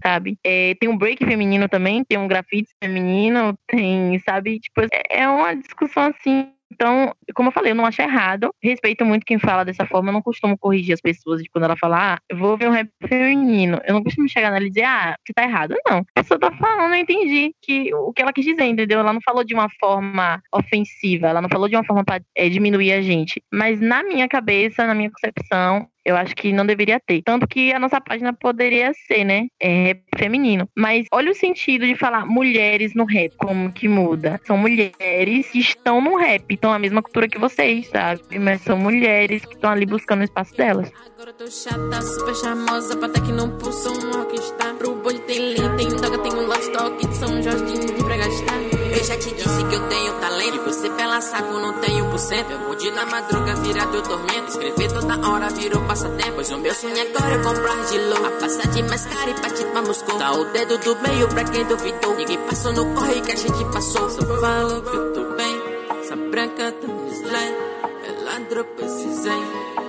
sabe? 0.00 0.38
É, 0.44 0.76
tem 0.76 0.88
um 0.88 0.96
break 0.96 1.24
feminino 1.24 1.68
também, 1.68 2.04
tem 2.04 2.16
um 2.16 2.28
grafite 2.28 2.70
feminino, 2.80 3.58
tem, 3.66 4.16
sabe? 4.20 4.60
Tipo, 4.60 4.82
é 5.10 5.28
uma 5.28 5.56
discussão 5.56 6.04
assim 6.04 6.48
então, 6.72 7.14
como 7.34 7.48
eu 7.48 7.52
falei, 7.52 7.72
eu 7.72 7.76
não 7.76 7.84
acho 7.84 8.00
errado. 8.00 8.54
Respeito 8.62 9.04
muito 9.04 9.26
quem 9.26 9.38
fala 9.38 9.64
dessa 9.64 9.84
forma. 9.86 10.10
Eu 10.10 10.14
não 10.14 10.22
costumo 10.22 10.56
corrigir 10.56 10.94
as 10.94 11.00
pessoas 11.00 11.42
de 11.42 11.48
quando 11.50 11.64
ela 11.64 11.76
fala, 11.76 12.14
ah, 12.14 12.18
eu 12.28 12.38
vou 12.38 12.56
ver 12.56 12.68
um 12.68 12.72
rap 12.72 12.88
feminino. 13.06 13.80
Eu 13.84 13.94
não 13.94 14.02
costumo 14.02 14.28
chegar 14.28 14.50
nela 14.50 14.64
e 14.64 14.70
dizer, 14.70 14.84
ah, 14.84 15.16
você 15.26 15.32
tá 15.32 15.42
errado. 15.42 15.74
Não. 15.86 15.98
A 16.14 16.22
pessoa 16.22 16.38
tá 16.38 16.52
falando, 16.52 16.94
eu 16.94 17.00
entendi 17.00 17.52
que, 17.60 17.92
o 17.94 18.12
que 18.12 18.22
ela 18.22 18.32
quis 18.32 18.44
dizer, 18.44 18.64
entendeu? 18.64 19.00
Ela 19.00 19.12
não 19.12 19.20
falou 19.24 19.42
de 19.42 19.54
uma 19.54 19.68
forma 19.80 20.40
ofensiva, 20.52 21.28
ela 21.28 21.42
não 21.42 21.48
falou 21.48 21.68
de 21.68 21.76
uma 21.76 21.84
forma 21.84 22.04
para 22.04 22.22
é, 22.36 22.48
diminuir 22.48 22.92
a 22.92 23.02
gente. 23.02 23.42
Mas 23.52 23.80
na 23.80 24.02
minha 24.02 24.28
cabeça, 24.28 24.86
na 24.86 24.94
minha 24.94 25.10
concepção, 25.10 25.88
eu 26.10 26.16
acho 26.16 26.34
que 26.34 26.52
não 26.52 26.66
deveria 26.66 27.00
ter. 27.00 27.22
Tanto 27.22 27.46
que 27.46 27.72
a 27.72 27.78
nossa 27.78 28.00
página 28.00 28.32
poderia 28.32 28.92
ser, 29.06 29.24
né? 29.24 29.46
É, 29.60 29.96
feminino. 30.18 30.68
Mas 30.76 31.06
olha 31.12 31.30
o 31.30 31.34
sentido 31.34 31.86
de 31.86 31.94
falar 31.94 32.26
mulheres 32.26 32.94
no 32.94 33.04
rap, 33.04 33.32
como 33.36 33.72
que 33.72 33.88
muda. 33.88 34.40
São 34.44 34.56
mulheres 34.56 35.48
que 35.50 35.58
estão 35.58 36.00
no 36.00 36.16
rap, 36.16 36.44
estão 36.52 36.72
a 36.72 36.78
mesma 36.78 37.02
cultura 37.02 37.28
que 37.28 37.38
vocês, 37.38 37.88
sabe? 37.88 38.20
Mas 38.38 38.62
são 38.62 38.76
mulheres 38.76 39.44
que 39.44 39.54
estão 39.54 39.70
ali 39.70 39.86
buscando 39.86 40.20
o 40.20 40.24
espaço 40.24 40.56
delas. 40.56 40.90
Agora 41.14 41.30
eu 41.30 41.34
tô 41.34 41.50
chata, 41.50 42.02
super 42.02 42.34
charmosa, 42.34 42.96
pra 42.96 43.08
que 43.08 43.32
não 43.32 43.56
pulsa 43.58 43.90
um 43.90 44.12
rockstar. 44.12 44.74
Pro 44.74 44.94
boi 44.96 45.18
tem 45.20 45.38
lei, 45.38 45.68
tem 45.76 45.88
toca, 45.88 46.18
tem 46.18 46.32
um 46.32 46.46
love 46.46 46.60
stock 46.60 47.06
de 47.06 47.14
São 47.14 47.42
Jorge 47.42 47.92
pra 48.04 48.16
gastar. 48.16 48.79
Eu 48.90 49.04
já 49.04 49.16
te 49.16 49.30
disse 49.32 49.64
que 49.64 49.74
eu 49.74 49.88
tenho 49.88 50.12
talento. 50.20 50.56
E 50.56 50.58
você 50.58 50.90
pela 50.90 51.20
saco 51.20 51.52
não 51.54 51.72
tenho 51.74 52.10
por 52.10 52.18
cento. 52.18 52.50
Eu 52.50 52.74
de 52.74 52.90
na 52.90 53.06
madruga 53.06 53.54
virar 53.56 53.86
teu 53.86 54.02
tormento. 54.02 54.48
Escrever 54.48 54.92
toda 54.92 55.28
hora 55.28 55.48
virou 55.50 55.82
passatempo. 55.82 56.32
Pois 56.34 56.50
o 56.50 56.58
meu 56.58 56.74
sonho 56.74 57.00
agora 57.00 57.34
é 57.34 57.38
comprar 57.38 57.84
de 57.86 57.98
low. 57.98 58.26
A 58.26 58.30
passagem 58.40 58.82
mais 58.88 59.06
cara 59.06 59.30
e 59.30 59.34
partir 59.40 59.64
pra 59.66 59.82
Moscou. 59.82 60.18
Tá 60.18 60.32
o 60.32 60.44
dedo 60.46 60.78
do 60.78 60.96
meio 61.00 61.28
pra 61.28 61.44
quem 61.44 61.64
duvidou. 61.64 62.14
Ninguém 62.16 62.38
passou 62.38 62.72
no 62.72 62.94
corre 62.94 63.20
que 63.20 63.32
a 63.32 63.36
gente 63.36 63.64
passou. 63.72 64.10
Só 64.10 64.22
falo 64.22 64.82
que 64.82 64.96
eu 64.96 65.12
tô 65.12 65.24
bem. 65.34 65.62
Essa 66.00 66.16
branca 66.16 66.72
tá 66.72 66.86
no 66.86 67.08
slime. 67.12 67.56
Ela 68.04 68.38
dropa 68.48 68.82
esse 68.84 69.12
zen. 69.14 69.44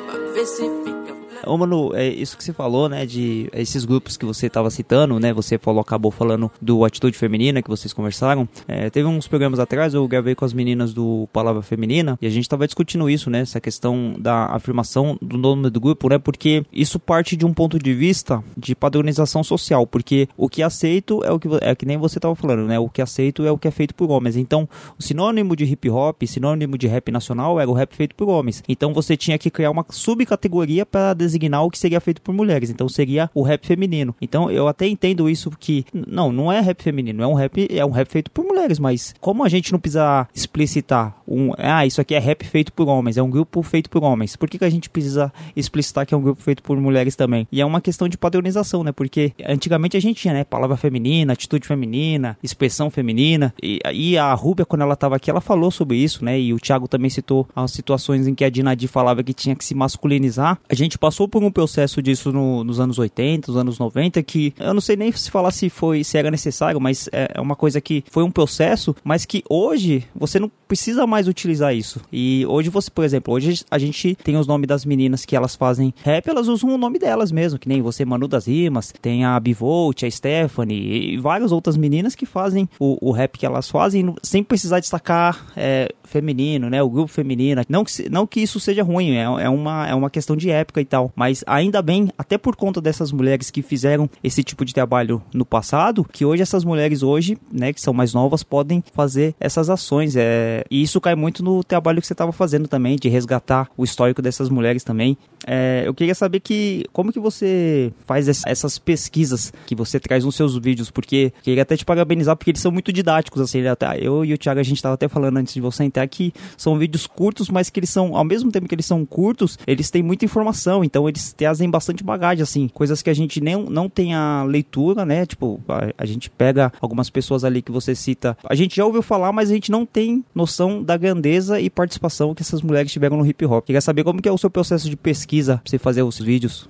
Pra 0.06 0.32
ver 0.34 0.46
se 0.46 0.62
fica. 0.62 1.01
Ô, 1.46 1.58
Manu, 1.58 1.96
é 1.96 2.08
isso 2.08 2.38
que 2.38 2.44
você 2.44 2.54
falou, 2.54 2.88
né, 2.88 3.06
de 3.06 3.50
esses 3.54 3.84
grupos 3.84 4.16
que 4.16 4.26
você 4.26 4.48
estava 4.48 4.70
citando, 4.70 5.20
né, 5.20 5.34
você 5.34 5.58
falou, 5.58 5.82
acabou 5.82 6.12
falando 6.12 6.52
do 6.62 6.86
Atitude 6.86 7.18
Feminina, 7.18 7.62
que 7.62 7.70
vocês 7.70 7.94
conversaram. 7.94 8.48
É, 8.68 8.90
teve 8.90 9.08
uns 9.08 9.28
programas 9.28 9.60
atrás, 9.60 9.94
eu 9.94 10.08
gravei 10.08 10.36
com 10.36 10.46
as 10.46 10.54
meninas 10.54 10.94
do 10.94 11.28
Palavra 11.34 11.62
Feminina, 11.62 12.18
e 12.22 12.28
a 12.28 12.30
gente 12.30 12.44
estava 12.44 12.66
discutindo 12.68 13.10
isso, 13.10 13.30
né, 13.30 13.40
essa 13.42 13.60
questão 13.60 14.16
da 14.20 14.46
afirmação 14.48 15.18
do 15.22 15.38
nome 15.38 15.70
do 15.70 15.80
grupo, 15.80 16.10
né, 16.10 16.20
porque 16.20 16.64
isso 16.72 17.00
parte 17.00 17.36
de 17.36 17.46
um 17.46 17.54
ponto 17.54 17.80
de 17.80 17.94
vista 17.94 18.44
de 18.56 18.76
padronização 18.76 19.44
social, 19.44 19.88
porque 19.88 20.28
o 20.38 20.48
que 20.48 20.62
é 20.62 20.66
aceito 20.66 21.24
é 21.24 21.32
o 21.32 21.40
que, 21.40 21.48
é 21.62 21.74
que 21.74 21.86
nem 21.86 21.98
você 21.98 22.20
estava 22.20 22.36
falando, 22.36 22.68
né, 22.68 22.78
o 22.78 22.90
que 22.90 23.02
é 23.02 23.04
aceito 23.04 23.46
é 23.46 23.52
o 23.52 23.58
que 23.58 23.68
é 23.68 23.72
feito 23.72 23.96
por 23.96 24.12
homens. 24.12 24.36
Então, 24.36 24.70
o 24.98 25.02
sinônimo 25.02 25.56
de 25.56 25.66
hip 25.66 25.90
hop, 25.90 26.22
sinônimo 26.24 26.78
de 26.78 26.88
rap 26.88 27.12
nacional 27.12 27.60
era 27.60 27.70
o 27.70 27.74
rap 27.74 27.96
feito 27.96 28.16
por 28.16 28.30
homens. 28.30 28.64
Então, 28.68 28.94
você 28.94 29.18
tinha 29.18 29.38
que 29.38 29.50
criar 29.50 29.72
uma 29.72 29.86
subcategoria 29.90 30.86
para 30.86 31.14
designar 31.32 31.64
o 31.64 31.70
que 31.70 31.80
seria 31.80 32.00
feito 32.02 32.22
por 32.22 32.34
mulheres. 32.34 32.70
Então 32.70 32.88
seria 32.90 33.30
o 33.34 33.42
rap 33.42 33.66
feminino. 33.66 34.16
Então 34.22 34.50
eu 34.50 34.68
até 34.68 34.88
entendo 34.88 35.30
isso 35.30 35.52
que 35.60 35.86
não, 35.94 36.32
não 36.32 36.52
é 36.52 36.60
rap 36.60 36.82
feminino, 36.82 37.24
é 37.24 37.28
um 37.28 37.34
rap, 37.34 37.68
é 37.70 37.86
um 37.86 37.92
rap 37.92 38.10
feito 38.10 38.32
por 38.32 38.46
mulheres, 38.46 38.80
mas 38.80 39.14
como 39.20 39.44
a 39.44 39.50
gente 39.50 39.72
não 39.72 39.80
precisa 39.80 40.28
explicitar 40.34 41.16
um, 41.32 41.54
ah, 41.58 41.86
isso 41.86 42.02
aqui 42.02 42.14
é 42.14 42.20
rap 42.20 42.46
feito 42.46 42.74
por 42.74 42.88
homens, 42.88 43.18
é 43.18 43.24
um 43.24 43.30
grupo 43.30 43.62
feito 43.64 43.90
por 43.90 44.04
homens. 44.04 44.36
Por 44.36 44.50
que, 44.50 44.58
que 44.58 44.66
a 44.66 44.70
gente 44.70 44.90
precisa 44.90 45.32
explicitar 45.56 46.06
que 46.06 46.14
é 46.14 46.18
um 46.18 46.22
grupo 46.22 46.42
feito 46.42 46.62
por 46.62 46.80
mulheres 46.80 47.16
também? 47.16 47.48
E 47.52 47.62
é 47.62 47.66
uma 47.66 47.82
questão 47.82 48.08
de 48.08 48.18
padronização, 48.18 48.84
né? 48.84 48.92
Porque 48.92 49.34
antigamente 49.46 49.96
a 49.96 50.00
gente 50.00 50.22
tinha, 50.22 50.34
né, 50.34 50.44
palavra 50.44 50.76
feminina, 50.78 51.34
atitude 51.34 51.68
feminina, 51.68 52.38
expressão 52.44 52.90
feminina. 52.90 53.54
E, 53.62 53.80
e 53.94 54.18
a 54.18 54.34
Rúbia, 54.34 54.66
quando 54.66 54.82
ela 54.82 54.94
estava 54.94 55.16
aqui, 55.16 55.30
ela 55.30 55.42
falou 55.42 55.72
sobre 55.72 55.98
isso, 55.98 56.24
né? 56.24 56.40
E 56.40 56.54
o 56.54 56.60
Thiago 56.60 56.88
também 56.88 57.10
citou 57.10 57.48
as 57.56 57.72
situações 57.72 58.28
em 58.28 58.36
que 58.36 58.44
a 58.44 58.50
Dinadi 58.50 58.88
falava 58.88 59.24
que 59.24 59.34
tinha 59.34 59.56
que 59.56 59.64
se 59.64 59.74
masculinizar. 59.74 60.60
A 60.70 60.76
gente 60.76 60.98
passou 60.98 61.28
por 61.28 61.44
um 61.44 61.52
processo 61.52 62.02
disso 62.02 62.32
no, 62.32 62.64
nos 62.64 62.80
anos 62.80 63.00
80, 63.00 63.52
nos 63.52 63.60
anos 63.60 63.80
90, 63.80 64.22
que 64.24 64.54
eu 64.60 64.74
não 64.74 64.82
sei 64.82 64.96
nem 64.96 65.12
se 65.12 65.32
falar 65.32 65.52
se 65.52 65.70
foi 65.70 66.04
se 66.04 66.18
era 66.18 66.30
necessário, 66.30 66.80
mas 66.80 67.10
é, 67.12 67.32
é 67.36 67.42
uma 67.42 67.56
coisa 67.56 67.80
que 67.80 68.04
foi 68.10 68.24
um 68.24 68.32
processo, 68.32 68.96
mas 69.04 69.26
que 69.26 69.44
hoje 69.50 70.04
você 70.16 70.40
não 70.40 70.52
precisa 70.68 71.06
mais 71.06 71.21
utilizar 71.28 71.76
isso. 71.76 72.02
E 72.12 72.46
hoje 72.48 72.70
você, 72.70 72.90
por 72.90 73.04
exemplo, 73.04 73.34
hoje 73.34 73.64
a 73.70 73.78
gente 73.78 74.16
tem 74.16 74.38
os 74.38 74.48
nomes 74.48 74.68
das 74.68 74.86
meninas 74.86 75.26
que 75.26 75.36
elas 75.36 75.56
fazem 75.56 75.94
rap, 76.04 76.28
elas 76.28 76.48
usam 76.48 76.74
o 76.74 76.78
nome 76.78 77.00
delas 77.00 77.32
mesmo, 77.32 77.60
que 77.60 77.68
nem 77.68 77.82
você, 77.82 78.06
Manu 78.06 78.28
das 78.28 78.48
Rimas, 78.48 78.94
tem 79.02 79.26
a 79.26 79.40
Bivolt, 79.40 80.04
a 80.04 80.12
Stephanie 80.12 81.14
e 81.14 81.18
várias 81.18 81.52
outras 81.52 81.78
meninas 81.78 82.16
que 82.16 82.26
fazem 82.26 82.70
o, 82.80 83.10
o 83.10 83.12
rap 83.12 83.38
que 83.38 83.46
elas 83.46 83.70
fazem 83.70 84.14
sem 84.22 84.44
precisar 84.44 84.80
destacar 84.80 85.48
é, 85.56 85.94
feminino, 86.12 86.70
né? 86.70 86.84
O 86.84 86.90
grupo 86.90 87.12
feminino. 87.12 87.62
Não 87.70 87.84
que, 87.84 88.10
não 88.10 88.28
que 88.28 88.42
isso 88.42 88.60
seja 88.60 88.84
ruim, 88.84 89.16
é, 89.16 89.24
é, 89.24 89.50
uma, 89.50 89.88
é 89.88 89.96
uma 89.96 90.10
questão 90.10 90.36
de 90.36 90.50
época 90.50 90.82
e 90.82 90.86
tal. 90.86 91.12
Mas 91.16 91.44
ainda 91.48 91.82
bem, 91.82 92.10
até 92.18 92.38
por 92.38 92.56
conta 92.56 92.82
dessas 92.82 93.12
mulheres 93.12 93.50
que 93.50 93.62
fizeram 93.62 94.10
esse 94.24 94.44
tipo 94.44 94.66
de 94.66 94.74
trabalho 94.74 95.22
no 95.34 95.46
passado, 95.46 96.04
que 96.04 96.26
hoje 96.26 96.42
essas 96.42 96.64
mulheres 96.64 97.02
hoje, 97.02 97.38
né, 97.52 97.72
que 97.72 97.82
são 97.82 97.94
mais 97.94 98.14
novas, 98.14 98.44
podem 98.44 98.84
fazer 98.94 99.34
essas 99.40 99.70
ações. 99.70 100.16
É, 100.16 100.64
e 100.70 100.82
isso 100.82 101.00
muito 101.16 101.44
no 101.44 101.64
trabalho 101.64 102.02
que 102.02 102.08
você 102.08 102.14
estava 102.14 102.32
fazendo 102.32 102.68
também, 102.68 102.96
de 102.96 103.10
resgatar 103.10 103.70
o 103.78 103.84
histórico 103.84 104.22
dessas 104.22 104.50
mulheres 104.50 104.84
também. 104.84 105.18
É, 105.48 105.84
eu 105.86 105.94
queria 105.94 106.14
saber 106.14 106.40
que 106.40 106.86
como 106.92 107.12
que 107.12 107.20
você 107.20 107.92
faz 108.06 108.28
essas 108.46 108.78
pesquisas 108.78 109.52
que 109.66 109.76
você 109.76 110.00
traz 110.00 110.24
nos 110.24 110.36
seus 110.36 110.58
vídeos, 110.58 110.92
porque 110.92 111.34
queria 111.42 111.64
até 111.64 111.76
te 111.76 111.86
parabenizar 111.86 112.36
porque 112.36 112.52
eles 112.52 112.62
são 112.62 112.72
muito 112.72 112.92
didáticos, 112.94 113.42
assim, 113.42 113.66
até, 113.66 113.98
eu 114.00 114.24
e 114.24 114.34
o 114.34 114.38
Thiago 114.38 114.60
a 114.60 114.64
gente 114.64 114.78
estava 114.78 114.96
até 114.96 115.08
falando 115.08 115.38
antes 115.38 115.54
de 115.54 115.62
você 115.62 115.84
entrar 115.84 116.08
que 116.08 116.34
são 116.58 116.78
vídeos 116.78 117.08
curtos, 117.08 117.50
mas 117.50 117.70
que 117.70 117.80
eles 117.80 117.90
são, 117.90 118.16
ao 118.16 118.24
mesmo 118.24 118.52
tempo 118.52 118.68
que 118.68 118.76
eles 118.76 118.86
são 118.86 119.06
curtos, 119.06 119.58
eles 119.66 119.90
têm 119.90 120.04
muita 120.04 120.26
informação, 120.26 120.84
então 120.84 121.08
eles 121.08 121.34
trazem 121.34 121.70
bastante 121.70 122.04
bagagem, 122.04 122.44
assim, 122.44 122.68
coisas 122.68 123.02
que 123.02 123.10
a 123.10 123.14
gente 123.14 123.42
nem, 123.42 123.56
não 123.56 123.90
tem 123.90 124.14
a 124.14 124.44
leitura, 124.44 125.06
né, 125.06 125.26
tipo, 125.26 125.60
a, 125.68 125.92
a 125.98 126.06
gente 126.06 126.30
pega 126.30 126.72
algumas 126.80 127.10
pessoas 127.10 127.44
ali 127.44 127.62
que 127.62 127.72
você 127.72 127.96
cita, 127.96 128.38
a 128.44 128.56
gente 128.56 128.76
já 128.76 128.86
ouviu 128.86 129.02
falar, 129.02 129.32
mas 129.32 129.50
a 129.50 129.54
gente 129.54 129.72
não 129.72 129.86
tem 129.86 130.24
noção 130.36 130.84
da 130.84 130.98
grandeza 130.98 131.60
e 131.60 131.70
participação 131.70 132.36
que 132.36 132.42
essas 132.42 132.62
mulheres 132.62 132.92
tiveram 132.92 133.18
no 133.18 133.26
hip 133.26 133.46
hop. 133.46 133.66
Queria 133.66 133.82
saber 133.82 134.04
como 134.04 134.22
que 134.22 134.30
é 134.30 134.32
o 134.32 134.38
seu 134.38 134.50
processo 134.50 134.90
de 134.90 134.96
pesquisa 134.96 135.31
pra 135.58 135.62
você 135.66 135.78
fazer 135.78 136.04
os 136.04 136.20
vídeos. 136.20 136.68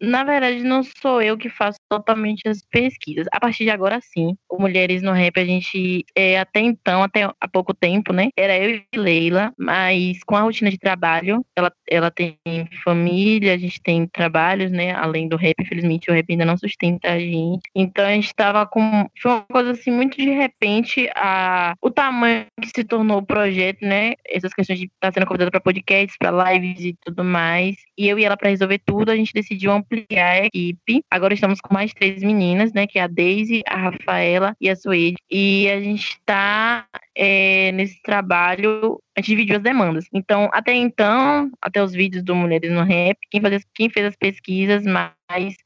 Na 0.00 0.24
verdade, 0.24 0.62
não 0.62 0.82
sou 0.82 1.22
eu 1.22 1.36
que 1.36 1.48
faço 1.48 1.78
totalmente 1.88 2.48
as 2.48 2.62
pesquisas. 2.62 3.26
A 3.32 3.38
partir 3.38 3.64
de 3.64 3.70
agora, 3.70 4.00
sim. 4.02 4.36
O 4.48 4.60
Mulheres 4.60 5.02
no 5.02 5.12
Rap, 5.12 5.38
a 5.38 5.44
gente, 5.44 6.04
é, 6.16 6.38
até 6.38 6.60
então, 6.60 7.02
até 7.02 7.24
há 7.24 7.48
pouco 7.48 7.72
tempo, 7.72 8.12
né? 8.12 8.28
Era 8.36 8.58
eu 8.58 8.82
e 8.92 8.98
Leila, 8.98 9.52
mas 9.56 10.22
com 10.24 10.36
a 10.36 10.40
rotina 10.40 10.70
de 10.70 10.78
trabalho, 10.78 11.44
ela, 11.54 11.72
ela 11.88 12.10
tem 12.10 12.36
família, 12.82 13.54
a 13.54 13.58
gente 13.58 13.80
tem 13.80 14.06
trabalhos, 14.06 14.70
né? 14.72 14.92
Além 14.92 15.28
do 15.28 15.36
rap, 15.36 15.54
infelizmente, 15.60 16.10
o 16.10 16.14
rap 16.14 16.26
ainda 16.28 16.44
não 16.44 16.56
sustenta 16.56 17.12
a 17.12 17.18
gente. 17.18 17.62
Então, 17.74 18.04
a 18.04 18.12
gente 18.12 18.34
tava 18.34 18.66
com. 18.66 19.08
Foi 19.20 19.30
uma 19.30 19.42
coisa 19.42 19.70
assim, 19.72 19.90
muito 19.90 20.16
de 20.16 20.30
repente, 20.30 21.08
a, 21.14 21.74
o 21.80 21.90
tamanho 21.90 22.46
que 22.60 22.68
se 22.68 22.84
tornou 22.84 23.18
o 23.18 23.26
projeto, 23.26 23.82
né? 23.82 24.14
Essas 24.26 24.52
questões 24.52 24.78
de 24.78 24.86
estar 24.86 25.08
tá 25.08 25.12
sendo 25.12 25.26
convidada 25.26 25.50
para 25.50 25.60
podcasts, 25.60 26.16
para 26.18 26.52
lives 26.52 26.80
e 26.80 26.96
tudo 27.04 27.22
mais. 27.22 27.76
E 27.96 28.08
eu 28.08 28.18
e 28.18 28.24
ela, 28.24 28.36
para 28.36 28.50
resolver 28.50 28.80
tudo, 28.84 29.10
a 29.10 29.16
gente 29.16 29.32
decidiu 29.32 29.67
decidiu 29.68 29.72
ampliar 29.72 30.42
a 30.42 30.46
equipe. 30.46 31.04
Agora 31.10 31.34
estamos 31.34 31.60
com 31.60 31.72
mais 31.72 31.92
três 31.92 32.22
meninas, 32.22 32.72
né? 32.72 32.86
Que 32.86 32.98
é 32.98 33.02
a 33.02 33.06
Daisy, 33.06 33.62
a 33.66 33.76
Rafaela 33.76 34.56
e 34.60 34.68
a 34.68 34.76
Suede. 34.76 35.16
E 35.30 35.68
a 35.68 35.80
gente 35.80 36.08
está 36.08 36.86
é, 37.14 37.72
nesse 37.72 38.00
trabalho, 38.02 39.00
a 39.18 39.20
gente 39.20 39.30
dividiu 39.30 39.56
as 39.56 39.62
demandas. 39.62 40.06
Então, 40.12 40.48
até 40.52 40.72
então, 40.72 41.50
até 41.60 41.82
os 41.82 41.92
vídeos 41.92 42.22
do 42.22 42.36
Mulheres 42.36 42.70
no 42.70 42.84
Rap, 42.84 43.18
quem, 43.28 43.40
fazia, 43.40 43.60
quem 43.74 43.90
fez 43.90 44.06
as 44.06 44.16
pesquisas 44.16 44.84
mais 44.84 45.10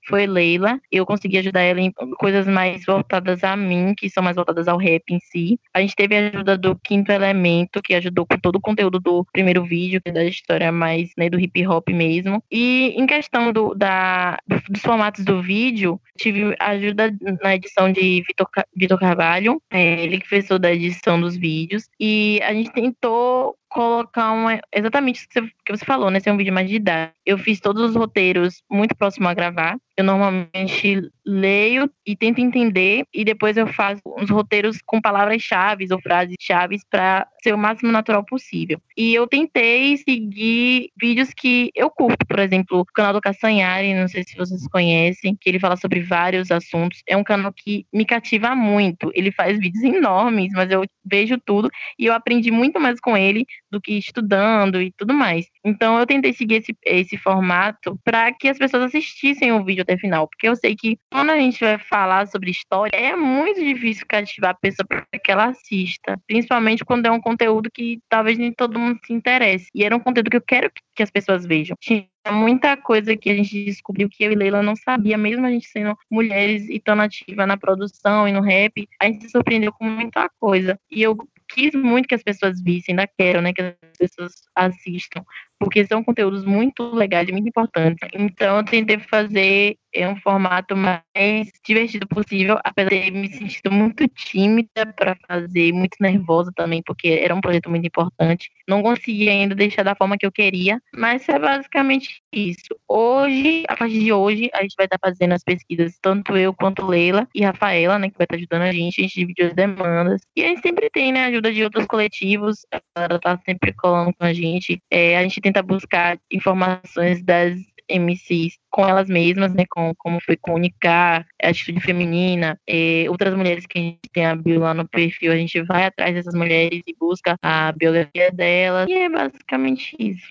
foi 0.09 0.27
Leila. 0.27 0.81
Eu 0.91 1.05
consegui 1.07 1.39
ajudar 1.39 1.61
ela 1.61 1.81
em 1.81 1.93
coisas 2.19 2.47
mais 2.47 2.85
voltadas 2.85 3.45
a 3.45 3.55
mim, 3.55 3.95
que 3.97 4.09
são 4.09 4.23
mais 4.23 4.37
voltadas 4.37 4.67
ao 4.67 4.79
rap 4.79 5.03
em 5.11 5.21
si. 5.21 5.61
A 5.73 5.81
gente 5.81 5.95
teve 5.95 6.17
a 6.17 6.29
ajuda 6.29 6.57
do 6.59 6.75
Quinto 6.83 7.13
Elemento, 7.13 7.83
que 7.83 7.95
ajudou 7.95 8.27
com 8.27 8.39
todo 8.39 8.57
o 8.57 8.61
conteúdo 8.61 8.99
do 8.99 9.25
primeiro 9.33 9.63
vídeo, 9.65 10.01
que 10.03 10.11
é 10.11 10.13
da 10.13 10.25
história 10.25 10.73
mais 10.73 11.11
né, 11.17 11.29
do 11.29 11.39
hip 11.39 11.67
hop 11.67 11.89
mesmo. 11.91 12.43
E 12.51 12.95
em 12.97 13.07
questão 13.07 13.53
do, 13.53 13.75
da, 13.75 14.39
dos 14.49 14.81
formatos 14.81 15.25
do 15.25 15.43
vídeo, 15.43 16.01
tive 16.17 16.57
ajuda 16.59 17.15
na 17.43 17.55
edição 17.55 17.93
de 17.93 18.23
Vitor, 18.27 18.49
Vitor 18.75 18.99
Carvalho, 18.99 19.63
é, 19.71 20.03
ele 20.03 20.19
que 20.19 20.29
fez 20.29 20.49
toda 20.49 20.69
a 20.69 20.75
edição 20.75 21.21
dos 21.21 21.37
vídeos. 21.37 21.89
E 22.01 22.41
a 22.43 22.53
gente 22.53 22.73
tentou 22.73 23.42
So 23.43 23.57
colocar 23.73 24.33
exatamente 24.73 25.27
o 25.37 25.65
que 25.65 25.77
você 25.77 25.85
falou, 25.85 26.11
né? 26.11 26.21
Ser 26.21 26.31
um 26.31 26.37
vídeo 26.37 26.53
mais 26.53 26.69
didático. 26.69 27.17
Eu 27.25 27.39
fiz 27.39 27.61
todos 27.61 27.91
os 27.91 27.97
roteiros 27.97 28.63
muito 28.71 28.95
próximo 28.95 29.29
a 29.29 29.35
gravar. 29.35 29.77
Eu 29.97 30.05
normalmente 30.05 31.11
leio 31.25 31.91
e 32.07 32.17
tento 32.17 32.41
entender 32.41 33.05
e 33.13 33.25
depois 33.25 33.57
eu 33.57 33.67
faço 33.67 34.01
uns 34.19 34.31
roteiros 34.31 34.79
com 34.85 35.01
palavras-chave 35.01 35.87
ou 35.91 36.01
frases-chave 36.01 36.79
para 36.91 37.27
ser 37.43 37.55
o 37.55 37.59
máximo 37.59 37.93
natural 37.93 38.25
possível. 38.25 38.81
E 38.97 39.15
eu 39.15 39.27
tentei 39.27 39.97
seguir 39.99 40.91
vídeos 41.01 41.31
que 41.35 41.71
eu 41.75 41.91
curto, 41.91 42.27
por 42.27 42.39
exemplo, 42.39 42.81
o 42.81 42.85
canal 42.87 43.13
do 43.13 43.21
Castanhari, 43.21 43.95
não 43.95 44.09
sei 44.09 44.25
se 44.25 44.37
vocês 44.37 44.67
conhecem, 44.69 45.37
que 45.39 45.49
ele 45.49 45.61
fala 45.61 45.77
sobre 45.77 46.01
vários 46.01 46.51
assuntos. 46.51 47.03
É 47.07 47.17
um 47.17 47.25
canal 47.25 47.53
que 47.53 47.87
me 47.93 48.05
cativa 48.05 48.55
muito. 48.55 49.11
Ele 49.15 49.31
faz 49.31 49.59
vídeos 49.59 49.85
enormes, 49.85 50.53
mas 50.55 50.71
eu 50.71 50.85
vejo 51.05 51.39
tudo 51.39 51.69
e 51.99 52.07
eu 52.07 52.15
aprendi 52.15 52.51
muito 52.51 52.81
mais 52.81 52.99
com 52.99 53.17
ele 53.17 53.47
do 53.73 53.81
que 53.81 53.95
estudando 53.95 54.81
e 54.81 54.93
tudo 54.93 55.15
mais. 55.15 55.47
Então 55.65 55.99
eu 55.99 56.07
tentei 56.07 56.33
seguir 56.33 56.57
esse, 56.57 56.77
esse 56.85 57.17
formato 57.17 57.99
para 58.05 58.33
que 58.33 58.49
as 58.49 58.59
pessoas 58.59 58.85
assistissem 58.85 59.51
o 59.53 59.65
vídeo 59.65 59.83
até 59.83 59.95
o 59.95 59.99
final, 59.99 60.29
porque 60.29 60.49
eu 60.49 60.55
sei 60.55 60.77
que 60.77 60.99
quando 61.11 61.31
a 61.31 61.39
gente 61.39 61.59
vai 61.59 61.79
falar 61.79 62.27
sobre 62.27 62.51
história, 62.51 62.95
é 62.95 63.17
muito 63.17 63.61
difícil 63.61 64.05
cativar 64.07 64.51
a 64.51 64.55
pessoa 64.55 64.87
para 64.87 65.07
que 65.19 65.33
ela 65.33 65.47
assista, 65.47 66.21
principalmente 66.27 66.85
quando 66.85 67.07
é 67.07 67.11
um 67.11 67.21
conteúdo 67.21 67.71
que 67.73 67.99
talvez 68.09 68.39
nem 68.39 68.53
todo 68.53 68.79
mundo 68.79 69.01
se 69.05 69.13
interesse. 69.13 69.67
E 69.75 69.83
era 69.85 69.97
um 69.97 70.01
conteúdo 70.01 70.31
que 70.31 70.37
eu 70.37 70.43
quero 70.43 70.71
que 70.95 71.03
as 71.03 71.11
pessoas 71.11 71.47
vejam. 71.47 71.77
Tinha 71.81 72.07
muita 72.31 72.77
coisa 72.77 73.17
que 73.17 73.31
a 73.31 73.35
gente 73.35 73.65
descobriu 73.65 74.09
que 74.09 74.23
eu 74.23 74.33
e 74.33 74.35
Leila 74.35 74.63
não 74.63 74.77
sabia, 74.77 75.19
mesmo 75.19 75.47
a 75.47 75.51
gente 75.51 75.67
sendo 75.67 75.97
mulheres 76.11 76.69
e 76.69 76.79
tão 76.79 77.01
ativa 77.01 77.47
na 77.47 77.57
produção 77.57 78.29
e 78.29 78.33
no 78.33 78.41
rap, 78.41 78.87
a 79.01 79.07
gente 79.07 79.25
se 79.25 79.31
surpreendeu 79.31 79.73
com 79.73 79.85
muita 79.85 80.29
coisa. 80.39 80.79
E 80.91 81.03
eu 81.03 81.17
quis 81.55 81.75
muito 81.75 82.09
que 82.09 82.15
as 82.15 82.23
pessoas 82.23 82.63
vissem, 82.63 82.93
ainda 82.93 83.09
quero, 83.19 83.41
né, 83.43 83.53
que 83.53 83.63
as 83.63 83.77
pessoas 83.99 84.33
assistam, 84.57 85.23
porque 85.63 85.87
são 85.87 86.03
conteúdos 86.03 86.45
muito 86.45 86.93
legais 86.93 87.29
e 87.29 87.33
muito 87.33 87.49
importantes. 87.49 88.09
Então, 88.13 88.57
eu 88.57 88.65
tentei 88.65 88.99
fazer 88.99 89.77
é 89.95 90.09
um 90.09 90.17
formato 90.17 90.75
mais 90.75 91.49
divertido 91.65 92.07
possível, 92.09 92.59
apesar 92.65 92.91
de 92.91 93.11
me 93.11 93.29
sentido 93.29 93.71
muito 93.71 94.09
tímida 94.09 94.87
para 94.97 95.17
fazer, 95.29 95.73
muito 95.73 95.97
nervosa 96.01 96.51
também, 96.57 96.83
porque 96.85 97.09
era 97.23 97.35
um 97.35 97.41
projeto 97.41 97.69
muito 97.69 97.87
importante. 97.87 98.51
Não 98.67 98.83
consegui 98.83 99.29
ainda 99.29 99.55
deixar 99.55 99.83
da 99.83 99.95
forma 99.95 100.17
que 100.17 100.25
eu 100.25 100.33
queria, 100.33 100.81
mas 100.95 101.29
é 101.29 101.39
basicamente 101.39 102.23
isso. 102.33 102.75
Hoje, 102.89 103.65
a 103.69 103.77
partir 103.77 104.01
de 104.01 104.13
hoje, 104.13 104.49
a 104.55 104.63
gente 104.63 104.75
vai 104.77 104.87
estar 104.87 104.99
fazendo 104.99 105.33
as 105.33 105.43
pesquisas, 105.43 105.99
tanto 106.01 106.37
eu 106.37 106.55
quanto 106.55 106.87
Leila 106.87 107.29
e 107.35 107.43
Rafaela, 107.43 107.99
né, 107.99 108.09
que 108.09 108.17
vai 108.17 108.25
estar 108.25 108.37
ajudando 108.37 108.63
a 108.63 108.73
gente, 108.73 109.01
a 109.01 109.03
gente 109.03 109.21
dividiu 109.21 109.47
as 109.49 109.55
demandas. 109.55 110.23
E 110.37 110.43
a 110.43 110.49
gente 110.49 110.63
sempre 110.63 110.89
tem, 110.91 111.13
né, 111.13 111.27
ajuda 111.27 111.53
de 111.53 111.63
outros 111.65 111.87
coletivos, 111.87 112.61
ela 112.97 113.19
tá 113.19 113.39
sempre 113.45 113.73
colando 113.75 114.13
com 114.19 114.25
a 114.25 114.33
gente. 114.33 114.81
É, 114.91 115.19
a 115.19 115.23
gente 115.23 115.41
tenta 115.53 115.63
buscar 115.63 116.19
informações 116.31 117.23
das 117.23 117.61
MCs 117.91 118.59
com 118.71 118.89
elas 118.89 119.09
mesmas, 119.09 119.53
né? 119.53 119.65
Com 119.69 119.95
como 119.97 120.19
foi 120.25 120.37
comunicar, 120.37 121.27
a 121.43 121.49
atitude 121.49 121.81
feminina, 121.81 122.59
é, 122.67 123.05
outras 123.09 123.35
mulheres 123.35 123.67
que 123.67 123.79
a 123.79 123.83
gente 123.83 124.01
tem 124.13 124.25
a 124.25 124.35
bio 124.35 124.61
lá 124.61 124.73
no 124.73 124.89
perfil, 124.89 125.31
a 125.33 125.37
gente 125.37 125.61
vai 125.63 125.85
atrás 125.85 126.15
dessas 126.15 126.35
mulheres 126.35 126.81
e 126.87 126.95
busca 126.99 127.37
a 127.43 127.71
biografia 127.73 128.31
delas. 128.33 128.89
E 128.89 128.95
é 128.95 129.09
basicamente 129.11 129.95
isso. 129.99 130.27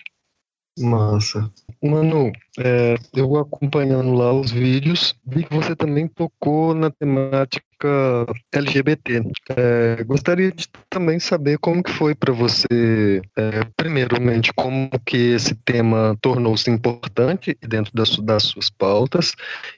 Massa. 0.78 1.52
Mano, 1.82 2.32
é, 2.58 2.96
eu 3.14 3.36
acompanhando 3.36 4.12
lá 4.12 4.32
os 4.32 4.50
vídeos, 4.50 5.14
vi 5.26 5.44
que 5.44 5.54
você 5.54 5.74
também 5.74 6.06
tocou 6.06 6.74
na 6.74 6.90
temática 6.90 7.82
LGBT. 8.52 9.22
É, 9.56 10.04
gostaria 10.04 10.52
de 10.52 10.68
também 10.88 11.18
saber 11.18 11.58
como 11.58 11.82
que 11.82 11.90
foi 11.90 12.14
para 12.14 12.32
você, 12.32 13.22
é, 13.36 13.64
primeiramente, 13.76 14.52
como 14.52 14.90
que 15.04 15.16
esse 15.34 15.54
tema 15.54 16.16
tornou-se 16.20 16.70
importante 16.70 17.56
dentro 17.60 17.92
das, 17.94 18.16
das, 18.18 18.44
suas 18.44 18.70
pautas 18.70 19.32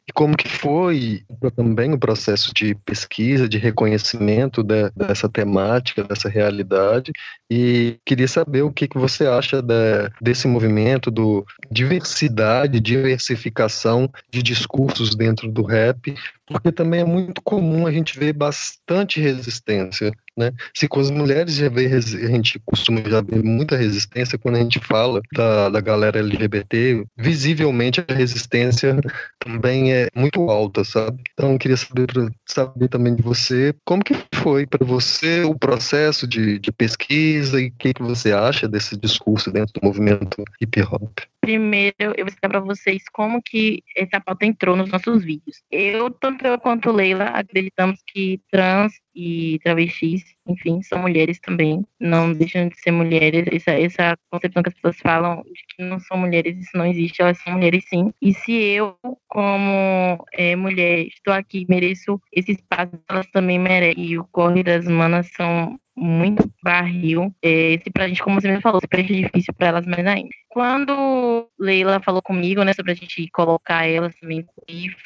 e 0.08 0.12
como 0.12 0.36
que 0.36 0.48
foi 0.48 1.22
também 1.56 1.92
o 1.92 1.98
processo 1.98 2.52
de 2.54 2.74
pesquisa, 2.74 3.48
de 3.48 3.58
reconhecimento 3.58 4.62
de, 4.62 4.90
dessa 4.90 5.28
temática, 5.28 6.02
dessa 6.04 6.28
realidade 6.28 7.12
e 7.50 7.98
queria 8.04 8.26
saber 8.26 8.62
o 8.62 8.72
que, 8.72 8.88
que 8.88 8.98
você 8.98 9.26
acha 9.26 9.62
de, 9.62 10.10
desse 10.20 10.48
movimento 10.48 11.10
do 11.10 11.44
diversidade, 11.70 12.63
diversificação 12.68 14.10
de 14.30 14.42
discursos 14.42 15.14
dentro 15.14 15.50
do 15.50 15.62
rap, 15.62 16.14
porque 16.46 16.70
também 16.70 17.00
é 17.00 17.04
muito 17.04 17.40
comum 17.42 17.86
a 17.86 17.92
gente 17.92 18.18
ver 18.18 18.32
bastante 18.32 19.20
resistência, 19.20 20.12
né? 20.36 20.52
Se 20.74 20.86
com 20.86 21.00
as 21.00 21.10
mulheres 21.10 21.54
já 21.54 21.68
vê, 21.68 21.86
a 21.86 22.00
gente 22.00 22.60
costuma 22.66 23.00
já 23.08 23.20
ver 23.20 23.42
muita 23.42 23.76
resistência 23.76 24.38
quando 24.38 24.56
a 24.56 24.60
gente 24.60 24.78
fala 24.78 25.20
da, 25.32 25.68
da 25.68 25.80
galera 25.80 26.18
LGBT, 26.18 27.04
visivelmente 27.16 28.04
a 28.06 28.12
resistência 28.12 29.00
também 29.38 29.92
é 29.92 30.08
muito 30.14 30.50
alta, 30.50 30.84
sabe? 30.84 31.22
Então 31.32 31.52
eu 31.52 31.58
queria 31.58 31.76
saber, 31.76 32.08
saber 32.46 32.88
também 32.88 33.14
de 33.14 33.22
você, 33.22 33.74
como 33.84 34.04
que 34.04 34.14
foi 34.34 34.66
para 34.66 34.84
você 34.84 35.42
o 35.42 35.58
processo 35.58 36.26
de, 36.26 36.58
de 36.58 36.72
pesquisa 36.72 37.60
e 37.60 37.68
o 37.68 37.72
que, 37.72 37.94
que 37.94 38.02
você 38.02 38.32
acha 38.32 38.68
desse 38.68 38.96
discurso 38.96 39.50
dentro 39.50 39.72
do 39.80 39.86
movimento 39.86 40.42
hip 40.60 40.82
hop? 40.82 41.20
Primeiro, 41.44 41.94
eu 41.98 42.24
vou 42.24 42.28
explicar 42.28 42.48
para 42.48 42.60
vocês 42.60 43.02
como 43.12 43.42
que 43.42 43.82
essa 43.94 44.18
pauta 44.18 44.46
entrou 44.46 44.74
nos 44.74 44.90
nossos 44.90 45.22
vídeos. 45.22 45.62
Eu, 45.70 46.10
tanto 46.10 46.46
eu 46.46 46.58
quanto 46.58 46.90
Leila, 46.90 47.24
acreditamos 47.24 48.00
que 48.06 48.40
trans 48.50 48.94
e 49.14 49.58
travestis, 49.62 50.24
enfim, 50.48 50.80
são 50.80 51.02
mulheres 51.02 51.38
também, 51.40 51.84
não 52.00 52.32
deixam 52.32 52.66
de 52.66 52.80
ser 52.80 52.92
mulheres. 52.92 53.44
Essa, 53.52 53.72
essa 53.72 54.16
concepção 54.30 54.62
que 54.62 54.70
as 54.70 54.74
pessoas 54.74 54.98
falam 55.00 55.42
de 55.42 55.64
que 55.68 55.82
não 55.82 56.00
são 56.00 56.16
mulheres, 56.16 56.56
isso 56.56 56.74
não 56.74 56.86
existe, 56.86 57.20
elas 57.20 57.36
são 57.38 57.52
mulheres 57.52 57.84
sim. 57.90 58.10
E 58.22 58.32
se 58.32 58.52
eu, 58.52 58.96
como 59.28 60.24
é, 60.32 60.56
mulher, 60.56 61.06
estou 61.08 61.34
aqui, 61.34 61.66
mereço 61.68 62.18
esse 62.32 62.52
espaço, 62.52 62.98
elas 63.06 63.26
também 63.26 63.58
merecem. 63.58 64.02
E 64.02 64.18
o 64.18 64.24
Corre 64.24 64.62
das 64.62 64.86
Manas 64.86 65.28
são 65.36 65.78
muito 65.96 66.50
barril. 66.62 67.34
É, 67.42 67.78
se 67.82 67.90
pra 67.90 68.08
gente, 68.08 68.22
como 68.22 68.40
você 68.40 68.48
mesmo 68.48 68.62
falou, 68.62 68.80
se 68.80 68.88
pra 68.88 69.00
gente 69.00 69.12
é 69.12 69.26
difícil 69.26 69.54
pra 69.54 69.68
elas 69.68 69.86
mais 69.86 70.06
ainda. 70.06 70.30
Quando 70.48 71.48
Leila 71.58 72.00
falou 72.00 72.22
comigo, 72.22 72.62
né, 72.62 72.72
sobre 72.72 72.92
a 72.92 72.94
gente 72.94 73.28
colocar 73.32 73.86
elas 73.86 74.14
também, 74.16 74.44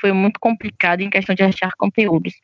foi 0.00 0.12
muito 0.12 0.38
complicado 0.40 1.00
em 1.00 1.10
questão 1.10 1.34
de 1.34 1.42
achar 1.42 1.72
conteúdos. 1.76 2.34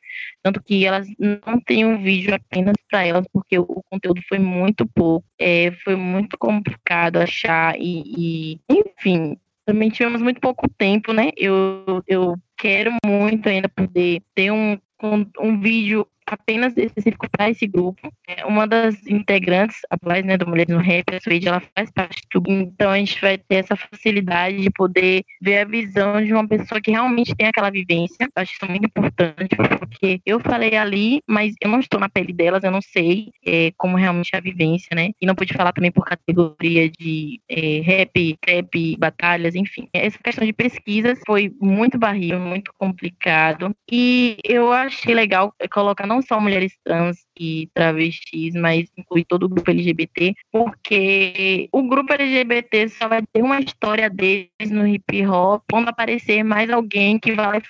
Tanto 0.42 0.62
que 0.62 0.84
elas 0.84 1.06
não 1.18 1.60
têm 1.60 1.84
um 1.84 2.02
vídeo 2.02 2.34
apenas 2.34 2.76
para 2.90 3.06
elas, 3.06 3.26
porque 3.32 3.58
o, 3.58 3.82
conteúdo 3.90 4.20
foi 4.28 4.38
muito 4.38 4.86
pouco. 4.86 5.26
É, 5.38 5.72
foi 5.84 5.96
muito 5.96 6.36
complicado 6.38 7.16
achar 7.16 7.76
e, 7.78 8.02
e, 8.16 8.60
enfim, 8.70 9.36
também 9.66 9.88
tivemos 9.88 10.20
muito 10.20 10.40
pouco 10.40 10.68
tempo, 10.68 11.12
né? 11.12 11.30
Eu, 11.36 12.02
eu 12.06 12.36
quero 12.56 12.90
muito 13.04 13.48
ainda 13.48 13.68
poder 13.68 14.22
ter 14.34 14.50
um, 14.50 14.78
um, 15.02 15.26
um 15.40 15.60
vídeo 15.60 16.06
apenas 16.26 16.76
específico 16.76 17.26
para 17.30 17.50
esse 17.50 17.66
grupo. 17.66 18.12
É, 18.26 18.44
uma 18.44 18.66
das 18.66 19.06
integrantes 19.06 19.78
atuais 19.90 20.24
né, 20.24 20.36
do 20.36 20.46
Mulheres 20.46 20.74
no 20.74 20.80
Rap, 20.80 21.14
a 21.14 21.20
Suede, 21.20 21.48
ela 21.48 21.62
faz 21.76 21.90
parte 21.90 22.22
do 22.32 22.42
então 22.46 22.90
a 22.90 22.98
gente 22.98 23.20
vai 23.20 23.38
ter 23.38 23.56
essa 23.56 23.76
facilidade 23.76 24.60
de 24.60 24.70
poder 24.70 25.24
ver 25.40 25.58
a 25.58 25.64
visão 25.64 26.22
de 26.22 26.32
uma 26.32 26.46
pessoa 26.46 26.80
que 26.80 26.90
realmente 26.90 27.34
tem 27.34 27.46
aquela 27.46 27.70
vivência. 27.70 28.24
Eu 28.24 28.42
acho 28.42 28.52
isso 28.52 28.70
muito 28.70 28.84
importante, 28.84 29.56
porque 29.56 30.20
eu 30.24 30.40
falei 30.40 30.76
ali, 30.76 31.20
mas 31.26 31.54
eu 31.60 31.70
não 31.70 31.80
estou 31.80 31.98
na 31.98 32.08
pele 32.08 32.32
delas, 32.32 32.64
eu 32.64 32.70
não 32.70 32.82
sei 32.82 33.30
é, 33.46 33.72
como 33.76 33.96
realmente 33.96 34.30
é 34.34 34.38
a 34.38 34.40
vivência, 34.40 34.94
né? 34.94 35.10
E 35.20 35.26
não 35.26 35.34
pude 35.34 35.54
falar 35.54 35.72
também 35.72 35.90
por 35.90 36.04
categoria 36.04 36.90
de 36.90 37.40
é, 37.48 37.80
rap, 37.80 38.36
trap, 38.40 38.96
batalhas, 38.98 39.54
enfim. 39.54 39.88
Essa 39.92 40.18
questão 40.18 40.44
de 40.44 40.52
pesquisas 40.52 41.18
foi 41.26 41.52
muito 41.60 41.98
barril, 41.98 42.38
muito 42.38 42.72
complicado. 42.78 43.74
E 43.90 44.36
eu 44.44 44.72
achei 44.72 45.14
legal 45.14 45.54
colocar 45.72 46.06
não 46.14 46.22
só 46.22 46.40
mulheres 46.40 46.76
trans 46.84 47.26
e 47.38 47.68
travestis, 47.74 48.54
mas 48.54 48.88
inclui 48.96 49.24
todo 49.24 49.44
o 49.44 49.48
grupo 49.48 49.70
LGBT, 49.70 50.34
porque 50.52 51.68
o 51.72 51.82
grupo 51.82 52.12
LGBT 52.12 52.88
só 52.88 53.08
vai 53.08 53.22
ter 53.32 53.42
uma 53.42 53.60
história 53.60 54.08
deles 54.08 54.70
no 54.70 54.86
hip 54.86 55.26
hop 55.26 55.62
quando 55.70 55.88
aparecer 55.88 56.42
mais 56.44 56.70
alguém 56.70 57.18
que 57.18 57.32
vai 57.32 57.60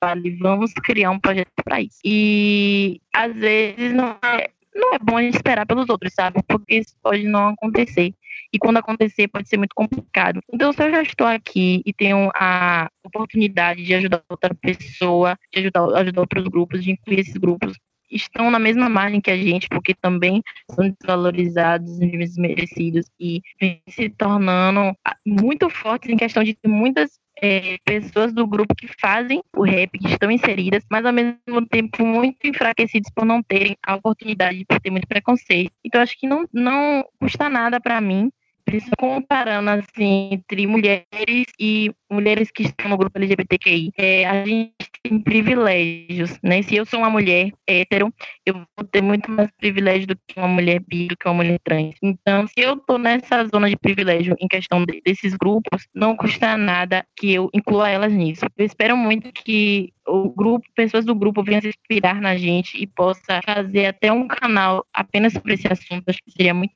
fale, 0.00 0.30
vamos 0.36 0.72
criar 0.74 1.10
um 1.10 1.18
projeto 1.18 1.50
para 1.64 1.80
isso. 1.80 1.98
E 2.04 3.00
às 3.12 3.34
vezes 3.34 3.92
não 3.92 4.16
é, 4.24 4.50
não 4.74 4.94
é 4.94 4.98
bom 4.98 5.20
esperar 5.20 5.66
pelos 5.66 5.88
outros, 5.88 6.12
sabe? 6.14 6.42
Porque 6.46 6.76
isso 6.76 6.94
pode 7.02 7.24
não 7.24 7.48
acontecer. 7.48 8.14
E 8.52 8.58
quando 8.58 8.78
acontecer, 8.78 9.28
pode 9.28 9.48
ser 9.48 9.56
muito 9.56 9.74
complicado. 9.74 10.40
Então, 10.52 10.72
se 10.72 10.82
eu 10.82 10.90
já 10.90 11.02
estou 11.02 11.26
aqui 11.26 11.82
e 11.84 11.92
tenho 11.92 12.30
a 12.34 12.90
oportunidade 13.04 13.82
de 13.84 13.94
ajudar 13.94 14.22
outra 14.28 14.54
pessoa, 14.54 15.38
de 15.52 15.60
ajudar, 15.60 15.84
ajudar 16.00 16.20
outros 16.20 16.44
grupos, 16.48 16.84
de 16.84 16.92
incluir 16.92 17.20
esses 17.20 17.36
grupos, 17.36 17.78
estão 18.10 18.50
na 18.50 18.58
mesma 18.58 18.88
margem 18.88 19.20
que 19.20 19.30
a 19.30 19.36
gente, 19.36 19.68
porque 19.68 19.94
também 19.94 20.42
são 20.70 20.88
desvalorizados, 20.88 21.98
desmerecidos 21.98 23.06
e 23.18 23.40
se 23.88 24.10
tornando 24.10 24.94
muito 25.26 25.70
fortes 25.70 26.10
em 26.10 26.16
questão 26.16 26.44
de 26.44 26.54
ter 26.54 26.68
muitas 26.68 27.18
é, 27.42 27.76
pessoas 27.84 28.32
do 28.32 28.46
grupo 28.46 28.74
que 28.74 28.86
fazem 29.00 29.42
o 29.56 29.64
rap, 29.64 29.98
que 29.98 30.06
estão 30.06 30.30
inseridas, 30.30 30.84
mas 30.88 31.04
ao 31.04 31.12
mesmo 31.12 31.66
tempo 31.68 32.06
muito 32.06 32.46
enfraquecidos 32.46 33.10
por 33.12 33.24
não 33.24 33.42
terem 33.42 33.76
a 33.84 33.96
oportunidade, 33.96 34.64
por 34.64 34.80
ter 34.80 34.90
muito 34.90 35.08
preconceito. 35.08 35.72
Então 35.84 36.00
acho 36.00 36.16
que 36.18 36.28
não, 36.28 36.44
não 36.52 37.04
custa 37.18 37.48
nada 37.48 37.80
para 37.80 38.00
mim 38.00 38.30
principalmente 38.64 38.92
comparando 39.02 39.70
assim 39.70 40.30
entre 40.32 40.66
mulheres 40.66 41.46
e 41.58 41.92
mulheres 42.12 42.50
que 42.50 42.62
estão 42.62 42.90
no 42.90 42.96
grupo 42.96 43.18
LGBTQI, 43.18 43.92
é, 43.96 44.26
a 44.26 44.44
gente 44.44 44.72
tem 45.02 45.18
privilégios, 45.20 46.38
né? 46.42 46.62
Se 46.62 46.76
eu 46.76 46.86
sou 46.86 47.00
uma 47.00 47.10
mulher 47.10 47.50
hétero, 47.66 48.12
eu 48.46 48.54
vou 48.54 48.86
ter 48.90 49.02
muito 49.02 49.30
mais 49.30 49.50
privilégio 49.52 50.06
do 50.06 50.16
que 50.26 50.38
uma 50.38 50.48
mulher 50.48 50.80
bi, 50.86 51.08
do 51.08 51.16
que 51.16 51.26
uma 51.26 51.34
mulher 51.34 51.58
trans. 51.64 51.94
Então, 52.02 52.46
se 52.46 52.60
eu 52.60 52.76
tô 52.76 52.98
nessa 52.98 53.44
zona 53.46 53.68
de 53.68 53.76
privilégio 53.76 54.36
em 54.38 54.46
questão 54.46 54.84
de, 54.84 55.00
desses 55.04 55.34
grupos, 55.34 55.86
não 55.94 56.16
custa 56.16 56.56
nada 56.56 57.04
que 57.16 57.32
eu 57.32 57.50
inclua 57.52 57.88
elas 57.88 58.12
nisso. 58.12 58.44
Eu 58.56 58.66
espero 58.66 58.96
muito 58.96 59.32
que 59.32 59.92
o 60.06 60.28
grupo, 60.30 60.66
pessoas 60.74 61.04
do 61.04 61.14
grupo 61.14 61.42
venham 61.42 61.60
se 61.60 61.68
inspirar 61.68 62.20
na 62.20 62.36
gente 62.36 62.76
e 62.80 62.86
possa 62.86 63.40
fazer 63.44 63.86
até 63.86 64.12
um 64.12 64.26
canal 64.26 64.84
apenas 64.92 65.32
sobre 65.32 65.54
esse 65.54 65.66
assunto, 65.70 66.08
acho 66.08 66.18
que 66.24 66.32
seria 66.32 66.54
muito 66.54 66.72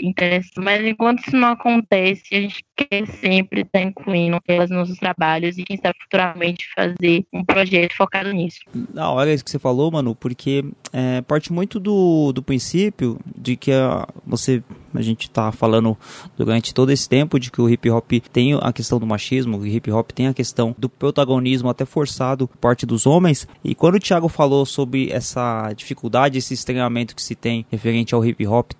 interessante. 0.00 0.58
Mas 0.58 0.84
enquanto 0.84 1.20
isso 1.20 1.36
não 1.36 1.48
acontece, 1.48 2.34
a 2.34 2.40
gente 2.40 2.64
quer 2.76 3.06
sempre 3.06 3.62
estar 3.62 3.82
incluindo 3.82 4.40
elas 4.46 4.70
nos 4.88 4.98
trabalhos 4.98 5.58
e 5.58 5.64
quem 5.64 5.76
sabe 5.76 5.96
futuramente 6.02 6.66
fazer 6.74 7.24
um 7.32 7.44
projeto 7.44 7.96
focado 7.96 8.32
nisso. 8.32 8.60
Da 8.72 9.10
hora 9.10 9.32
isso 9.32 9.44
que 9.44 9.50
você 9.50 9.58
falou, 9.58 9.90
mano, 9.90 10.14
porque 10.14 10.64
é, 10.92 11.20
parte 11.22 11.52
muito 11.52 11.78
do, 11.78 12.32
do 12.32 12.42
princípio 12.42 13.18
de 13.36 13.56
que 13.56 13.72
a, 13.72 14.06
você 14.26 14.62
a 14.94 15.02
gente 15.02 15.22
está 15.22 15.52
falando 15.52 15.96
durante 16.36 16.74
todo 16.74 16.90
esse 16.90 17.08
tempo 17.08 17.38
de 17.38 17.50
que 17.50 17.60
o 17.60 17.68
hip 17.68 17.90
hop 17.90 18.12
tem 18.32 18.54
a 18.60 18.72
questão 18.72 18.98
do 18.98 19.06
machismo, 19.06 19.58
o 19.58 19.66
hip 19.66 19.90
hop 19.90 20.10
tem 20.10 20.26
a 20.26 20.34
questão 20.34 20.74
do 20.78 20.88
protagonismo 20.88 21.68
até 21.68 21.84
forçado 21.84 22.48
por 22.48 22.56
parte 22.56 22.86
dos 22.86 23.06
homens. 23.06 23.46
E 23.62 23.74
quando 23.74 23.96
o 23.96 24.00
Thiago 24.00 24.28
falou 24.28 24.64
sobre 24.66 25.10
essa 25.10 25.72
dificuldade, 25.74 26.38
esse 26.38 26.54
estranhamento 26.54 27.14
que 27.14 27.22
se 27.22 27.34
tem 27.34 27.64
referente 27.70 28.14
ao 28.14 28.24
hip 28.24 28.46
hop 28.46 28.70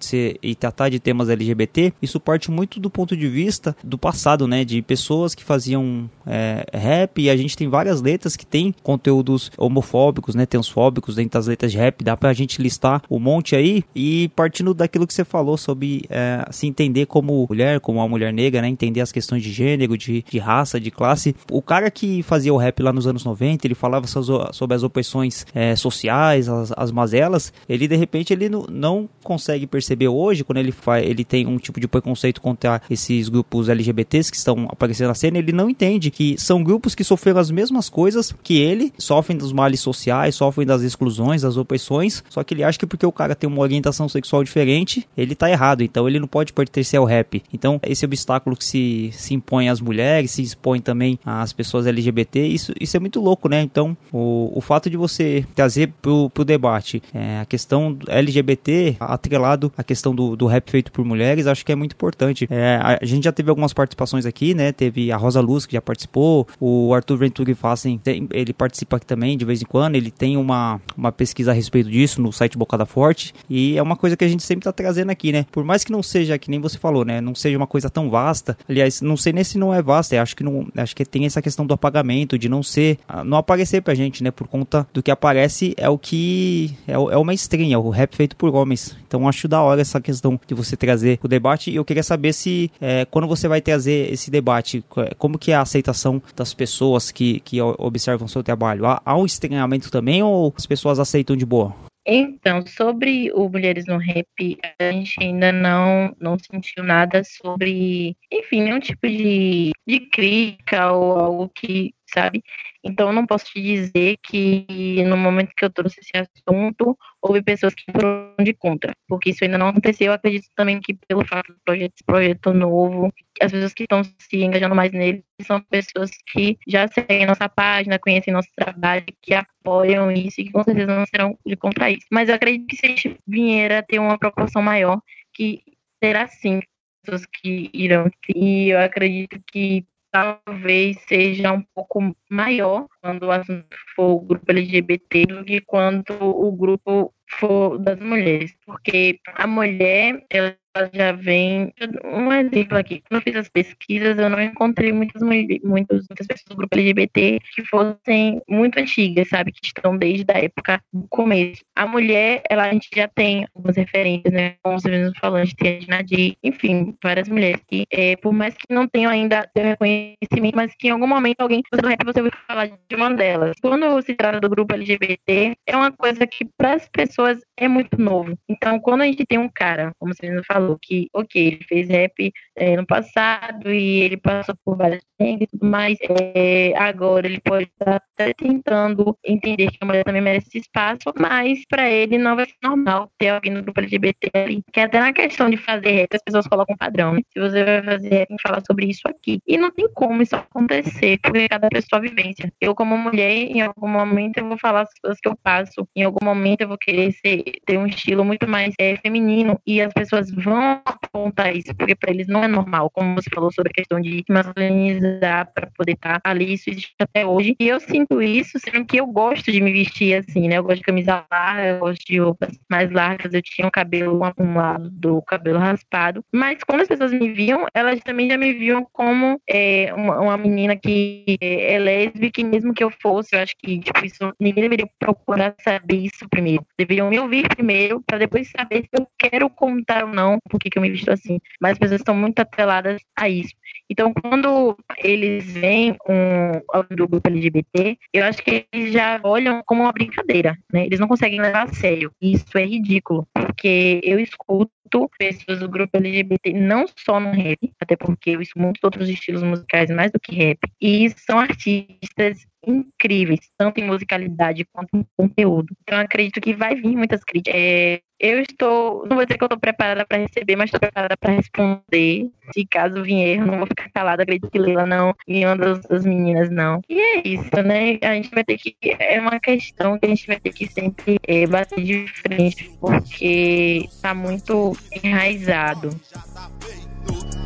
e 0.42 0.54
tratar 0.54 0.88
de 0.88 0.98
temas 0.98 1.28
LGBT, 1.28 1.92
isso 2.00 2.20
parte 2.20 2.50
muito 2.50 2.80
do 2.80 2.90
ponto 2.90 3.16
de 3.16 3.28
vista 3.28 3.76
do 3.82 3.98
passado, 3.98 4.46
né? 4.46 4.64
De 4.64 4.82
pessoas 4.82 5.34
que 5.34 5.44
faziam 5.44 6.10
é, 6.26 6.64
rap 6.72 7.20
e 7.20 7.30
a 7.30 7.36
gente 7.36 7.56
tem 7.56 7.68
várias 7.68 8.00
letras 8.00 8.36
que 8.36 8.46
tem 8.46 8.74
conteúdos 8.82 9.50
homofóbicos, 9.56 10.34
né? 10.34 10.46
Transfóbicos 10.46 11.14
dentro 11.14 11.38
das 11.38 11.46
letras 11.46 11.72
de 11.72 11.78
rap, 11.78 12.02
dá 12.02 12.16
pra 12.16 12.32
gente 12.32 12.60
listar 12.60 13.02
um 13.10 13.18
monte 13.18 13.54
aí. 13.56 13.84
E 13.94 14.28
partindo 14.34 14.72
daquilo 14.74 15.06
que 15.06 15.14
você 15.14 15.24
falou 15.24 15.56
sobre 15.56 15.99
se, 16.00 16.06
é, 16.08 16.46
se 16.50 16.66
entender 16.66 17.06
como 17.06 17.46
mulher, 17.48 17.80
como 17.80 17.98
uma 17.98 18.08
mulher 18.08 18.32
negra, 18.32 18.62
né? 18.62 18.68
Entender 18.68 19.00
as 19.00 19.12
questões 19.12 19.42
de 19.42 19.52
gênero, 19.52 19.96
de, 19.96 20.24
de 20.28 20.38
raça, 20.38 20.80
de 20.80 20.90
classe. 20.90 21.34
O 21.50 21.60
cara 21.60 21.90
que 21.90 22.22
fazia 22.22 22.52
o 22.52 22.56
rap 22.56 22.82
lá 22.82 22.92
nos 22.92 23.06
anos 23.06 23.24
90, 23.24 23.66
ele 23.66 23.74
falava 23.74 24.06
sobre 24.06 24.74
as 24.74 24.82
opressões 24.82 25.46
é, 25.54 25.74
sociais, 25.76 26.48
as, 26.48 26.72
as 26.76 26.92
mazelas, 26.92 27.52
ele 27.68 27.86
de 27.86 27.96
repente 27.96 28.32
ele 28.32 28.48
não, 28.48 28.66
não 28.70 29.08
consegue 29.22 29.66
perceber 29.66 30.08
hoje, 30.08 30.44
quando 30.44 30.58
ele, 30.58 30.72
faz, 30.72 31.04
ele 31.06 31.24
tem 31.24 31.46
um 31.46 31.58
tipo 31.58 31.80
de 31.80 31.88
preconceito 31.88 32.40
contra 32.40 32.80
esses 32.88 33.28
grupos 33.28 33.68
LGBTs 33.68 34.30
que 34.30 34.36
estão 34.36 34.66
aparecendo 34.70 35.08
na 35.08 35.14
cena, 35.14 35.38
ele 35.38 35.52
não 35.52 35.68
entende 35.68 36.10
que 36.10 36.36
são 36.38 36.62
grupos 36.62 36.94
que 36.94 37.04
sofreram 37.04 37.40
as 37.40 37.50
mesmas 37.50 37.88
coisas 37.88 38.34
que 38.42 38.58
ele, 38.58 38.92
sofrem 38.98 39.36
dos 39.36 39.52
males 39.52 39.80
sociais, 39.80 40.34
sofrem 40.34 40.66
das 40.66 40.82
exclusões, 40.82 41.42
das 41.42 41.56
opressões, 41.56 42.22
só 42.28 42.42
que 42.42 42.54
ele 42.54 42.64
acha 42.64 42.78
que 42.78 42.86
porque 42.86 43.06
o 43.06 43.12
cara 43.12 43.34
tem 43.34 43.48
uma 43.48 43.60
orientação 43.60 44.08
sexual 44.08 44.44
diferente, 44.44 45.06
ele 45.16 45.34
tá 45.34 45.50
errado, 45.50 45.82
então 45.90 46.08
ele 46.08 46.20
não 46.20 46.28
pode 46.28 46.52
pertencer 46.52 46.98
ao 46.98 47.04
rap. 47.04 47.42
Então, 47.52 47.80
esse 47.82 48.04
obstáculo 48.04 48.56
que 48.56 48.64
se, 48.64 49.10
se 49.12 49.34
impõe 49.34 49.68
às 49.68 49.80
mulheres, 49.80 50.30
se 50.30 50.42
expõe 50.42 50.80
também 50.80 51.18
às 51.24 51.52
pessoas 51.52 51.86
LGBT, 51.86 52.46
isso, 52.46 52.72
isso 52.80 52.96
é 52.96 53.00
muito 53.00 53.20
louco, 53.20 53.48
né? 53.48 53.60
Então, 53.60 53.96
o, 54.12 54.52
o 54.54 54.60
fato 54.60 54.88
de 54.88 54.96
você 54.96 55.44
trazer 55.54 55.92
pro, 56.00 56.30
pro 56.30 56.44
debate 56.44 57.02
é, 57.12 57.40
a 57.40 57.44
questão 57.44 57.96
LGBT 58.06 58.96
atrelado 59.00 59.72
à 59.76 59.82
questão 59.82 60.14
do, 60.14 60.36
do 60.36 60.46
rap 60.46 60.70
feito 60.70 60.92
por 60.92 61.04
mulheres, 61.04 61.46
acho 61.46 61.64
que 61.64 61.72
é 61.72 61.74
muito 61.74 61.92
importante. 61.92 62.46
É, 62.50 62.78
a, 62.82 63.04
gente 63.04 63.24
já 63.24 63.32
teve 63.32 63.50
algumas 63.50 63.72
participações 63.72 64.26
aqui, 64.26 64.54
né? 64.54 64.72
Teve 64.72 65.10
a 65.10 65.16
Rosa 65.16 65.40
Luz, 65.40 65.66
que 65.66 65.72
já 65.72 65.82
participou, 65.82 66.46
o 66.60 66.94
Arthur 66.94 67.18
Venturi 67.18 67.54
Fassen, 67.54 68.00
ele 68.30 68.52
participa 68.52 68.96
aqui 68.96 69.06
também 69.06 69.36
de 69.36 69.44
vez 69.44 69.62
em 69.62 69.64
quando, 69.64 69.96
ele 69.96 70.10
tem 70.10 70.36
uma, 70.36 70.80
uma 70.96 71.10
pesquisa 71.10 71.50
a 71.50 71.54
respeito 71.54 71.90
disso 71.90 72.20
no 72.20 72.32
site 72.32 72.56
Bocada 72.56 72.86
Forte, 72.86 73.34
e 73.48 73.76
é 73.76 73.82
uma 73.82 73.96
coisa 73.96 74.16
que 74.16 74.24
a 74.24 74.28
gente 74.28 74.42
sempre 74.42 74.64
tá 74.64 74.72
trazendo 74.72 75.10
aqui, 75.10 75.32
né? 75.32 75.46
Por 75.50 75.64
mais 75.64 75.79
que 75.84 75.92
não 75.92 76.02
seja, 76.02 76.38
que 76.38 76.50
nem 76.50 76.60
você 76.60 76.78
falou, 76.78 77.04
né? 77.04 77.20
Não 77.20 77.34
seja 77.34 77.56
uma 77.56 77.66
coisa 77.66 77.90
tão 77.90 78.10
vasta, 78.10 78.56
aliás, 78.68 79.00
não 79.00 79.16
sei 79.16 79.32
nem 79.32 79.44
se 79.44 79.58
não 79.58 79.72
é 79.72 79.82
vasta, 79.82 80.20
acho 80.20 80.36
que 80.36 80.44
não, 80.44 80.66
acho 80.76 80.94
que 80.94 81.04
tem 81.04 81.26
essa 81.26 81.42
questão 81.42 81.66
do 81.66 81.74
apagamento, 81.74 82.38
de 82.38 82.48
não 82.48 82.62
ser, 82.62 82.98
não 83.24 83.38
aparecer 83.38 83.82
pra 83.82 83.94
gente, 83.94 84.22
né? 84.22 84.30
Por 84.30 84.48
conta 84.48 84.86
do 84.92 85.02
que 85.02 85.10
aparece 85.10 85.74
é 85.76 85.88
o 85.88 85.98
que 85.98 86.76
é, 86.86 86.92
é 86.92 87.16
uma 87.16 87.34
estranha, 87.34 87.78
o 87.78 87.90
rap 87.90 88.14
feito 88.16 88.36
por 88.36 88.54
homens. 88.54 88.96
Então 89.06 89.28
acho 89.28 89.48
da 89.48 89.60
hora 89.60 89.80
essa 89.80 90.00
questão 90.00 90.40
de 90.46 90.54
você 90.54 90.76
trazer 90.76 91.18
o 91.22 91.28
debate 91.28 91.70
e 91.70 91.76
eu 91.76 91.84
queria 91.84 92.02
saber 92.02 92.32
se 92.32 92.70
é, 92.80 93.04
quando 93.04 93.26
você 93.26 93.48
vai 93.48 93.60
trazer 93.60 94.12
esse 94.12 94.30
debate, 94.30 94.84
como 95.18 95.38
que 95.38 95.52
é 95.52 95.54
a 95.54 95.62
aceitação 95.62 96.22
das 96.36 96.54
pessoas 96.54 97.10
que, 97.10 97.40
que 97.40 97.60
observam 97.60 98.26
o 98.26 98.28
seu 98.28 98.42
trabalho? 98.42 98.86
Há, 98.86 99.00
há 99.04 99.16
um 99.16 99.26
estranhamento 99.26 99.90
também 99.90 100.22
ou 100.22 100.52
as 100.56 100.66
pessoas 100.66 100.98
aceitam 100.98 101.36
de 101.36 101.44
boa? 101.44 101.89
Então, 102.06 102.66
sobre 102.66 103.30
o 103.32 103.48
Mulheres 103.48 103.86
no 103.86 103.98
Rap, 103.98 104.58
a 104.78 104.90
gente 104.90 105.22
ainda 105.22 105.52
não, 105.52 106.14
não 106.18 106.36
sentiu 106.38 106.82
nada 106.82 107.22
sobre, 107.22 108.16
enfim, 108.32 108.62
nenhum 108.62 108.80
tipo 108.80 109.06
de, 109.06 109.70
de 109.86 110.00
crítica 110.08 110.92
ou 110.92 111.18
algo 111.18 111.48
que, 111.50 111.94
sabe? 112.06 112.42
Então, 112.82 113.08
eu 113.08 113.12
não 113.12 113.26
posso 113.26 113.44
te 113.46 113.60
dizer 113.60 114.16
que 114.22 115.02
no 115.04 115.16
momento 115.16 115.52
que 115.56 115.64
eu 115.64 115.70
trouxe 115.70 116.00
esse 116.00 116.12
assunto, 116.16 116.96
houve 117.20 117.42
pessoas 117.42 117.74
que 117.74 117.84
foram 117.92 118.34
de 118.42 118.54
contra, 118.54 118.92
porque 119.06 119.30
isso 119.30 119.44
ainda 119.44 119.58
não 119.58 119.68
aconteceu. 119.68 120.06
Eu 120.08 120.12
acredito 120.14 120.46
também 120.56 120.80
que, 120.80 120.94
pelo 121.06 121.24
fato 121.26 121.52
do 121.52 121.58
projeto, 121.64 121.92
esse 121.94 122.04
projeto 122.04 122.54
novo, 122.54 123.12
as 123.40 123.52
pessoas 123.52 123.74
que 123.74 123.82
estão 123.82 124.02
se 124.04 124.36
engajando 124.36 124.74
mais 124.74 124.92
nele 124.92 125.22
são 125.42 125.60
pessoas 125.62 126.10
que 126.32 126.58
já 126.66 126.88
seguem 126.88 127.26
nossa 127.26 127.48
página, 127.48 127.98
conhecem 127.98 128.32
nosso 128.32 128.48
trabalho, 128.56 129.04
que 129.20 129.34
apoiam 129.34 130.10
isso 130.10 130.40
e 130.40 130.44
que 130.44 130.52
com 130.52 130.64
certeza 130.64 130.94
não 130.94 131.04
serão 131.06 131.38
de 131.46 131.56
contra 131.56 131.90
isso. 131.90 132.06
Mas 132.10 132.28
eu 132.28 132.34
acredito 132.34 132.66
que 132.66 132.76
se 132.76 132.86
a 132.86 132.88
gente 132.88 133.18
vier 133.26 133.72
a 133.72 133.82
ter 133.82 133.98
uma 133.98 134.18
proporção 134.18 134.62
maior, 134.62 135.00
que 135.34 135.62
será 136.02 136.26
sim 136.28 136.60
pessoas 137.02 137.26
que 137.26 137.70
irão. 137.74 138.10
E 138.34 138.70
eu 138.70 138.80
acredito 138.80 139.38
que 139.52 139.84
talvez 140.10 140.96
seja 141.08 141.52
um 141.52 141.62
pouco 141.74 142.14
maior 142.28 142.86
quando 143.00 143.24
o 143.24 143.30
assunto 143.30 143.76
for 143.94 144.16
o 144.16 144.20
grupo 144.20 144.50
LGBT 144.50 145.26
do 145.26 145.44
que 145.44 145.60
quando 145.60 146.12
o 146.20 146.52
grupo 146.52 147.14
for 147.38 147.78
das 147.78 147.98
mulheres, 148.00 148.52
porque 148.66 149.20
a 149.26 149.46
mulher 149.46 150.24
ela 150.28 150.56
já 150.92 151.12
vem. 151.12 151.72
Um 152.04 152.32
exemplo 152.32 152.78
aqui, 152.78 153.02
quando 153.08 153.20
eu 153.20 153.22
fiz 153.22 153.36
as 153.36 153.48
pesquisas, 153.48 154.18
eu 154.18 154.30
não 154.30 154.40
encontrei 154.40 154.92
muitas, 154.92 155.22
muitas, 155.22 155.60
muitas 155.62 156.26
pessoas 156.26 156.44
do 156.48 156.56
grupo 156.56 156.76
LGBT 156.76 157.38
que 157.54 157.64
fossem 157.64 158.40
muito 158.48 158.78
antigas, 158.78 159.28
sabe? 159.28 159.52
Que 159.52 159.66
estão 159.66 159.96
desde 159.96 160.26
a 160.32 160.38
época 160.38 160.80
do 160.92 161.06
começo. 161.08 161.62
A 161.74 161.86
mulher, 161.86 162.42
ela, 162.48 162.64
a 162.64 162.72
gente 162.72 162.88
já 162.94 163.08
tem 163.08 163.46
algumas 163.54 163.76
referências, 163.76 164.32
né? 164.32 164.54
Como 164.62 164.80
você 164.80 164.88
mesmo 164.90 165.18
falou, 165.20 165.38
a 165.38 165.44
gente 165.44 165.56
tem 165.56 165.80
a 165.88 165.96
Nadir, 165.96 166.36
enfim, 166.42 166.94
várias 167.02 167.28
mulheres 167.28 167.60
que, 167.68 167.84
é, 167.90 168.16
por 168.16 168.32
mais 168.32 168.54
que 168.54 168.72
não 168.72 168.86
tenham 168.86 169.10
ainda 169.10 169.48
seu 169.56 169.64
reconhecimento, 169.64 170.56
mas 170.56 170.74
que 170.74 170.88
em 170.88 170.90
algum 170.90 171.06
momento 171.06 171.40
alguém 171.40 171.62
do 171.72 171.88
rap 171.88 172.04
você 172.04 172.20
ouviu 172.20 172.32
falar 172.46 172.66
de 172.66 172.96
uma 172.96 173.12
delas. 173.14 173.56
Quando 173.60 174.00
se 174.02 174.14
trata 174.14 174.40
do 174.40 174.48
grupo 174.48 174.74
LGBT, 174.74 175.56
é 175.66 175.76
uma 175.76 175.90
coisa 175.90 176.26
que 176.26 176.44
para 176.56 176.74
as 176.74 176.88
pessoas 176.88 177.40
é 177.56 177.68
muito 177.68 178.00
novo. 178.00 178.38
Então, 178.48 178.78
quando 178.78 179.02
a 179.02 179.06
gente 179.06 179.24
tem 179.24 179.38
um 179.38 179.48
cara, 179.48 179.92
como 179.98 180.14
você 180.14 180.28
mesmo 180.28 180.44
falou, 180.44 180.59
falou 180.60 180.78
que, 180.80 181.08
ok, 181.14 181.46
ele 181.46 181.64
fez 181.68 181.88
rap 181.88 182.32
é, 182.56 182.76
no 182.76 182.86
passado 182.86 183.72
e 183.72 184.00
ele 184.00 184.16
passou 184.16 184.54
por 184.64 184.76
várias 184.76 185.02
tudo 185.50 185.68
mais, 185.68 185.98
é, 186.34 186.72
agora 186.76 187.26
ele 187.26 187.40
pode 187.40 187.70
estar 187.78 188.00
tentando 188.36 189.16
entender 189.24 189.70
que 189.70 189.78
a 189.80 189.86
mulher 189.86 190.04
também 190.04 190.22
merece 190.22 190.58
espaço, 190.58 191.12
mas 191.18 191.64
para 191.68 191.90
ele 191.90 192.16
não 192.16 192.36
vai 192.36 192.46
ser 192.46 192.54
normal 192.62 193.10
ter 193.18 193.28
alguém 193.28 193.52
no 193.52 193.62
grupo 193.62 193.80
LGBT 193.80 194.30
ali. 194.34 194.62
Que 194.72 194.80
até 194.80 194.98
na 194.98 195.12
questão 195.12 195.50
de 195.50 195.56
fazer 195.56 195.90
rap, 195.90 196.08
as 196.14 196.22
pessoas 196.22 196.46
colocam 196.46 196.76
padrão, 196.76 197.14
né? 197.14 197.20
Se 197.32 197.40
você 197.40 197.64
vai 197.64 197.82
fazer 197.82 198.08
rap, 198.08 198.28
tem 198.28 198.36
que 198.36 198.42
falar 198.42 198.62
sobre 198.66 198.86
isso 198.86 199.02
aqui. 199.06 199.40
E 199.46 199.58
não 199.58 199.70
tem 199.70 199.88
como 199.92 200.22
isso 200.22 200.36
acontecer, 200.36 201.18
porque 201.22 201.48
cada 201.48 201.68
pessoa 201.68 202.00
vivência. 202.00 202.50
Eu, 202.60 202.74
como 202.74 202.96
mulher, 202.96 203.30
em 203.30 203.60
algum 203.60 203.88
momento 203.88 204.38
eu 204.38 204.48
vou 204.48 204.58
falar 204.58 204.82
as 204.82 204.90
coisas 205.00 205.20
que 205.20 205.28
eu 205.28 205.36
passo, 205.36 205.86
em 205.94 206.02
algum 206.02 206.24
momento 206.24 206.62
eu 206.62 206.68
vou 206.68 206.78
querer 206.78 207.12
ser, 207.12 207.44
ter 207.66 207.78
um 207.78 207.86
estilo 207.86 208.24
muito 208.24 208.48
mais 208.48 208.74
é, 208.78 208.96
feminino, 208.96 209.60
e 209.66 209.82
as 209.82 209.92
pessoas 209.92 210.30
vão 210.30 210.49
vão 210.56 210.82
apontar 210.84 211.54
isso, 211.54 211.74
porque 211.74 211.94
para 211.94 212.10
eles 212.10 212.26
não 212.28 212.44
é 212.44 212.48
normal, 212.48 212.90
como 212.90 213.14
você 213.14 213.30
falou 213.32 213.52
sobre 213.52 213.70
a 213.70 213.74
questão 213.74 214.00
de 214.00 214.24
masculinizar 214.28 215.52
para 215.52 215.68
poder 215.76 215.92
estar 215.92 216.20
tá 216.20 216.30
ali, 216.30 216.54
isso 216.54 216.70
existe 216.70 216.94
até 217.00 217.26
hoje. 217.26 217.56
E 217.58 217.68
eu 217.68 217.80
sinto 217.80 218.22
isso, 218.22 218.58
sendo 218.58 218.84
que 218.84 218.98
eu 218.98 219.06
gosto 219.06 219.50
de 219.50 219.60
me 219.60 219.72
vestir 219.72 220.14
assim, 220.14 220.48
né? 220.48 220.58
Eu 220.58 220.62
gosto 220.62 220.78
de 220.78 220.84
camisa 220.84 221.24
larga, 221.30 221.66
eu 221.66 221.78
gosto 221.78 222.04
de 222.04 222.18
roupas 222.18 222.58
mais 222.70 222.90
largas, 222.90 223.32
eu 223.32 223.42
tinha 223.42 223.66
o 223.66 223.68
um 223.68 223.70
cabelo 223.70 224.20
um 224.38 224.54
lado 224.54 224.90
do 224.90 225.22
cabelo 225.22 225.58
raspado. 225.58 226.24
Mas 226.32 226.62
quando 226.64 226.82
as 226.82 226.88
pessoas 226.88 227.12
me 227.12 227.32
viam, 227.32 227.66
elas 227.74 228.00
também 228.00 228.28
já 228.28 228.36
me 228.36 228.52
viam 228.52 228.86
como 228.92 229.40
é, 229.48 229.92
uma, 229.94 230.20
uma, 230.20 230.36
menina 230.36 230.76
que 230.76 231.36
é, 231.40 231.74
é 231.74 231.78
lésbica, 231.78 232.42
mesmo 232.42 232.72
que 232.72 232.82
eu 232.82 232.90
fosse, 232.90 233.34
eu 233.34 233.40
acho 233.40 233.54
que 233.58 233.78
tipo, 233.80 234.04
isso, 234.04 234.32
ninguém 234.40 234.62
deveria 234.64 234.88
procurar 234.98 235.54
saber 235.62 235.96
isso 235.96 236.28
primeiro. 236.28 236.64
Deveriam 236.78 237.10
me 237.10 237.18
ouvir 237.18 237.48
primeiro, 237.48 238.02
para 238.06 238.18
depois 238.18 238.50
saber 238.50 238.82
se 238.82 238.90
eu 238.92 239.06
quero 239.18 239.48
contar 239.50 240.04
ou 240.04 240.10
não 240.10 240.38
por 240.48 240.58
que, 240.58 240.70
que 240.70 240.78
eu 240.78 240.82
me 240.82 240.90
visto 240.90 241.10
assim. 241.10 241.38
Mas 241.60 241.72
as 241.72 241.78
pessoas 241.78 242.00
estão 242.00 242.14
muito 242.14 242.38
atreladas 242.40 243.00
a 243.16 243.28
isso. 243.28 243.54
Então, 243.88 244.12
quando 244.12 244.76
eles 244.98 245.44
veem 245.52 245.96
um 246.08 246.94
do 246.94 247.08
grupo 247.08 247.28
LGBT, 247.28 247.98
eu 248.12 248.24
acho 248.24 248.42
que 248.42 248.66
eles 248.72 248.92
já 248.92 249.20
olham 249.22 249.62
como 249.66 249.82
uma 249.82 249.92
brincadeira, 249.92 250.56
né? 250.72 250.86
Eles 250.86 251.00
não 251.00 251.08
conseguem 251.08 251.40
levar 251.40 251.64
a 251.64 251.72
sério. 251.72 252.12
Isso 252.20 252.56
é 252.56 252.64
ridículo, 252.64 253.26
porque 253.34 254.00
eu 254.02 254.18
escuto 254.18 254.70
pessoas 255.18 255.60
do 255.60 255.68
grupo 255.68 255.96
LGBT 255.96 256.52
não 256.52 256.86
só 256.96 257.18
no 257.18 257.30
rap, 257.30 257.58
até 257.80 257.96
porque 257.96 258.30
eu 258.30 258.40
escuto 258.40 258.60
muitos 258.60 258.84
outros 258.84 259.08
estilos 259.08 259.42
musicais 259.42 259.90
mais 259.90 260.10
do 260.10 260.20
que 260.20 260.34
rap, 260.34 260.58
e 260.80 261.08
são 261.10 261.38
artistas 261.38 262.46
incríveis, 262.66 263.40
tanto 263.56 263.80
em 263.80 263.84
musicalidade 263.84 264.66
quanto 264.72 264.96
em 264.96 265.06
conteúdo. 265.16 265.74
Então, 265.82 265.98
acredito 265.98 266.40
que 266.40 266.54
vai 266.54 266.74
vir 266.74 266.96
muitas 266.96 267.24
críticas. 267.24 267.58
É, 267.58 268.02
eu 268.18 268.38
estou, 268.40 269.06
não 269.06 269.16
vou 269.16 269.24
dizer 269.24 269.38
que 269.38 269.44
eu 269.44 269.46
estou 269.46 269.58
preparada 269.58 270.04
para 270.04 270.18
receber, 270.18 270.54
mas 270.54 270.66
estou 270.66 270.78
preparada 270.78 271.16
para 271.16 271.32
responder. 271.32 272.28
Se 272.52 272.66
caso 272.66 273.02
vier, 273.02 273.40
não 273.40 273.56
vou 273.56 273.66
ficar 273.66 273.88
calada. 273.90 274.22
Acredito 274.22 274.50
que 274.50 274.58
Leila 274.58 274.84
não 274.84 275.14
e 275.26 275.44
uma 275.44 275.56
das, 275.56 276.04
meninas 276.04 276.50
não. 276.50 276.82
E 276.88 277.00
é 277.00 277.22
isso, 277.26 277.62
né? 277.64 277.98
A 278.02 278.14
gente 278.14 278.30
vai 278.30 278.44
ter 278.44 278.58
que. 278.58 278.76
É 278.82 279.18
uma 279.18 279.40
questão 279.40 279.98
que 279.98 280.04
a 280.04 280.08
gente 280.10 280.26
vai 280.26 280.38
ter 280.38 280.52
que 280.52 280.66
sempre 280.70 281.18
é, 281.26 281.46
bater 281.46 281.82
de 281.82 282.06
frente, 282.08 282.70
porque 282.78 283.86
está 283.88 284.12
muito 284.12 284.76
enraizado. 285.02 285.90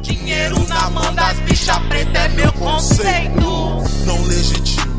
Dinheiro 0.02 0.66
na 0.68 0.90
mão 0.90 1.14
das 1.14 1.38
bichas 1.40 1.78
preta 1.88 2.18
é 2.18 2.28
meu 2.28 2.52
conceito. 2.52 3.84
Não 4.06 4.22
legítimo 4.24 4.94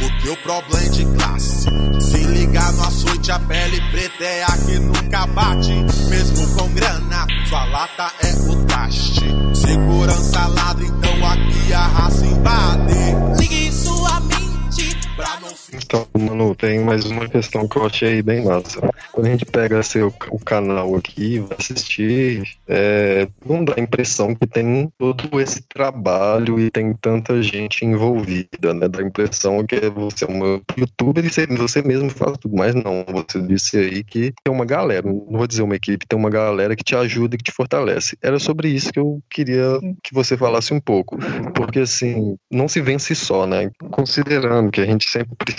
o 0.00 0.22
teu 0.22 0.36
problema 0.38 0.86
é 0.86 0.88
de 0.90 1.04
classe. 1.04 1.66
Se 2.00 2.18
ligar 2.18 2.72
no 2.72 2.82
açoite, 2.84 3.32
a 3.32 3.38
pele 3.40 3.80
preta 3.90 4.24
é 4.24 4.44
a 4.44 4.56
que 4.58 4.78
nunca 4.78 5.26
bate. 5.26 5.72
Mesmo 6.08 6.54
com 6.54 6.68
grana, 6.72 7.26
sua 7.48 7.64
lata 7.64 8.12
é 8.20 8.32
o 8.48 8.64
traste. 8.66 9.24
Segurança 9.54 10.46
ladra, 10.46 10.84
então 10.84 11.26
aqui 11.26 11.72
a 11.72 11.86
raça 11.86 12.26
invade. 12.26 12.94
Ligue 13.38 13.72
sua 13.72 14.20
mente 14.20 14.96
pra 15.16 15.40
não 15.40 15.54
Então, 15.72 16.06
mano, 16.18 16.54
tem 16.54 16.80
mais 16.80 17.04
uma 17.04 17.28
questão 17.28 17.68
que 17.68 17.76
eu 17.76 17.86
achei 17.86 18.22
bem 18.22 18.44
massa. 18.44 18.80
Quando 19.12 19.26
a 19.26 19.30
gente 19.30 19.44
pega 19.44 19.82
seu, 19.82 20.12
o 20.30 20.38
canal 20.38 20.94
aqui 20.96 21.40
vai 21.40 21.56
assistir, 21.58 22.42
é, 22.66 23.28
não 23.44 23.64
dá 23.64 23.74
a 23.76 23.80
impressão 23.80 24.34
que 24.34 24.46
tem 24.46 24.90
todo 24.98 25.40
esse 25.40 25.62
trabalho 25.62 26.58
e 26.58 26.70
tem 26.70 26.94
tanta 26.94 27.42
gente 27.42 27.84
envolvida, 27.84 28.72
né? 28.72 28.88
Dá 28.88 29.00
a 29.00 29.06
impressão 29.06 29.64
que 29.66 29.78
você 29.90 30.24
é 30.24 30.28
uma 30.28 30.60
youtuber 30.76 31.24
e 31.24 31.30
você, 31.30 31.46
você 31.46 31.82
mesmo 31.82 32.10
faz 32.10 32.38
tudo, 32.38 32.56
mas 32.56 32.74
não. 32.74 33.04
Você 33.12 33.40
disse 33.42 33.76
aí 33.76 34.02
que 34.02 34.32
tem 34.42 34.54
uma 34.54 34.64
galera, 34.64 35.06
não 35.06 35.38
vou 35.38 35.46
dizer 35.46 35.62
uma 35.62 35.76
equipe, 35.76 36.06
tem 36.06 36.18
uma 36.18 36.30
galera 36.30 36.74
que 36.74 36.84
te 36.84 36.96
ajuda 36.96 37.34
e 37.34 37.38
que 37.38 37.44
te 37.44 37.52
fortalece. 37.52 38.16
Era 38.22 38.38
sobre 38.38 38.68
isso 38.68 38.92
que 38.92 38.98
eu 38.98 39.20
queria 39.28 39.78
que 40.02 40.14
você 40.14 40.36
falasse 40.36 40.72
um 40.72 40.80
pouco. 40.80 41.18
Porque, 41.54 41.80
assim, 41.80 42.36
não 42.50 42.68
se 42.68 42.80
vence 42.80 43.14
só, 43.14 43.46
né? 43.46 43.70
Considerando 43.90 44.70
que 44.70 44.80
a 44.80 44.86
gente 44.86 45.08
sempre 45.08 45.34
precisa, 45.36 45.57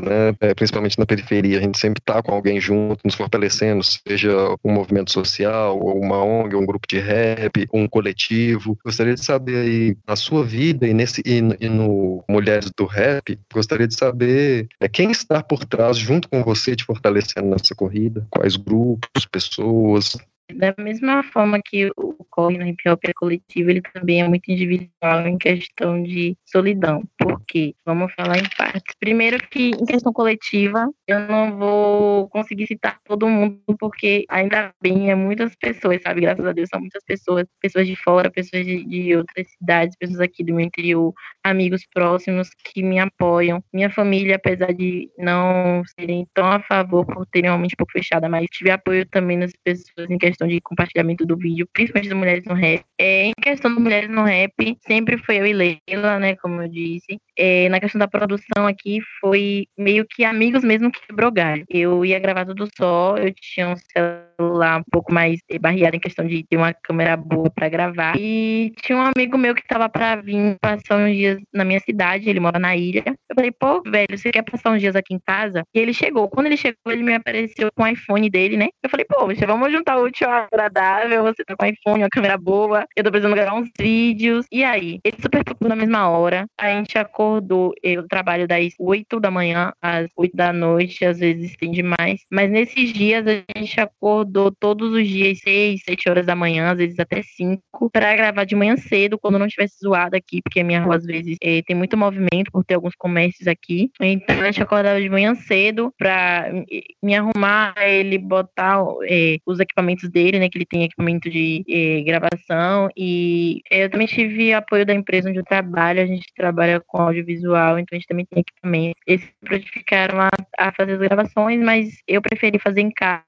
né? 0.00 0.34
É, 0.40 0.54
principalmente 0.54 0.98
na 0.98 1.06
periferia, 1.06 1.58
a 1.58 1.62
gente 1.62 1.78
sempre 1.78 2.00
tá 2.04 2.22
com 2.22 2.32
alguém 2.32 2.60
junto, 2.60 3.00
nos 3.04 3.14
fortalecendo, 3.14 3.82
seja 3.82 4.30
um 4.64 4.72
movimento 4.72 5.10
social, 5.12 5.78
ou 5.78 5.98
uma 6.00 6.22
ONG, 6.22 6.54
ou 6.54 6.62
um 6.62 6.66
grupo 6.66 6.86
de 6.88 6.98
rap, 6.98 7.66
um 7.72 7.86
coletivo. 7.88 8.78
Gostaria 8.84 9.14
de 9.14 9.24
saber 9.24 9.56
aí, 9.56 9.96
na 10.06 10.16
sua 10.16 10.44
vida 10.44 10.86
e, 10.86 10.94
nesse, 10.94 11.22
e, 11.24 11.40
no- 11.40 11.56
e 11.60 11.68
no 11.68 12.24
Mulheres 12.28 12.70
do 12.76 12.86
Rap, 12.86 13.38
gostaria 13.52 13.86
de 13.86 13.94
saber 13.94 14.68
é, 14.80 14.88
quem 14.88 15.10
está 15.10 15.42
por 15.42 15.64
trás, 15.64 15.96
junto 15.96 16.28
com 16.28 16.42
você, 16.42 16.74
te 16.76 16.84
fortalecendo 16.84 17.48
nessa 17.48 17.74
corrida, 17.74 18.26
quais 18.30 18.56
grupos, 18.56 19.26
pessoas. 19.30 20.16
Da 20.50 20.74
mesma 20.78 21.22
forma 21.22 21.60
que 21.64 21.90
o 21.96 22.12
corre 22.30 22.58
no 22.58 22.66
hip 22.66 22.88
hop 22.88 23.00
é 23.04 23.12
coletivo, 23.14 23.70
ele 23.70 23.82
também 23.82 24.22
é 24.22 24.28
muito 24.28 24.50
individual 24.50 25.26
em 25.26 25.38
questão 25.38 26.02
de 26.02 26.36
solidão. 26.44 27.02
Por 27.18 27.42
quê? 27.46 27.74
Vamos 27.84 28.12
falar 28.14 28.38
em 28.38 28.48
partes. 28.56 28.94
Primeiro 28.98 29.38
que 29.48 29.70
em 29.70 29.84
questão 29.84 30.12
coletiva, 30.12 30.88
eu 31.06 31.20
não 31.20 31.56
vou 31.58 32.28
conseguir 32.28 32.66
citar 32.66 32.98
todo 33.04 33.28
mundo, 33.28 33.60
porque 33.78 34.24
ainda 34.28 34.72
bem 34.82 35.10
é 35.10 35.14
muitas 35.14 35.54
pessoas, 35.56 36.02
sabe? 36.02 36.22
Graças 36.22 36.44
a 36.44 36.52
Deus 36.52 36.68
são 36.70 36.80
muitas 36.80 37.02
pessoas, 37.04 37.46
pessoas 37.60 37.86
de 37.86 37.96
fora, 37.96 38.30
pessoas 38.30 38.64
de, 38.64 38.84
de 38.84 39.16
outras 39.16 39.50
cidades, 39.52 39.96
pessoas 39.96 40.20
aqui 40.20 40.44
do 40.44 40.54
meu 40.54 40.64
interior, 40.64 41.12
amigos 41.44 41.86
próximos 41.92 42.50
que 42.64 42.82
me 42.82 42.98
apoiam. 42.98 43.62
Minha 43.72 43.90
família, 43.90 44.36
apesar 44.36 44.72
de 44.72 45.10
não 45.18 45.82
serem 45.98 46.26
tão 46.34 46.46
a 46.46 46.60
favor 46.60 47.06
por 47.06 47.26
terem 47.26 47.50
uma 47.50 47.58
mente 47.58 47.76
pouco 47.76 47.92
fechada, 47.92 48.28
mas 48.28 48.46
tive 48.50 48.70
apoio 48.70 49.06
também 49.06 49.36
nas 49.36 49.52
pessoas 49.64 50.10
em 50.10 50.18
questão 50.18 50.31
de 50.38 50.60
compartilhamento 50.60 51.24
do 51.24 51.36
vídeo, 51.36 51.68
principalmente 51.72 52.08
das 52.08 52.18
mulheres 52.18 52.44
no 52.44 52.54
rap. 52.54 52.82
É, 52.98 53.26
em 53.26 53.32
questão 53.40 53.74
das 53.74 53.82
mulheres 53.82 54.10
no 54.10 54.24
rap, 54.24 54.52
sempre 54.86 55.18
foi 55.18 55.38
eu 55.38 55.46
e 55.46 55.52
Leila, 55.52 56.18
né, 56.18 56.36
como 56.36 56.62
eu 56.62 56.68
disse. 56.68 57.18
É, 57.36 57.68
na 57.68 57.80
questão 57.80 57.98
da 57.98 58.08
produção 58.08 58.66
aqui, 58.66 59.00
foi 59.20 59.66
meio 59.78 60.06
que 60.08 60.24
amigos 60.24 60.62
mesmo 60.62 60.90
que 60.90 61.00
galho. 61.32 61.64
Eu 61.68 62.04
ia 62.04 62.18
gravar 62.18 62.44
tudo 62.44 62.68
só, 62.76 63.16
eu 63.16 63.32
tinha 63.34 63.68
um 63.68 63.76
celular 63.76 64.80
um 64.80 64.84
pouco 64.90 65.12
mais 65.12 65.38
eh, 65.48 65.58
barreado 65.58 65.96
em 65.96 66.00
questão 66.00 66.26
de 66.26 66.44
ter 66.48 66.56
uma 66.56 66.72
câmera 66.72 67.16
boa 67.16 67.50
pra 67.50 67.68
gravar. 67.68 68.16
E 68.18 68.72
tinha 68.82 68.98
um 68.98 69.02
amigo 69.02 69.38
meu 69.38 69.54
que 69.54 69.66
tava 69.66 69.88
pra 69.88 70.16
vir 70.16 70.56
passar 70.60 70.98
uns 70.98 71.14
dias 71.14 71.38
na 71.52 71.64
minha 71.64 71.80
cidade, 71.80 72.28
ele 72.28 72.40
mora 72.40 72.58
na 72.58 72.76
ilha. 72.76 73.02
Eu 73.06 73.34
falei, 73.34 73.52
pô, 73.52 73.82
velho, 73.82 74.18
você 74.18 74.30
quer 74.30 74.42
passar 74.42 74.70
uns 74.70 74.80
dias 74.80 74.96
aqui 74.96 75.14
em 75.14 75.20
casa? 75.24 75.62
E 75.74 75.78
ele 75.78 75.92
chegou. 75.92 76.28
Quando 76.28 76.46
ele 76.46 76.56
chegou, 76.56 76.92
ele 76.92 77.02
me 77.02 77.14
apareceu 77.14 77.70
com 77.74 77.82
o 77.82 77.86
iPhone 77.86 78.28
dele, 78.28 78.56
né? 78.56 78.68
Eu 78.82 78.90
falei, 78.90 79.06
pô, 79.08 79.26
bicha, 79.26 79.46
vamos 79.46 79.70
juntar 79.70 79.98
o 79.98 80.04
útil 80.04 80.21
ao 80.24 80.32
agradável. 80.32 81.22
Você 81.24 81.44
tá 81.44 81.54
com 81.56 81.66
iPhone, 81.66 82.02
uma 82.02 82.08
câmera 82.08 82.36
boa. 82.36 82.86
Eu 82.96 83.04
tô 83.04 83.10
precisando 83.10 83.34
gravar 83.34 83.54
uns 83.54 83.70
vídeos. 83.78 84.46
E 84.50 84.64
aí? 84.64 85.00
Ele 85.04 85.16
super 85.20 85.44
tocou 85.44 85.68
na 85.68 85.76
mesma 85.76 86.08
hora. 86.08 86.46
A 86.58 86.70
gente 86.70 86.98
acordou. 86.98 87.72
Eu 87.82 88.06
trabalho 88.06 88.46
das 88.46 88.74
8 88.78 89.20
da 89.20 89.30
manhã 89.30 89.72
às 89.80 90.08
8 90.16 90.36
da 90.36 90.52
noite, 90.52 91.04
às 91.04 91.18
vezes 91.18 91.56
tem 91.56 91.70
demais. 91.70 92.24
Mas 92.30 92.50
nesses 92.50 92.92
dias 92.92 93.24
a 93.26 93.58
gente 93.58 93.80
acordou 93.80 94.50
todos 94.50 94.92
os 94.92 95.06
dias, 95.06 95.40
6, 95.40 95.82
7 95.84 96.08
horas 96.08 96.26
da 96.26 96.34
manhã, 96.34 96.70
às 96.70 96.78
vezes 96.78 96.98
até 96.98 97.22
5, 97.22 97.90
pra 97.90 98.14
gravar 98.14 98.44
de 98.44 98.54
manhã 98.54 98.76
cedo, 98.76 99.18
quando 99.18 99.38
não 99.38 99.48
tivesse 99.48 99.78
zoado 99.82 100.16
aqui, 100.16 100.40
porque 100.42 100.60
a 100.60 100.64
minha 100.64 100.82
rua 100.82 100.96
às 100.96 101.04
vezes 101.04 101.36
eh, 101.42 101.62
tem 101.66 101.76
muito 101.76 101.96
movimento 101.96 102.50
por 102.52 102.64
ter 102.64 102.74
alguns 102.74 102.94
comércios 102.96 103.46
aqui. 103.46 103.90
Então 104.00 104.40
a 104.40 104.44
gente 104.44 104.62
acordava 104.62 105.00
de 105.00 105.08
manhã 105.08 105.34
cedo 105.34 105.92
pra 105.98 106.48
eh, 106.70 106.82
me 107.02 107.14
arrumar, 107.14 107.74
ele 107.78 108.18
botar 108.18 108.82
eh, 109.08 109.38
os 109.46 109.60
equipamentos 109.60 110.08
dele, 110.12 110.38
né? 110.38 110.48
Que 110.48 110.58
ele 110.58 110.66
tem 110.66 110.84
equipamento 110.84 111.30
de 111.30 111.64
eh, 111.68 112.02
gravação. 112.04 112.88
E 112.96 113.62
eu 113.70 113.90
também 113.90 114.06
tive 114.06 114.52
apoio 114.52 114.86
da 114.86 114.94
empresa 114.94 115.28
onde 115.30 115.38
eu 115.38 115.44
trabalho, 115.44 116.00
a 116.02 116.06
gente 116.06 116.26
trabalha 116.36 116.80
com 116.86 116.98
audiovisual, 116.98 117.78
então 117.78 117.96
a 117.96 117.98
gente 117.98 118.06
também 118.08 118.26
tem 118.26 118.40
equipamento. 118.40 118.96
Eles 119.06 119.22
se 119.24 119.32
prontificaram 119.44 120.20
a, 120.20 120.30
a 120.58 120.72
fazer 120.72 120.92
as 120.94 120.98
gravações, 121.00 121.60
mas 121.60 121.88
eu 122.06 122.20
preferi 122.22 122.58
fazer 122.58 122.80
em 122.82 122.90
casa 122.90 123.22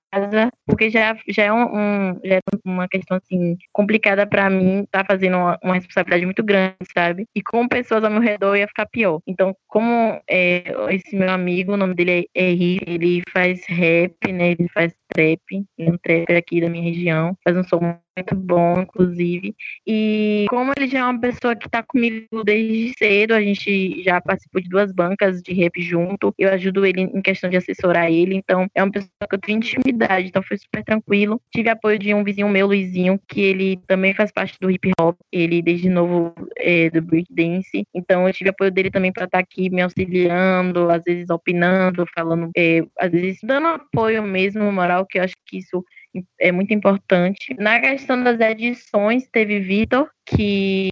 porque 0.67 0.91
já, 0.91 1.17
já, 1.29 1.45
é, 1.45 1.53
um, 1.53 1.65
um- 2.13 2.21
já 2.25 2.37
é 2.37 2.41
uma 2.65 2.89
questão 2.89 3.17
assim 3.17 3.57
complicada 3.73 4.27
pra 4.27 4.49
mim, 4.49 4.87
tá 4.91 5.05
fazendo 5.05 5.37
uma, 5.37 5.59
uma 5.63 5.75
responsabilidade 5.75 6.25
muito 6.25 6.43
grande, 6.43 6.77
sabe? 6.95 7.27
E 7.35 7.43
com 7.43 7.67
pessoas 7.69 8.05
ao 8.05 8.11
meu 8.11 8.21
redor 8.21 8.57
ia 8.57 8.69
ficar 8.69 8.87
pior. 8.87 9.21
Então, 9.27 9.55
como 9.67 10.21
é, 10.29 10.65
esse 10.91 11.17
meu 11.17 11.31
amigo, 11.31 11.73
o 11.73 11.77
nome 11.77 11.95
dele 11.95 12.29
é 12.35 12.51
Henrique, 12.51 12.85
ele 12.87 13.23
faz 13.33 13.65
rap, 13.69 14.15
né? 14.33 14.53
Ele 14.53 14.69
faz 14.73 14.95
é 15.17 15.91
um 15.91 15.97
trapper 15.99 16.37
aqui 16.37 16.61
da 16.61 16.69
minha 16.69 16.83
região, 16.83 17.37
faz 17.45 17.57
um 17.57 17.65
som 17.65 17.79
muito 18.17 18.35
bom, 18.35 18.81
inclusive. 18.81 19.55
E 19.87 20.47
como 20.49 20.73
ele 20.77 20.87
já 20.87 21.01
é 21.01 21.05
uma 21.05 21.21
pessoa 21.21 21.57
que 21.57 21.69
tá 21.69 21.83
comigo 21.83 22.45
desde 22.45 22.95
cedo, 22.97 23.35
a 23.35 23.41
gente 23.41 24.03
já 24.03 24.21
participou 24.21 24.61
de 24.63 24.69
duas 24.69 24.93
bancas 24.93 25.43
de 25.43 25.53
rap 25.53 25.81
junto. 25.83 26.33
Eu 26.39 26.51
ajudo 26.51 26.87
ele 26.87 27.03
em 27.03 27.21
questão 27.21 27.51
de 27.51 27.57
assessorar 27.57 28.11
ele, 28.11 28.37
então 28.37 28.69
é 28.75 28.83
uma 28.83 28.93
pessoa 28.93 29.11
que 29.29 29.35
eu 29.35 29.41
tenho 29.41 29.59
intimidade, 29.59 30.29
então 30.29 30.43
foi 30.43 30.57
super 30.59 30.85
tranquilo. 30.85 31.41
Tive 31.53 31.69
apoio 31.69 31.99
de 31.99 32.15
um 32.15 32.23
vizinho 32.23 32.49
meu, 32.49 32.67
Luizinho, 32.67 33.21
que 33.29 33.41
ele 33.41 33.79
também 33.87 34.15
faz 34.15 34.31
parte 34.31 34.59
do 34.61 34.71
hip 34.71 34.91
hop, 35.01 35.17
ele 35.33 35.61
desde 35.61 35.89
novo 35.89 36.33
é, 36.59 36.91
do 36.91 37.03
breakdance. 37.03 37.87
Então 37.93 38.27
eu 38.27 38.33
tive 38.33 38.51
apoio 38.51 38.71
dele 38.71 38.91
também 38.91 39.13
para 39.13 39.25
estar 39.25 39.39
aqui 39.39 39.69
me 39.71 39.83
auxiliando, 39.83 40.91
às 40.91 41.03
vezes 41.03 41.29
opinando, 41.31 42.05
falando, 42.15 42.51
é, 42.57 42.83
às 42.99 43.11
vezes 43.11 43.39
dando 43.43 43.67
apoio 43.69 44.23
mesmo, 44.23 44.71
moral, 44.71 45.05
que 45.07 45.19
eu 45.19 45.25
acho 45.25 45.35
que 45.47 45.59
isso 45.59 45.85
é 46.39 46.53
muito 46.53 46.73
importante. 46.73 47.55
Na 47.59 47.81
questão 47.81 48.23
das 48.23 48.39
edições, 48.41 49.29
teve 49.31 49.61
Vitor, 49.61 50.09
que 50.27 50.89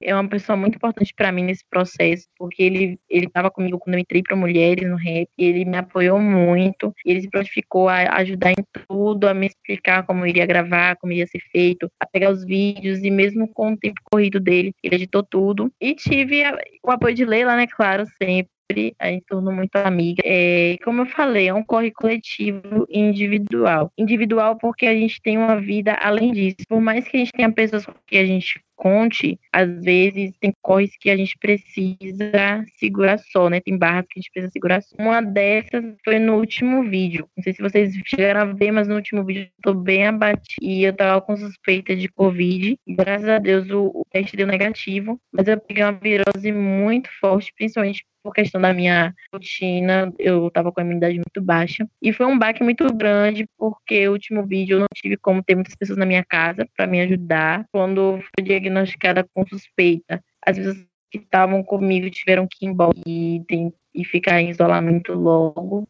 é 0.00 0.14
uma 0.14 0.28
pessoa 0.28 0.56
muito 0.56 0.76
importante 0.76 1.12
para 1.14 1.30
mim 1.30 1.44
nesse 1.44 1.64
processo, 1.68 2.26
porque 2.38 2.62
ele 2.62 2.98
ele 3.08 3.26
estava 3.26 3.50
comigo 3.50 3.78
quando 3.78 3.94
eu 3.94 4.00
entrei 4.00 4.22
para 4.22 4.36
mulheres 4.36 4.88
no 4.88 4.96
rap, 4.96 5.28
e 5.36 5.44
ele 5.44 5.64
me 5.64 5.76
apoiou 5.76 6.18
muito, 6.18 6.92
ele 7.04 7.20
se 7.20 7.30
prontificou 7.30 7.88
a 7.88 8.16
ajudar 8.16 8.52
em 8.52 8.64
tudo, 8.88 9.28
a 9.28 9.34
me 9.34 9.46
explicar 9.46 10.04
como 10.04 10.26
iria 10.26 10.46
gravar, 10.46 10.96
como 10.96 11.12
iria 11.12 11.26
ser 11.26 11.40
feito, 11.50 11.90
a 12.00 12.06
pegar 12.06 12.30
os 12.30 12.44
vídeos 12.44 13.00
e 13.02 13.10
mesmo 13.10 13.46
com 13.48 13.72
o 13.72 13.76
tempo 13.76 14.00
corrido 14.10 14.40
dele, 14.40 14.72
ele 14.82 14.96
editou 14.96 15.22
tudo. 15.22 15.70
E 15.80 15.94
tive 15.94 16.42
o 16.82 16.90
apoio 16.90 17.14
de 17.14 17.24
Leila, 17.24 17.56
né, 17.56 17.66
claro, 17.66 18.04
sempre 18.22 18.50
a 18.98 19.08
gente 19.08 19.24
tornou 19.26 19.52
muito 19.52 19.76
amiga. 19.76 20.22
É, 20.24 20.76
como 20.84 21.02
eu 21.02 21.06
falei, 21.06 21.48
é 21.48 21.54
um 21.54 21.62
corre 21.64 21.90
coletivo 21.90 22.86
e 22.88 22.98
individual. 22.98 23.92
Individual 23.96 24.56
porque 24.56 24.86
a 24.86 24.94
gente 24.94 25.20
tem 25.22 25.38
uma 25.38 25.60
vida 25.60 25.94
além 25.94 26.32
disso. 26.32 26.56
Por 26.68 26.80
mais 26.80 27.06
que 27.06 27.16
a 27.16 27.20
gente 27.20 27.32
tenha 27.32 27.50
pessoas 27.52 27.86
com 27.86 27.92
que 28.06 28.16
a 28.16 28.26
gente 28.26 28.60
conte, 28.82 29.38
às 29.52 29.68
vezes 29.84 30.32
tem 30.40 30.52
corres 30.60 30.90
que 30.98 31.08
a 31.08 31.16
gente 31.16 31.38
precisa 31.38 32.64
segurar 32.76 33.16
só, 33.18 33.48
né? 33.48 33.60
Tem 33.60 33.78
barras 33.78 34.06
que 34.10 34.18
a 34.18 34.20
gente 34.20 34.30
precisa 34.32 34.50
segurar 34.50 34.82
só. 34.82 34.96
Uma 34.98 35.22
dessas 35.22 35.84
foi 36.04 36.18
no 36.18 36.36
último 36.36 36.82
vídeo. 36.82 37.28
Não 37.36 37.44
sei 37.44 37.52
se 37.52 37.62
vocês 37.62 37.94
chegaram 38.04 38.40
a 38.40 38.44
ver, 38.44 38.72
mas 38.72 38.88
no 38.88 38.96
último 38.96 39.24
vídeo 39.24 39.42
eu 39.44 39.62
tô 39.62 39.72
bem 39.72 40.08
abatida 40.08 40.42
e 40.60 40.82
eu 40.82 40.92
tava 40.92 41.20
com 41.20 41.36
suspeita 41.36 41.94
de 41.94 42.08
Covid. 42.08 42.76
Graças 42.88 43.28
a 43.28 43.38
Deus 43.38 43.70
o 43.70 44.04
teste 44.10 44.36
deu 44.36 44.48
negativo, 44.48 45.16
mas 45.32 45.46
eu 45.46 45.60
peguei 45.60 45.84
uma 45.84 45.92
virose 45.92 46.50
muito 46.50 47.08
forte, 47.20 47.52
principalmente 47.56 48.04
por 48.22 48.32
questão 48.32 48.60
da 48.60 48.72
minha 48.72 49.14
rotina, 49.32 50.12
eu 50.18 50.50
tava 50.50 50.70
com 50.72 50.80
a 50.80 50.84
imunidade 50.84 51.16
muito 51.16 51.42
baixa. 51.42 51.88
E 52.00 52.12
foi 52.12 52.26
um 52.26 52.38
baque 52.38 52.62
muito 52.62 52.86
grande, 52.94 53.46
porque 53.58 54.08
o 54.08 54.12
último 54.12 54.46
vídeo 54.46 54.76
eu 54.76 54.80
não 54.80 54.88
tive 54.94 55.16
como 55.16 55.42
ter 55.42 55.54
muitas 55.54 55.74
pessoas 55.74 55.98
na 55.98 56.06
minha 56.06 56.24
casa 56.24 56.66
para 56.76 56.86
me 56.86 57.00
ajudar. 57.00 57.66
Quando 57.72 58.20
fui 58.20 58.44
diagnosticada 58.44 59.26
com 59.34 59.46
suspeita, 59.46 60.22
as 60.44 60.56
pessoas 60.56 60.86
que 61.10 61.18
estavam 61.18 61.62
comigo 61.62 62.08
tiveram 62.10 62.46
que 62.50 62.64
ir 62.64 62.68
embora 62.68 62.96
e, 63.06 63.42
e 63.94 64.04
ficar 64.04 64.40
em 64.40 64.50
isolamento 64.50 65.12
logo. 65.12 65.88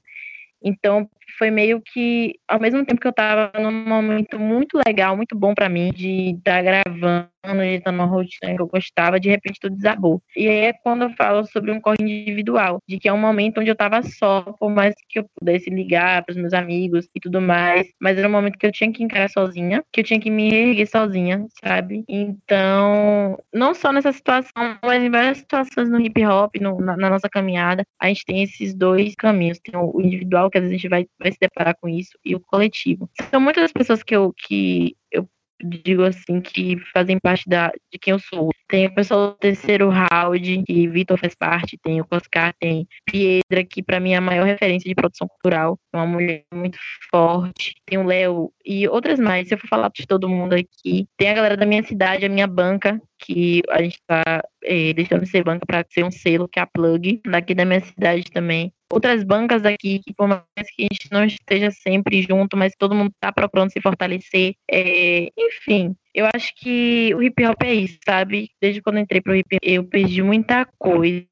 Então 0.62 1.08
foi 1.38 1.50
meio 1.50 1.80
que, 1.80 2.34
ao 2.48 2.60
mesmo 2.60 2.84
tempo 2.84 3.00
que 3.00 3.06
eu 3.06 3.12
tava 3.12 3.52
num 3.60 3.72
momento 3.72 4.38
muito 4.38 4.78
legal, 4.86 5.16
muito 5.16 5.36
bom 5.36 5.54
para 5.54 5.68
mim, 5.68 5.90
de 5.92 6.30
estar 6.30 6.56
tá 6.56 6.62
gravando, 6.62 7.28
de 7.62 7.76
estar 7.76 7.92
numa 7.92 8.04
rotina 8.04 8.54
que 8.54 8.62
eu 8.62 8.66
gostava, 8.66 9.18
de 9.18 9.28
repente 9.28 9.58
tudo 9.60 9.76
desabou. 9.76 10.22
E 10.36 10.48
aí 10.48 10.58
é 10.66 10.72
quando 10.72 11.02
eu 11.02 11.10
falo 11.10 11.44
sobre 11.46 11.70
um 11.72 11.80
corre 11.80 11.96
individual, 12.00 12.78
de 12.88 12.98
que 12.98 13.08
é 13.08 13.12
um 13.12 13.18
momento 13.18 13.60
onde 13.60 13.70
eu 13.70 13.76
tava 13.76 14.02
só, 14.02 14.42
por 14.58 14.70
mais 14.70 14.94
que 15.08 15.18
eu 15.18 15.26
pudesse 15.38 15.70
ligar 15.70 16.24
pros 16.24 16.36
meus 16.36 16.52
amigos 16.52 17.08
e 17.14 17.20
tudo 17.20 17.40
mais, 17.40 17.88
mas 18.00 18.18
era 18.18 18.28
um 18.28 18.32
momento 18.32 18.58
que 18.58 18.66
eu 18.66 18.72
tinha 18.72 18.92
que 18.92 19.02
encarar 19.02 19.28
sozinha, 19.28 19.82
que 19.92 20.00
eu 20.00 20.04
tinha 20.04 20.20
que 20.20 20.30
me 20.30 20.52
erguer 20.52 20.86
sozinha, 20.86 21.46
sabe? 21.64 22.04
Então, 22.08 23.38
não 23.52 23.74
só 23.74 23.92
nessa 23.92 24.12
situação, 24.12 24.52
mas 24.84 25.02
em 25.02 25.10
várias 25.10 25.38
situações 25.38 25.88
no 25.88 26.00
hip 26.00 26.24
hop, 26.24 26.56
no, 26.60 26.80
na, 26.80 26.96
na, 26.96 27.10
nossa 27.10 27.28
caminhada, 27.28 27.84
a 28.00 28.08
gente 28.08 28.24
tem 28.24 28.42
esses 28.42 28.74
dois 28.74 29.14
caminhos. 29.14 29.58
Tem 29.58 29.74
o 29.76 30.00
individual, 30.00 30.50
que 30.50 30.58
às 30.58 30.64
vezes 30.64 30.74
a 30.74 30.78
gente 30.78 30.88
vai, 30.88 31.06
vai 31.22 31.32
se 31.32 31.38
deparar 31.40 31.76
com 31.80 31.88
isso, 31.88 32.18
e 32.24 32.34
o 32.34 32.40
coletivo. 32.40 33.10
São 33.30 33.40
muitas 33.40 33.72
pessoas 33.72 34.02
que 34.02 34.14
eu, 34.14 34.32
que 34.36 34.96
eu 35.10 35.28
digo 35.62 36.02
assim, 36.02 36.40
que 36.40 36.76
fazem 36.92 37.18
parte 37.18 37.48
da, 37.48 37.68
de 37.90 37.98
quem 37.98 38.12
eu 38.12 38.18
sou. 38.18 38.50
Tem 38.68 38.86
o 38.86 38.94
pessoal 38.94 39.30
do 39.30 39.36
terceiro 39.36 39.90
round, 39.90 40.64
que 40.66 40.88
Vitor 40.88 41.18
faz 41.18 41.34
parte, 41.34 41.78
tem 41.82 42.00
o 42.00 42.06
Coscar, 42.06 42.54
tem 42.58 42.86
Piedra, 43.06 43.64
que 43.64 43.82
para 43.82 44.00
mim 44.00 44.12
é 44.12 44.16
a 44.16 44.20
maior 44.20 44.44
referência 44.44 44.88
de 44.88 44.94
produção 44.94 45.28
cultural, 45.28 45.78
é 45.92 45.96
uma 45.96 46.06
mulher 46.06 46.44
muito 46.52 46.78
forte, 47.10 47.74
tem 47.86 47.98
o 47.98 48.04
Léo 48.04 48.52
e 48.64 48.88
outras 48.88 49.20
mais. 49.20 49.48
Se 49.48 49.54
eu 49.54 49.58
for 49.58 49.68
falar 49.68 49.90
de 49.94 50.06
todo 50.06 50.28
mundo 50.28 50.54
aqui, 50.54 51.06
tem 51.16 51.30
a 51.30 51.34
galera 51.34 51.56
da 51.56 51.66
minha 51.66 51.82
cidade, 51.82 52.26
a 52.26 52.28
minha 52.28 52.46
banca, 52.46 53.00
que 53.18 53.62
a 53.70 53.82
gente 53.82 53.98
tá 54.06 54.42
é, 54.64 54.92
deixando 54.92 55.22
de 55.22 55.28
ser 55.28 55.44
banca 55.44 55.64
para 55.64 55.84
ser 55.88 56.04
um 56.04 56.10
selo, 56.10 56.48
que 56.48 56.58
é 56.58 56.62
a 56.62 56.66
Plug, 56.66 57.20
daqui 57.24 57.54
da 57.54 57.64
minha 57.64 57.80
cidade 57.80 58.24
também 58.32 58.72
outras 58.92 59.24
bancas 59.24 59.64
aqui, 59.64 60.00
que 60.00 60.12
por 60.14 60.28
mais 60.28 60.42
que 60.74 60.82
a 60.84 60.88
gente 60.92 61.08
não 61.10 61.24
esteja 61.24 61.70
sempre 61.70 62.22
junto, 62.22 62.56
mas 62.56 62.74
todo 62.78 62.94
mundo 62.94 63.10
está 63.10 63.32
procurando 63.32 63.72
se 63.72 63.80
fortalecer. 63.80 64.54
É, 64.70 65.28
enfim, 65.36 65.94
eu 66.14 66.26
acho 66.34 66.52
que 66.56 67.14
o 67.14 67.22
hip 67.22 67.44
hop 67.46 67.62
é 67.62 67.74
isso, 67.74 67.98
sabe? 68.04 68.50
Desde 68.60 68.82
quando 68.82 68.98
entrei 68.98 69.20
pro 69.20 69.34
hip 69.34 69.56
hop, 69.56 69.60
eu 69.62 69.84
perdi 69.84 70.22
muita 70.22 70.66
coisa 70.78 71.26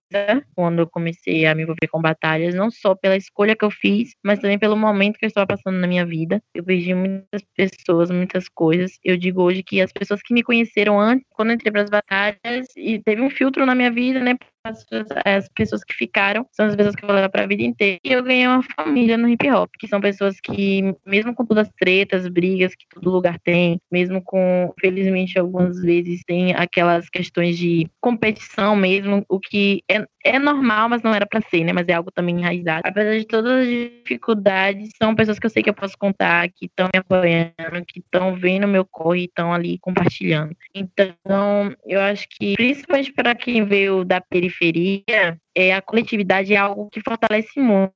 quando 0.57 0.81
eu 0.81 0.89
comecei 0.89 1.47
a 1.47 1.55
me 1.55 1.63
envolver 1.63 1.87
com 1.89 2.01
batalhas, 2.01 2.55
não 2.55 2.71
só 2.71 2.95
pela 2.95 3.17
escolha 3.17 3.55
que 3.55 3.65
eu 3.65 3.71
fiz, 3.71 4.15
mas 4.25 4.41
também 4.41 4.59
pelo 4.59 4.77
momento 4.77 5.19
que 5.19 5.25
eu 5.25 5.29
estava 5.29 5.47
passando 5.47 5.79
na 5.79 5.87
minha 5.87 6.05
vida. 6.05 6.43
Eu 6.55 6.65
perdi 6.65 6.95
muitas 6.95 7.43
pessoas, 7.55 8.11
muitas 8.11 8.49
coisas. 8.49 8.99
Eu 9.05 9.17
digo 9.17 9.43
hoje 9.43 9.63
que 9.63 9.81
as 9.81 9.93
pessoas 9.93 10.21
que 10.23 10.35
me 10.35 10.43
conheceram 10.43 10.99
antes, 10.99 11.27
quando 11.31 11.51
eu 11.51 11.55
entrei 11.55 11.71
para 11.71 11.83
as 11.83 11.91
batalhas, 11.91 12.67
e 12.77 12.99
teve 13.01 13.23
um 13.23 13.31
filtro 13.31 13.65
na 13.67 13.75
minha 13.75 13.91
vida, 13.91 14.19
né? 14.21 14.37
As, 14.63 14.85
as, 15.25 15.49
pessoas 15.49 15.83
que 15.83 15.95
ficaram 15.95 16.47
são 16.53 16.67
as 16.67 16.77
pessoas 16.77 16.95
que 16.95 17.03
eu 17.03 17.07
vou 17.07 17.17
levar 17.17 17.31
para 17.31 17.45
a 17.45 17.47
vida 17.47 17.63
inteira. 17.63 17.99
E 18.05 18.13
eu 18.13 18.23
ganhei 18.23 18.47
uma 18.47 18.63
família 18.77 19.17
no 19.17 19.29
hip 19.29 19.51
hop, 19.51 19.71
que 19.79 19.89
são 19.89 20.01
pessoas 20.01 20.39
que, 20.39 20.95
mesmo 21.07 21.35
com 21.35 21.47
todas 21.47 21.67
as 21.67 21.75
tretas, 21.79 22.29
brigas 22.29 22.75
que 22.75 22.87
todo 22.89 23.11
lugar 23.11 23.39
tem, 23.41 23.81
mesmo 23.91 24.23
com, 24.23 24.73
felizmente, 24.79 25.39
algumas 25.39 25.81
vezes 25.81 26.23
tem 26.27 26.55
aquelas 26.55 27.09
questões 27.09 27.57
de 27.57 27.89
competição 28.01 28.77
mesmo, 28.77 29.25
o 29.31 29.41
que 29.41 29.83
é, 29.91 30.05
é 30.25 30.39
normal, 30.39 30.89
mas 30.89 31.03
não 31.03 31.14
era 31.14 31.27
para 31.27 31.41
ser, 31.41 31.64
né? 31.64 31.73
Mas 31.73 31.89
é 31.89 31.95
algo 31.95 32.11
também 32.11 32.39
enraizado. 32.39 32.83
Apesar 32.85 33.18
de 33.18 33.27
todas 33.27 33.62
as 33.62 33.66
dificuldades, 33.66 34.91
são 35.01 35.14
pessoas 35.14 35.39
que 35.39 35.47
eu 35.47 35.51
sei 35.51 35.62
que 35.62 35.71
eu 35.71 35.75
posso 35.75 35.97
contar, 35.99 36.49
que 36.49 36.66
estão 36.66 36.89
me 36.93 36.99
apoiando, 36.99 37.85
que 37.87 38.01
estão 38.01 38.35
vendo 38.35 38.68
meu 38.68 38.85
corre 38.85 39.23
e 39.23 39.25
estão 39.25 39.53
ali 39.53 39.79
compartilhando. 39.79 40.55
Então, 40.75 41.75
eu 41.87 42.01
acho 42.01 42.27
que, 42.29 42.55
principalmente 42.55 43.12
para 43.12 43.35
quem 43.35 43.64
veio 43.64 44.05
da 44.05 44.21
periferia, 44.21 45.39
é, 45.55 45.75
a 45.75 45.83
coletividade 45.83 46.53
é 46.53 46.57
algo 46.57 46.89
que 46.91 47.01
fortalece 47.01 47.59
muito, 47.61 47.95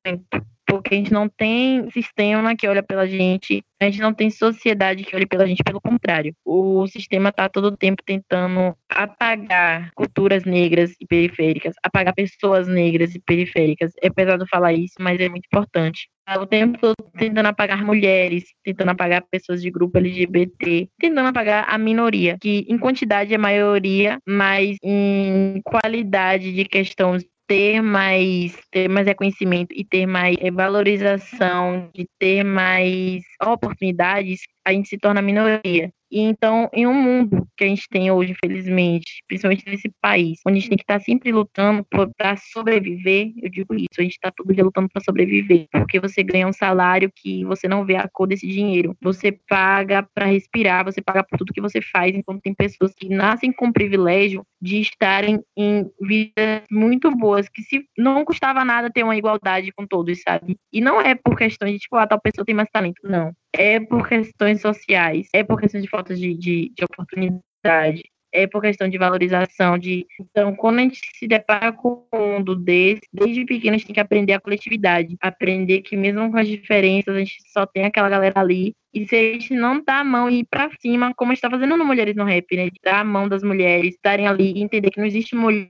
porque 0.74 0.92
a 0.92 0.98
gente 0.98 1.12
não 1.12 1.28
tem 1.28 1.88
sistema 1.92 2.56
que 2.56 2.66
olha 2.66 2.82
pela 2.82 3.06
gente, 3.06 3.62
a 3.80 3.84
gente 3.84 4.00
não 4.00 4.12
tem 4.12 4.28
sociedade 4.28 5.04
que 5.04 5.14
olhe 5.14 5.24
pela 5.24 5.46
gente, 5.46 5.62
pelo 5.62 5.80
contrário. 5.80 6.34
O 6.44 6.84
sistema 6.88 7.28
está 7.28 7.48
todo 7.48 7.66
o 7.66 7.76
tempo 7.76 8.02
tentando 8.04 8.76
apagar 8.90 9.92
culturas 9.94 10.44
negras 10.44 10.92
e 11.00 11.06
periféricas, 11.06 11.74
apagar 11.80 12.12
pessoas 12.12 12.66
negras 12.66 13.14
e 13.14 13.20
periféricas. 13.20 13.92
É 14.02 14.10
pesado 14.10 14.44
falar 14.48 14.72
isso, 14.72 14.94
mas 14.98 15.20
é 15.20 15.28
muito 15.28 15.46
importante. 15.46 16.08
O 16.40 16.46
tempo 16.46 16.78
todo 16.80 16.94
tentando 17.18 17.46
apagar 17.46 17.84
mulheres, 17.84 18.44
tentando 18.64 18.90
apagar 18.90 19.22
pessoas 19.30 19.60
de 19.62 19.70
grupo 19.70 19.98
LGBT, 19.98 20.88
tentando 20.98 21.28
apagar 21.28 21.66
a 21.68 21.76
minoria, 21.76 22.38
que 22.40 22.64
em 22.66 22.78
quantidade 22.78 23.32
é 23.32 23.38
maioria, 23.38 24.18
mas 24.26 24.76
em 24.82 25.60
qualidade 25.62 26.52
de 26.52 26.64
questão 26.64 27.18
ter 27.46 27.82
mais, 27.82 28.56
ter 28.70 28.88
mais 28.88 29.06
reconhecimento 29.06 29.72
e 29.74 29.84
ter 29.84 30.06
mais 30.06 30.36
valorização, 30.52 31.90
de 31.94 32.08
ter 32.18 32.44
mais 32.44 33.22
oportunidades, 33.42 34.40
a 34.64 34.72
gente 34.72 34.88
se 34.88 34.98
torna 34.98 35.22
minoria. 35.22 35.92
E 36.14 36.20
então, 36.20 36.70
em 36.72 36.86
um 36.86 36.94
mundo 36.94 37.44
que 37.56 37.64
a 37.64 37.66
gente 37.66 37.88
tem 37.88 38.08
hoje, 38.08 38.32
infelizmente, 38.32 39.24
principalmente 39.26 39.66
nesse 39.66 39.90
país, 40.00 40.38
onde 40.46 40.58
a 40.58 40.60
gente 40.60 40.68
tem 40.68 40.78
que 40.78 40.84
estar 40.84 41.00
sempre 41.00 41.32
lutando 41.32 41.84
para 42.16 42.36
sobreviver, 42.36 43.32
eu 43.42 43.50
digo 43.50 43.74
isso, 43.74 43.98
a 43.98 44.02
gente 44.02 44.12
está 44.12 44.30
todo 44.30 44.54
dia 44.54 44.62
lutando 44.62 44.88
para 44.88 45.02
sobreviver, 45.02 45.66
porque 45.72 45.98
você 45.98 46.22
ganha 46.22 46.46
um 46.46 46.52
salário 46.52 47.10
que 47.12 47.44
você 47.44 47.66
não 47.66 47.84
vê 47.84 47.96
a 47.96 48.08
cor 48.08 48.28
desse 48.28 48.46
dinheiro. 48.46 48.96
Você 49.02 49.32
paga 49.48 50.06
para 50.14 50.26
respirar, 50.26 50.84
você 50.84 51.02
paga 51.02 51.24
por 51.24 51.36
tudo 51.36 51.52
que 51.52 51.60
você 51.60 51.82
faz, 51.82 52.14
enquanto 52.14 52.42
tem 52.42 52.54
pessoas 52.54 52.94
que 52.94 53.08
nascem 53.08 53.52
com 53.52 53.66
o 53.66 53.72
privilégio 53.72 54.46
de 54.62 54.80
estarem 54.80 55.40
em 55.56 55.90
vidas 56.00 56.62
muito 56.70 57.10
boas, 57.10 57.48
que 57.48 57.62
se 57.62 57.84
não 57.98 58.24
custava 58.24 58.64
nada 58.64 58.88
ter 58.88 59.02
uma 59.02 59.16
igualdade 59.16 59.72
com 59.72 59.84
todos, 59.84 60.22
sabe? 60.22 60.56
E 60.72 60.80
não 60.80 61.00
é 61.00 61.16
por 61.16 61.36
questão 61.36 61.68
de, 61.68 61.76
tipo, 61.76 61.96
ah, 61.96 62.06
tal 62.06 62.20
pessoa 62.20 62.44
tem 62.44 62.54
mais 62.54 62.68
talento, 62.70 63.00
não 63.02 63.32
é 63.56 63.78
por 63.80 64.08
questões 64.08 64.60
sociais, 64.60 65.28
é 65.32 65.44
por 65.44 65.60
questões 65.60 65.82
de 65.82 65.88
falta 65.88 66.14
de, 66.14 66.34
de, 66.34 66.72
de 66.76 66.84
oportunidade, 66.84 68.02
é 68.32 68.48
por 68.48 68.60
questão 68.60 68.88
de 68.88 68.98
valorização. 68.98 69.78
De... 69.78 70.04
Então, 70.20 70.54
quando 70.56 70.80
a 70.80 70.82
gente 70.82 71.00
se 71.14 71.26
depara 71.26 71.72
com 71.72 72.04
um 72.12 72.34
mundo 72.34 72.56
desse, 72.56 73.02
desde 73.12 73.44
pequeno 73.44 73.76
a 73.76 73.78
gente 73.78 73.86
tem 73.86 73.94
que 73.94 74.00
aprender 74.00 74.32
a 74.32 74.40
coletividade, 74.40 75.16
aprender 75.20 75.82
que 75.82 75.96
mesmo 75.96 76.30
com 76.30 76.36
as 76.36 76.48
diferenças, 76.48 77.14
a 77.14 77.18
gente 77.20 77.36
só 77.52 77.64
tem 77.64 77.84
aquela 77.84 78.08
galera 78.08 78.40
ali 78.40 78.74
e 78.94 79.06
se 79.08 79.16
a 79.16 79.32
gente 79.32 79.52
não 79.52 79.82
dá 79.84 80.00
a 80.00 80.04
mão 80.04 80.30
e 80.30 80.40
ir 80.40 80.46
pra 80.48 80.70
cima, 80.80 81.12
como 81.16 81.32
a 81.32 81.34
gente 81.34 81.42
tá 81.42 81.50
fazendo 81.50 81.76
no 81.76 81.84
Mulheres 81.84 82.14
no 82.14 82.24
Rap, 82.24 82.56
né? 82.56 82.66
De 82.66 82.80
dar 82.82 83.00
a 83.00 83.04
mão 83.04 83.28
das 83.28 83.42
mulheres, 83.42 83.94
estarem 83.94 84.26
ali 84.26 84.52
e 84.52 84.62
entender 84.62 84.90
que 84.90 85.00
não 85.00 85.06
existe 85.06 85.34
mulher 85.34 85.68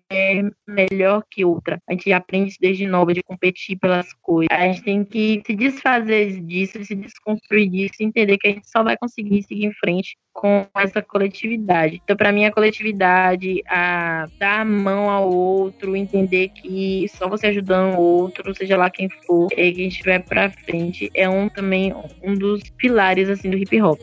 melhor 0.69 1.25
que 1.31 1.45
outra. 1.45 1.81
A 1.89 1.93
gente 1.93 2.13
aprende 2.13 2.57
desde 2.61 2.87
nova, 2.87 3.15
de 3.15 3.23
competir 3.23 3.79
pelas 3.79 4.13
coisas. 4.15 4.49
A 4.51 4.67
gente 4.67 4.83
tem 4.83 5.05
que 5.05 5.43
se 5.47 5.55
desfazer 5.57 6.41
disso, 6.43 6.85
se 6.85 6.95
desconstruir 6.95 7.71
disso, 7.71 7.95
entender 8.01 8.37
que 8.37 8.49
a 8.49 8.51
gente 8.53 8.69
só 8.69 8.83
vai 8.83 8.97
conseguir 8.97 9.43
seguir 9.43 9.67
em 9.67 9.73
frente 9.73 10.17
com 10.35 10.67
essa 10.75 11.01
coletividade. 11.01 12.01
Então, 12.03 12.17
para 12.17 12.33
mim, 12.33 12.45
a 12.45 12.53
coletividade, 12.53 13.63
a 13.69 14.27
dar 14.39 14.61
a 14.61 14.65
mão 14.65 15.09
ao 15.09 15.33
outro, 15.33 15.97
entender 15.97 16.49
que 16.49 17.07
só 17.09 17.29
você 17.29 17.47
ajudando 17.47 17.95
o 17.95 18.01
outro, 18.01 18.53
seja 18.55 18.77
lá 18.77 18.91
quem 18.91 19.09
for, 19.25 19.47
é 19.53 19.71
que 19.71 19.81
a 19.81 19.85
gente 19.85 20.03
vai 20.03 20.19
para 20.19 20.51
frente, 20.51 21.09
é 21.15 21.29
um 21.29 21.49
também 21.49 21.95
um 22.23 22.35
dos 22.35 22.61
pilares 22.77 23.14
pilares 23.15 23.29
assim 23.29 23.51
do 23.51 23.57
hip 23.57 23.81
hop. 23.81 24.01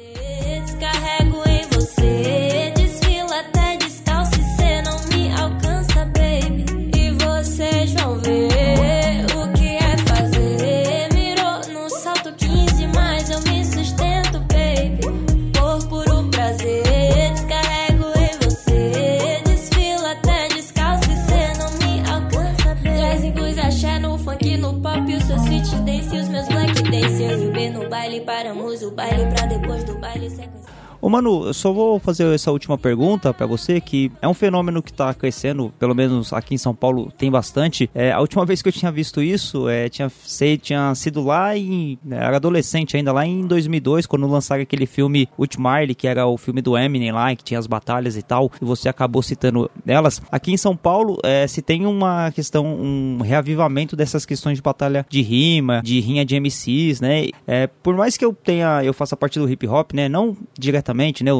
O 28.83 28.91
baile 28.91 29.25
pra 29.35 29.45
depois 29.45 29.83
do 29.83 29.97
baile 29.99 30.29
sequência. 30.29 30.60
Ô 31.01 31.09
Manu, 31.09 31.47
eu 31.47 31.53
só 31.53 31.73
vou 31.73 31.97
fazer 31.97 32.31
essa 32.31 32.51
última 32.51 32.77
pergunta 32.77 33.33
para 33.33 33.47
você, 33.47 33.81
que 33.81 34.11
é 34.21 34.27
um 34.27 34.35
fenômeno 34.35 34.83
que 34.83 34.93
tá 34.93 35.11
crescendo, 35.15 35.73
pelo 35.79 35.95
menos 35.95 36.31
aqui 36.31 36.53
em 36.53 36.59
São 36.59 36.75
Paulo 36.75 37.11
tem 37.17 37.31
bastante. 37.31 37.89
É, 37.95 38.11
a 38.11 38.19
última 38.19 38.45
vez 38.45 38.61
que 38.61 38.69
eu 38.69 38.71
tinha 38.71 38.91
visto 38.91 39.19
isso, 39.19 39.67
é, 39.67 39.89
tinha, 39.89 40.11
sei, 40.23 40.59
tinha 40.59 40.93
sido 40.93 41.23
lá 41.23 41.57
em. 41.57 41.97
Né, 42.05 42.17
era 42.17 42.35
adolescente 42.35 42.95
ainda, 42.95 43.11
lá 43.11 43.25
em 43.25 43.47
2002, 43.47 44.05
quando 44.05 44.27
lançaram 44.27 44.61
aquele 44.61 44.85
filme 44.85 45.27
Ultimile, 45.39 45.95
que 45.95 46.07
era 46.07 46.27
o 46.27 46.37
filme 46.37 46.61
do 46.61 46.77
Eminem 46.77 47.11
lá, 47.11 47.35
que 47.35 47.43
tinha 47.43 47.59
as 47.59 47.65
batalhas 47.65 48.15
e 48.15 48.21
tal, 48.21 48.51
e 48.61 48.63
você 48.63 48.87
acabou 48.87 49.23
citando 49.23 49.71
elas. 49.87 50.21
Aqui 50.31 50.51
em 50.51 50.57
São 50.57 50.77
Paulo, 50.77 51.17
é, 51.23 51.47
se 51.47 51.63
tem 51.63 51.87
uma 51.87 52.29
questão, 52.29 52.63
um 52.63 53.21
reavivamento 53.23 53.95
dessas 53.95 54.23
questões 54.23 54.59
de 54.59 54.61
batalha 54.61 55.03
de 55.09 55.23
rima, 55.23 55.81
de 55.83 55.99
rinha 55.99 56.23
de 56.23 56.39
MCs, 56.39 57.01
né? 57.01 57.29
É, 57.47 57.65
por 57.65 57.95
mais 57.95 58.17
que 58.17 58.23
eu 58.23 58.35
tenha, 58.35 58.83
eu 58.83 58.93
faça 58.93 59.17
parte 59.17 59.39
do 59.39 59.49
hip 59.49 59.65
hop, 59.67 59.93
né? 59.93 60.07
Não 60.07 60.37
diretamente 60.59 60.90
diretamente, 60.91 61.23
né? 61.23 61.31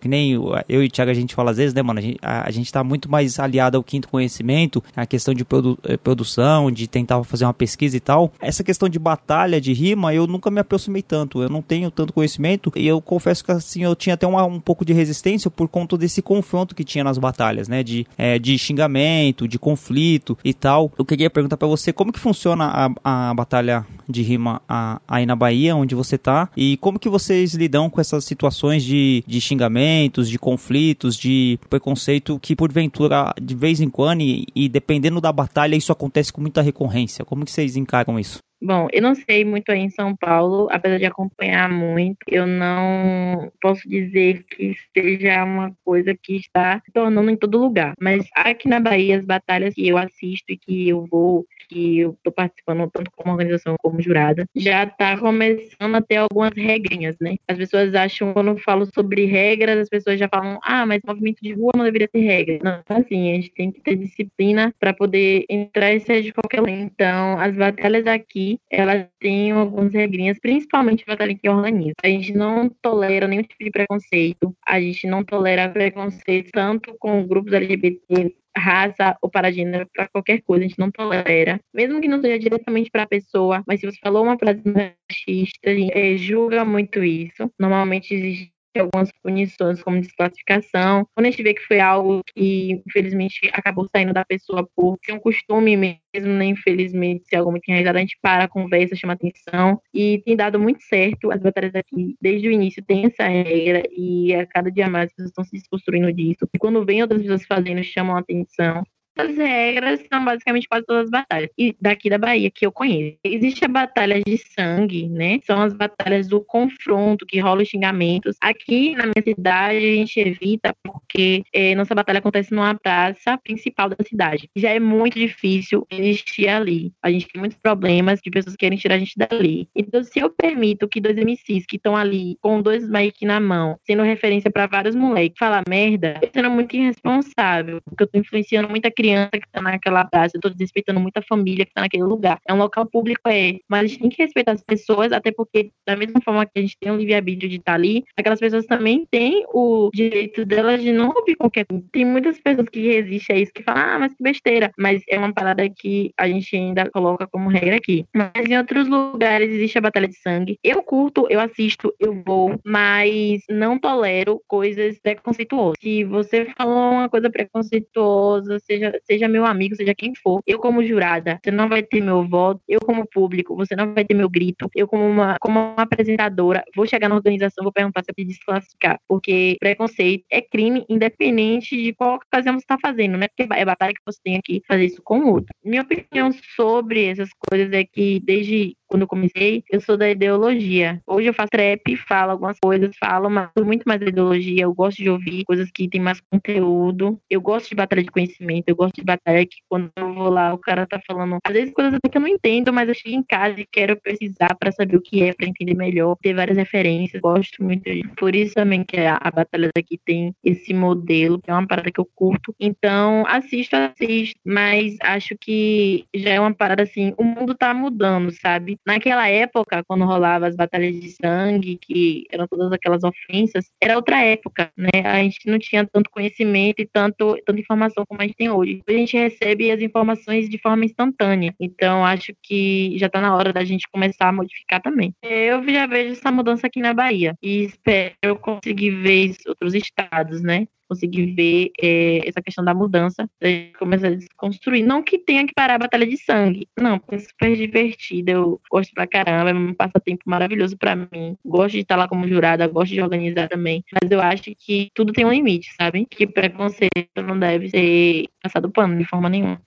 Que 0.00 0.08
nem 0.08 0.32
eu 0.32 0.82
e 0.82 0.86
o 0.86 0.90
Thiago 0.90 1.10
a 1.10 1.14
gente 1.14 1.34
fala 1.34 1.50
às 1.50 1.56
vezes, 1.56 1.72
né, 1.72 1.82
mano? 1.82 2.00
A 2.00 2.02
gente, 2.02 2.18
gente 2.50 2.72
tá 2.72 2.82
muito 2.82 3.10
mais 3.10 3.38
aliado 3.38 3.76
ao 3.76 3.82
quinto 3.82 4.08
conhecimento, 4.08 4.82
a 4.94 5.06
questão 5.06 5.32
de 5.32 5.44
produ 5.44 5.78
eh, 5.84 5.96
produção, 5.96 6.70
de 6.70 6.86
tentar 6.86 7.22
fazer 7.24 7.44
uma 7.44 7.54
pesquisa 7.54 7.96
e 7.96 8.00
tal. 8.00 8.32
Essa 8.40 8.64
questão 8.64 8.88
de 8.88 8.98
batalha, 8.98 9.60
de 9.60 9.72
rima, 9.72 10.12
eu 10.12 10.26
nunca 10.26 10.50
me 10.50 10.60
aproximei 10.60 11.02
tanto. 11.02 11.42
Eu 11.42 11.48
não 11.48 11.62
tenho 11.62 11.90
tanto 11.90 12.12
conhecimento 12.12 12.72
e 12.74 12.86
eu 12.86 13.00
confesso 13.00 13.44
que 13.44 13.52
assim, 13.52 13.84
eu 13.84 13.94
tinha 13.94 14.14
até 14.14 14.26
uma, 14.26 14.44
um 14.44 14.60
pouco 14.60 14.84
de 14.84 14.92
resistência 14.92 15.50
por 15.50 15.68
conta 15.68 15.96
desse 15.96 16.20
confronto 16.20 16.74
que 16.74 16.84
tinha 16.84 17.04
nas 17.04 17.18
batalhas, 17.18 17.68
né? 17.68 17.82
De, 17.82 18.06
é, 18.16 18.38
de 18.38 18.58
xingamento, 18.58 19.46
de 19.46 19.58
conflito 19.58 20.36
e 20.44 20.52
tal. 20.52 20.92
Eu 20.98 21.04
queria 21.04 21.30
perguntar 21.30 21.56
para 21.56 21.68
você 21.68 21.92
como 21.92 22.12
que 22.12 22.18
funciona 22.18 22.92
a, 23.04 23.30
a 23.30 23.34
batalha 23.34 23.86
de 24.08 24.22
rima 24.22 24.62
a, 24.68 25.00
aí 25.06 25.26
na 25.26 25.36
Bahia, 25.36 25.76
onde 25.76 25.94
você 25.94 26.16
tá, 26.16 26.48
e 26.56 26.76
como 26.78 26.98
que 26.98 27.08
vocês 27.08 27.54
lidam 27.54 27.90
com 27.90 28.00
essas 28.00 28.24
situações 28.24 28.82
de, 28.88 29.22
de 29.26 29.40
xingamentos, 29.40 30.28
de 30.30 30.38
conflitos, 30.38 31.16
de 31.16 31.58
preconceito 31.68 32.38
que 32.38 32.56
porventura, 32.56 33.32
de 33.40 33.54
vez 33.54 33.80
em 33.80 33.90
quando, 33.90 34.22
e, 34.22 34.46
e 34.54 34.68
dependendo 34.68 35.20
da 35.20 35.30
batalha, 35.30 35.76
isso 35.76 35.92
acontece 35.92 36.32
com 36.32 36.40
muita 36.40 36.62
recorrência. 36.62 37.24
Como 37.24 37.44
que 37.44 37.50
vocês 37.50 37.76
encaram 37.76 38.18
isso? 38.18 38.38
Bom, 38.60 38.88
eu 38.92 39.00
não 39.00 39.14
sei 39.14 39.44
muito 39.44 39.70
aí 39.70 39.78
em 39.78 39.90
São 39.90 40.16
Paulo, 40.16 40.68
apesar 40.70 40.98
de 40.98 41.06
acompanhar 41.06 41.70
muito, 41.70 42.18
eu 42.26 42.46
não 42.46 43.52
posso 43.60 43.88
dizer 43.88 44.44
que 44.44 44.74
seja 44.96 45.44
uma 45.44 45.72
coisa 45.84 46.12
que 46.20 46.36
está 46.36 46.80
se 46.84 46.90
tornando 46.92 47.30
em 47.30 47.36
todo 47.36 47.58
lugar. 47.58 47.94
Mas 48.00 48.26
aqui 48.34 48.68
na 48.68 48.80
Bahia, 48.80 49.18
as 49.18 49.24
batalhas 49.24 49.74
que 49.74 49.86
eu 49.86 49.96
assisto 49.96 50.52
e 50.52 50.58
que 50.58 50.88
eu 50.88 51.06
vou 51.08 51.46
que 51.68 51.98
eu 51.98 52.10
estou 52.12 52.32
participando 52.32 52.90
tanto 52.90 53.10
como 53.14 53.32
organização 53.32 53.76
como 53.80 54.00
jurada, 54.00 54.46
já 54.56 54.84
está 54.84 55.18
começando 55.18 55.94
a 55.94 56.00
ter 56.00 56.16
algumas 56.16 56.52
regrinhas, 56.56 57.16
né? 57.20 57.36
As 57.46 57.58
pessoas 57.58 57.94
acham, 57.94 58.32
quando 58.32 58.48
eu 58.48 58.58
falo 58.58 58.86
sobre 58.94 59.26
regras, 59.26 59.78
as 59.78 59.88
pessoas 59.88 60.18
já 60.18 60.28
falam, 60.28 60.58
ah, 60.62 60.86
mas 60.86 61.00
movimento 61.06 61.40
de 61.42 61.52
rua 61.52 61.72
não 61.76 61.84
deveria 61.84 62.08
ter 62.08 62.20
regra. 62.20 62.58
Não, 62.62 62.82
assim, 62.88 63.30
a 63.32 63.34
gente 63.34 63.50
tem 63.50 63.70
que 63.70 63.80
ter 63.82 63.96
disciplina 63.96 64.74
para 64.80 64.94
poder 64.94 65.44
entrar 65.48 65.92
e 65.92 66.00
sair 66.00 66.22
de 66.22 66.32
qualquer 66.32 66.60
lugar. 66.60 66.78
Então, 66.78 67.38
as 67.38 67.54
batalhas 67.54 68.06
aqui, 68.06 68.47
elas 68.70 69.06
têm 69.20 69.50
algumas 69.52 69.92
regrinhas, 69.92 70.38
principalmente 70.40 71.04
a 71.06 71.12
batalha 71.12 71.36
que 71.36 71.48
organiza. 71.48 71.94
A 72.02 72.08
gente 72.08 72.32
não 72.32 72.68
tolera 72.80 73.26
nenhum 73.26 73.42
tipo 73.42 73.64
de 73.64 73.70
preconceito, 73.70 74.54
a 74.66 74.80
gente 74.80 75.06
não 75.06 75.24
tolera 75.24 75.68
preconceito 75.68 76.50
tanto 76.52 76.96
com 76.98 77.26
grupos 77.26 77.52
LGBT 77.52 78.34
raça 78.58 79.16
ou 79.22 79.30
para 79.30 79.52
gênero, 79.52 79.88
para 79.94 80.08
qualquer 80.08 80.42
coisa, 80.42 80.64
a 80.64 80.68
gente 80.68 80.78
não 80.78 80.90
tolera. 80.90 81.60
Mesmo 81.72 82.00
que 82.00 82.08
não 82.08 82.20
seja 82.20 82.38
diretamente 82.38 82.90
para 82.90 83.04
a 83.04 83.08
pessoa, 83.08 83.62
mas 83.66 83.80
se 83.80 83.86
você 83.86 83.98
falou 84.02 84.24
uma 84.24 84.38
frase 84.38 84.60
machista, 84.64 85.70
a 85.70 85.74
gente 85.74 85.96
é, 85.96 86.16
julga 86.16 86.64
muito 86.64 87.02
isso. 87.02 87.50
Normalmente 87.58 88.14
existe 88.14 88.52
algumas 88.76 89.10
punições 89.22 89.82
como 89.82 90.00
desclassificação. 90.00 91.06
Quando 91.14 91.26
a 91.26 91.30
gente 91.30 91.42
vê 91.42 91.54
que 91.54 91.62
foi 91.62 91.80
algo 91.80 92.22
que, 92.34 92.82
infelizmente, 92.86 93.50
acabou 93.52 93.86
saindo 93.88 94.12
da 94.12 94.24
pessoa 94.24 94.68
por 94.74 94.98
ser 95.04 95.12
um 95.12 95.20
costume 95.20 95.76
mesmo, 95.76 96.32
né? 96.34 96.46
Infelizmente, 96.46 97.26
se 97.26 97.36
algo 97.36 97.50
muito 97.50 97.68
enraizado, 97.68 97.98
a 97.98 98.00
gente 98.00 98.18
para, 98.20 98.48
conversa, 98.48 98.96
chama 98.96 99.14
atenção. 99.14 99.80
E 99.92 100.22
tem 100.24 100.36
dado 100.36 100.58
muito 100.58 100.82
certo. 100.82 101.30
As 101.30 101.40
batalhas 101.40 101.74
aqui, 101.74 102.16
desde 102.20 102.48
o 102.48 102.52
início, 102.52 102.84
tem 102.84 103.06
essa 103.06 103.26
regra 103.26 103.82
e 103.90 104.34
a 104.34 104.46
cada 104.46 104.70
dia 104.70 104.88
mais 104.88 105.06
as 105.06 105.12
pessoas 105.12 105.30
estão 105.30 105.44
se 105.44 105.52
desconstruindo 105.52 106.12
disso. 106.12 106.48
E 106.54 106.58
quando 106.58 106.84
vem 106.84 107.02
outras 107.02 107.20
pessoas 107.22 107.46
fazendo, 107.46 107.82
chamam 107.82 108.16
atenção 108.16 108.82
as 109.18 109.36
regras 109.36 110.00
são 110.10 110.24
basicamente 110.24 110.68
quase 110.68 110.86
todas 110.86 111.04
as 111.04 111.10
batalhas. 111.10 111.50
E 111.58 111.74
daqui 111.80 112.08
da 112.08 112.18
Bahia, 112.18 112.50
que 112.50 112.64
eu 112.64 112.72
conheço. 112.72 113.18
Existe 113.24 113.64
a 113.64 113.68
batalha 113.68 114.22
de 114.24 114.38
sangue, 114.38 115.08
né? 115.08 115.40
São 115.44 115.60
as 115.60 115.72
batalhas 115.72 116.28
do 116.28 116.40
confronto, 116.40 117.26
que 117.26 117.40
rola 117.40 117.62
os 117.62 117.68
xingamentos. 117.68 118.36
Aqui 118.40 118.94
na 118.94 119.04
minha 119.04 119.22
cidade, 119.22 119.76
a 119.76 119.94
gente 119.94 120.20
evita 120.20 120.74
porque 120.82 121.42
é, 121.52 121.74
nossa 121.74 121.94
batalha 121.94 122.18
acontece 122.18 122.54
numa 122.54 122.74
praça 122.74 123.36
principal 123.38 123.88
da 123.88 123.96
cidade. 124.06 124.48
Já 124.54 124.70
é 124.70 124.80
muito 124.80 125.18
difícil 125.18 125.86
existir 125.90 126.48
ali. 126.48 126.92
A 127.02 127.10
gente 127.10 127.28
tem 127.28 127.40
muitos 127.40 127.58
problemas 127.58 128.20
de 128.20 128.30
pessoas 128.30 128.54
que 128.54 128.60
querem 128.60 128.78
tirar 128.78 128.94
a 128.94 128.98
gente 128.98 129.14
dali. 129.16 129.68
Então, 129.74 130.02
se 130.04 130.20
eu 130.20 130.30
permito 130.30 130.88
que 130.88 131.00
dois 131.00 131.16
MCs 131.16 131.66
que 131.66 131.76
estão 131.76 131.96
ali 131.96 132.36
com 132.40 132.62
dois 132.62 132.88
mic 132.88 133.24
na 133.24 133.40
mão, 133.40 133.78
sendo 133.84 134.02
referência 134.02 134.50
para 134.50 134.66
vários 134.66 134.94
moleques, 134.94 135.38
falar 135.38 135.64
merda, 135.68 136.18
eu 136.22 136.30
sendo 136.32 136.50
muito 136.50 136.76
irresponsável, 136.76 137.80
porque 137.84 138.02
eu 138.04 138.06
tô 138.06 138.18
influenciando 138.18 138.68
muita 138.68 138.90
criança 138.90 139.07
criança 139.08 139.30
que 139.32 139.50
tá 139.50 139.62
naquela 139.62 140.04
praça, 140.04 140.36
eu 140.36 140.40
tô 140.40 140.50
desrespeitando 140.50 141.00
muita 141.00 141.22
família 141.22 141.64
que 141.64 141.72
tá 141.72 141.80
naquele 141.80 142.02
lugar. 142.02 142.38
É 142.46 142.52
um 142.52 142.58
local 142.58 142.86
público, 142.86 143.28
é, 143.28 143.58
mas 143.68 143.80
a 143.80 143.86
gente 143.86 144.00
tem 144.00 144.10
que 144.10 144.22
respeitar 144.22 144.52
as 144.52 144.62
pessoas, 144.62 145.12
até 145.12 145.32
porque, 145.32 145.70
da 145.86 145.96
mesma 145.96 146.20
forma 146.22 146.44
que 146.44 146.52
a 146.56 146.60
gente 146.60 146.76
tem 146.78 146.92
o 146.92 146.96
livre-arbítrio 146.96 147.48
de 147.48 147.56
estar 147.56 147.72
tá 147.72 147.76
ali, 147.76 148.04
aquelas 148.16 148.38
pessoas 148.38 148.66
também 148.66 149.06
têm 149.10 149.44
o 149.52 149.90
direito 149.94 150.44
delas 150.44 150.82
de 150.82 150.92
não 150.92 151.12
ouvir 151.14 151.36
qualquer 151.36 151.64
coisa. 151.64 151.84
Tem 151.92 152.04
muitas 152.04 152.38
pessoas 152.40 152.68
que 152.68 152.80
resistem 152.80 153.36
a 153.36 153.38
isso, 153.40 153.52
que 153.52 153.62
falam, 153.62 153.82
ah, 153.82 153.98
mas 153.98 154.14
que 154.14 154.22
besteira. 154.22 154.70
Mas 154.78 155.02
é 155.08 155.18
uma 155.18 155.32
parada 155.32 155.68
que 155.68 156.12
a 156.16 156.28
gente 156.28 156.54
ainda 156.54 156.90
coloca 156.90 157.26
como 157.26 157.48
regra 157.48 157.76
aqui. 157.76 158.04
Mas 158.14 158.48
em 158.48 158.58
outros 158.58 158.88
lugares 158.88 159.50
existe 159.50 159.78
a 159.78 159.82
batalha 159.82 160.08
de 160.08 160.18
sangue. 160.18 160.58
Eu 160.62 160.82
curto, 160.82 161.26
eu 161.30 161.40
assisto, 161.40 161.94
eu 161.98 162.22
vou, 162.24 162.58
mas 162.64 163.42
não 163.48 163.78
tolero 163.78 164.40
coisas 164.46 164.98
preconceituosas. 164.98 165.76
Se 165.80 166.04
você 166.04 166.46
falou 166.56 166.92
uma 166.92 167.08
coisa 167.08 167.30
preconceituosa, 167.30 168.58
seja 168.60 168.97
seja 169.04 169.28
meu 169.28 169.44
amigo, 169.44 169.76
seja 169.76 169.94
quem 169.94 170.14
for, 170.14 170.40
eu 170.46 170.58
como 170.58 170.84
jurada, 170.84 171.38
você 171.42 171.50
não 171.50 171.68
vai 171.68 171.82
ter 171.82 172.00
meu 172.00 172.26
voto, 172.26 172.60
eu 172.68 172.80
como 172.80 173.06
público, 173.06 173.56
você 173.56 173.74
não 173.74 173.94
vai 173.94 174.04
ter 174.04 174.14
meu 174.14 174.28
grito, 174.28 174.68
eu 174.74 174.86
como 174.86 175.04
uma, 175.04 175.36
como 175.40 175.58
uma 175.58 175.82
apresentadora, 175.82 176.62
vou 176.74 176.86
chegar 176.86 177.08
na 177.08 177.16
organização, 177.16 177.62
vou 177.62 177.72
perguntar 177.72 178.02
se 178.04 178.10
eu 178.10 178.14
pedir 178.14 178.28
desclassificar, 178.28 178.98
porque 179.08 179.56
preconceito 179.60 180.24
é 180.30 180.40
crime 180.40 180.84
independente 180.88 181.76
de 181.76 181.92
qual 181.94 182.16
ocasião 182.16 182.54
você 182.54 182.64
está 182.64 182.76
fazendo, 182.80 183.16
né? 183.16 183.28
Porque 183.28 183.52
é 183.52 183.64
batalha 183.64 183.92
que 183.92 184.02
você 184.04 184.18
tem 184.22 184.36
aqui 184.36 184.62
fazer 184.66 184.86
isso 184.86 185.02
com 185.02 185.20
o 185.20 185.32
outro. 185.32 185.54
Minha 185.64 185.82
opinião 185.82 186.30
sobre 186.56 187.04
essas 187.04 187.30
coisas 187.50 187.72
é 187.72 187.84
que 187.84 188.20
desde 188.20 188.76
quando 188.88 189.02
eu 189.02 189.08
comecei, 189.08 189.62
eu 189.70 189.80
sou 189.80 189.96
da 189.96 190.10
ideologia. 190.10 191.00
Hoje 191.06 191.28
eu 191.28 191.34
faço 191.34 191.50
trap, 191.50 191.96
falo 191.96 192.32
algumas 192.32 192.58
coisas, 192.58 192.96
falo 192.98 193.28
mas 193.30 193.50
muito 193.64 193.84
mais 193.86 194.00
da 194.00 194.06
ideologia. 194.06 194.64
Eu 194.64 194.74
gosto 194.74 194.98
de 194.98 195.10
ouvir 195.10 195.44
coisas 195.44 195.70
que 195.70 195.88
tem 195.88 196.00
mais 196.00 196.20
conteúdo. 196.20 197.20
Eu 197.28 197.40
gosto 197.40 197.68
de 197.68 197.74
batalha 197.74 198.02
de 198.02 198.10
conhecimento, 198.10 198.68
eu 198.68 198.76
gosto 198.76 198.94
de 198.96 199.04
batalha 199.04 199.44
que 199.46 199.58
quando 199.68 199.90
eu 199.96 200.14
vou 200.14 200.30
lá, 200.30 200.52
o 200.54 200.58
cara 200.58 200.86
tá 200.86 201.00
falando, 201.06 201.38
às 201.44 201.52
vezes 201.52 201.72
coisas 201.72 201.98
que 202.10 202.16
eu 202.16 202.20
não 202.20 202.28
entendo, 202.28 202.72
mas 202.72 202.88
eu 202.88 202.94
chego 202.94 203.14
em 203.16 203.22
casa 203.22 203.60
e 203.60 203.66
quero 203.70 204.00
pesquisar 204.00 204.54
para 204.58 204.72
saber 204.72 204.96
o 204.96 205.00
que 205.02 205.22
é, 205.22 205.32
para 205.32 205.46
entender 205.46 205.74
melhor, 205.74 206.16
ter 206.22 206.34
várias 206.34 206.56
referências. 206.56 207.20
Gosto 207.20 207.62
muito 207.62 207.84
disso. 207.84 208.10
Por 208.16 208.34
isso 208.34 208.54
também 208.54 208.84
que 208.84 208.96
a, 208.98 209.18
a 209.20 209.30
batalha 209.30 209.70
daqui 209.74 209.98
tem 210.04 210.34
esse 210.42 210.72
modelo, 210.72 211.40
que 211.40 211.50
é 211.50 211.54
uma 211.54 211.66
parada 211.66 211.90
que 211.90 212.00
eu 212.00 212.08
curto. 212.14 212.54
Então, 212.58 213.24
assisto, 213.26 213.76
assisto, 213.76 214.40
mas 214.44 214.96
acho 215.02 215.36
que 215.38 216.04
já 216.14 216.30
é 216.30 216.40
uma 216.40 216.54
parada 216.54 216.82
assim, 216.82 217.12
o 217.18 217.24
mundo 217.24 217.54
tá 217.54 217.74
mudando, 217.74 218.30
sabe? 218.30 218.77
Naquela 218.86 219.28
época, 219.28 219.82
quando 219.86 220.04
rolava 220.04 220.46
as 220.46 220.56
batalhas 220.56 220.98
de 220.98 221.10
sangue, 221.10 221.78
que 221.80 222.24
eram 222.30 222.46
todas 222.46 222.72
aquelas 222.72 223.02
ofensas, 223.04 223.66
era 223.80 223.96
outra 223.96 224.22
época, 224.22 224.70
né? 224.76 225.02
A 225.04 225.22
gente 225.22 225.48
não 225.48 225.58
tinha 225.58 225.86
tanto 225.86 226.10
conhecimento 226.10 226.80
e 226.80 226.86
tanto, 226.86 227.36
tanta 227.44 227.60
informação 227.60 228.04
como 228.06 228.20
a 228.20 228.24
gente 228.24 228.36
tem 228.36 228.50
hoje. 228.50 228.82
A 228.86 228.92
gente 228.92 229.16
recebe 229.16 229.70
as 229.70 229.80
informações 229.80 230.48
de 230.48 230.58
forma 230.58 230.84
instantânea. 230.84 231.54
Então, 231.60 232.04
acho 232.04 232.32
que 232.42 232.96
já 232.98 233.06
está 233.06 233.20
na 233.20 233.34
hora 233.34 233.52
da 233.52 233.64
gente 233.64 233.88
começar 233.90 234.28
a 234.28 234.32
modificar 234.32 234.80
também. 234.80 235.14
Eu 235.22 235.62
já 235.68 235.86
vejo 235.86 236.12
essa 236.12 236.30
mudança 236.30 236.66
aqui 236.66 236.80
na 236.80 236.94
Bahia 236.94 237.34
e 237.42 237.64
espero 237.64 238.38
conseguir 238.40 238.90
ver 238.90 239.34
outros 239.46 239.74
estados, 239.74 240.42
né? 240.42 240.66
Conseguir 240.88 241.34
ver 241.34 241.70
é, 241.80 242.28
essa 242.28 242.40
questão 242.40 242.64
da 242.64 242.74
mudança, 242.74 243.28
da 243.40 243.48
gente 243.48 243.78
começar 243.78 244.08
a 244.08 244.14
desconstruir. 244.14 244.84
Não 244.84 245.02
que 245.02 245.18
tenha 245.18 245.46
que 245.46 245.54
parar 245.54 245.74
a 245.74 245.78
batalha 245.78 246.06
de 246.06 246.16
sangue, 246.16 246.66
não, 246.78 246.98
porque 246.98 247.16
é 247.16 247.18
super 247.18 247.56
divertida, 247.56 248.32
eu 248.32 248.60
gosto 248.70 248.92
pra 248.94 249.06
caramba, 249.06 249.50
é 249.50 249.54
um 249.54 249.74
passatempo 249.74 250.22
maravilhoso 250.26 250.76
para 250.76 250.96
mim. 250.96 251.36
Gosto 251.44 251.74
de 251.74 251.80
estar 251.80 251.96
lá 251.96 252.08
como 252.08 252.26
jurada, 252.28 252.66
gosto 252.66 252.92
de 252.92 253.02
organizar 253.02 253.48
também, 253.48 253.84
mas 253.92 254.10
eu 254.10 254.20
acho 254.20 254.54
que 254.56 254.90
tudo 254.94 255.12
tem 255.12 255.24
um 255.24 255.32
limite, 255.32 255.74
sabe? 255.74 256.06
Que 256.06 256.26
preconceito 256.26 257.22
não 257.22 257.38
deve 257.38 257.68
ser 257.68 258.26
passado 258.42 258.70
pano 258.70 258.96
de 258.96 259.04
forma 259.04 259.28
nenhuma. 259.28 259.60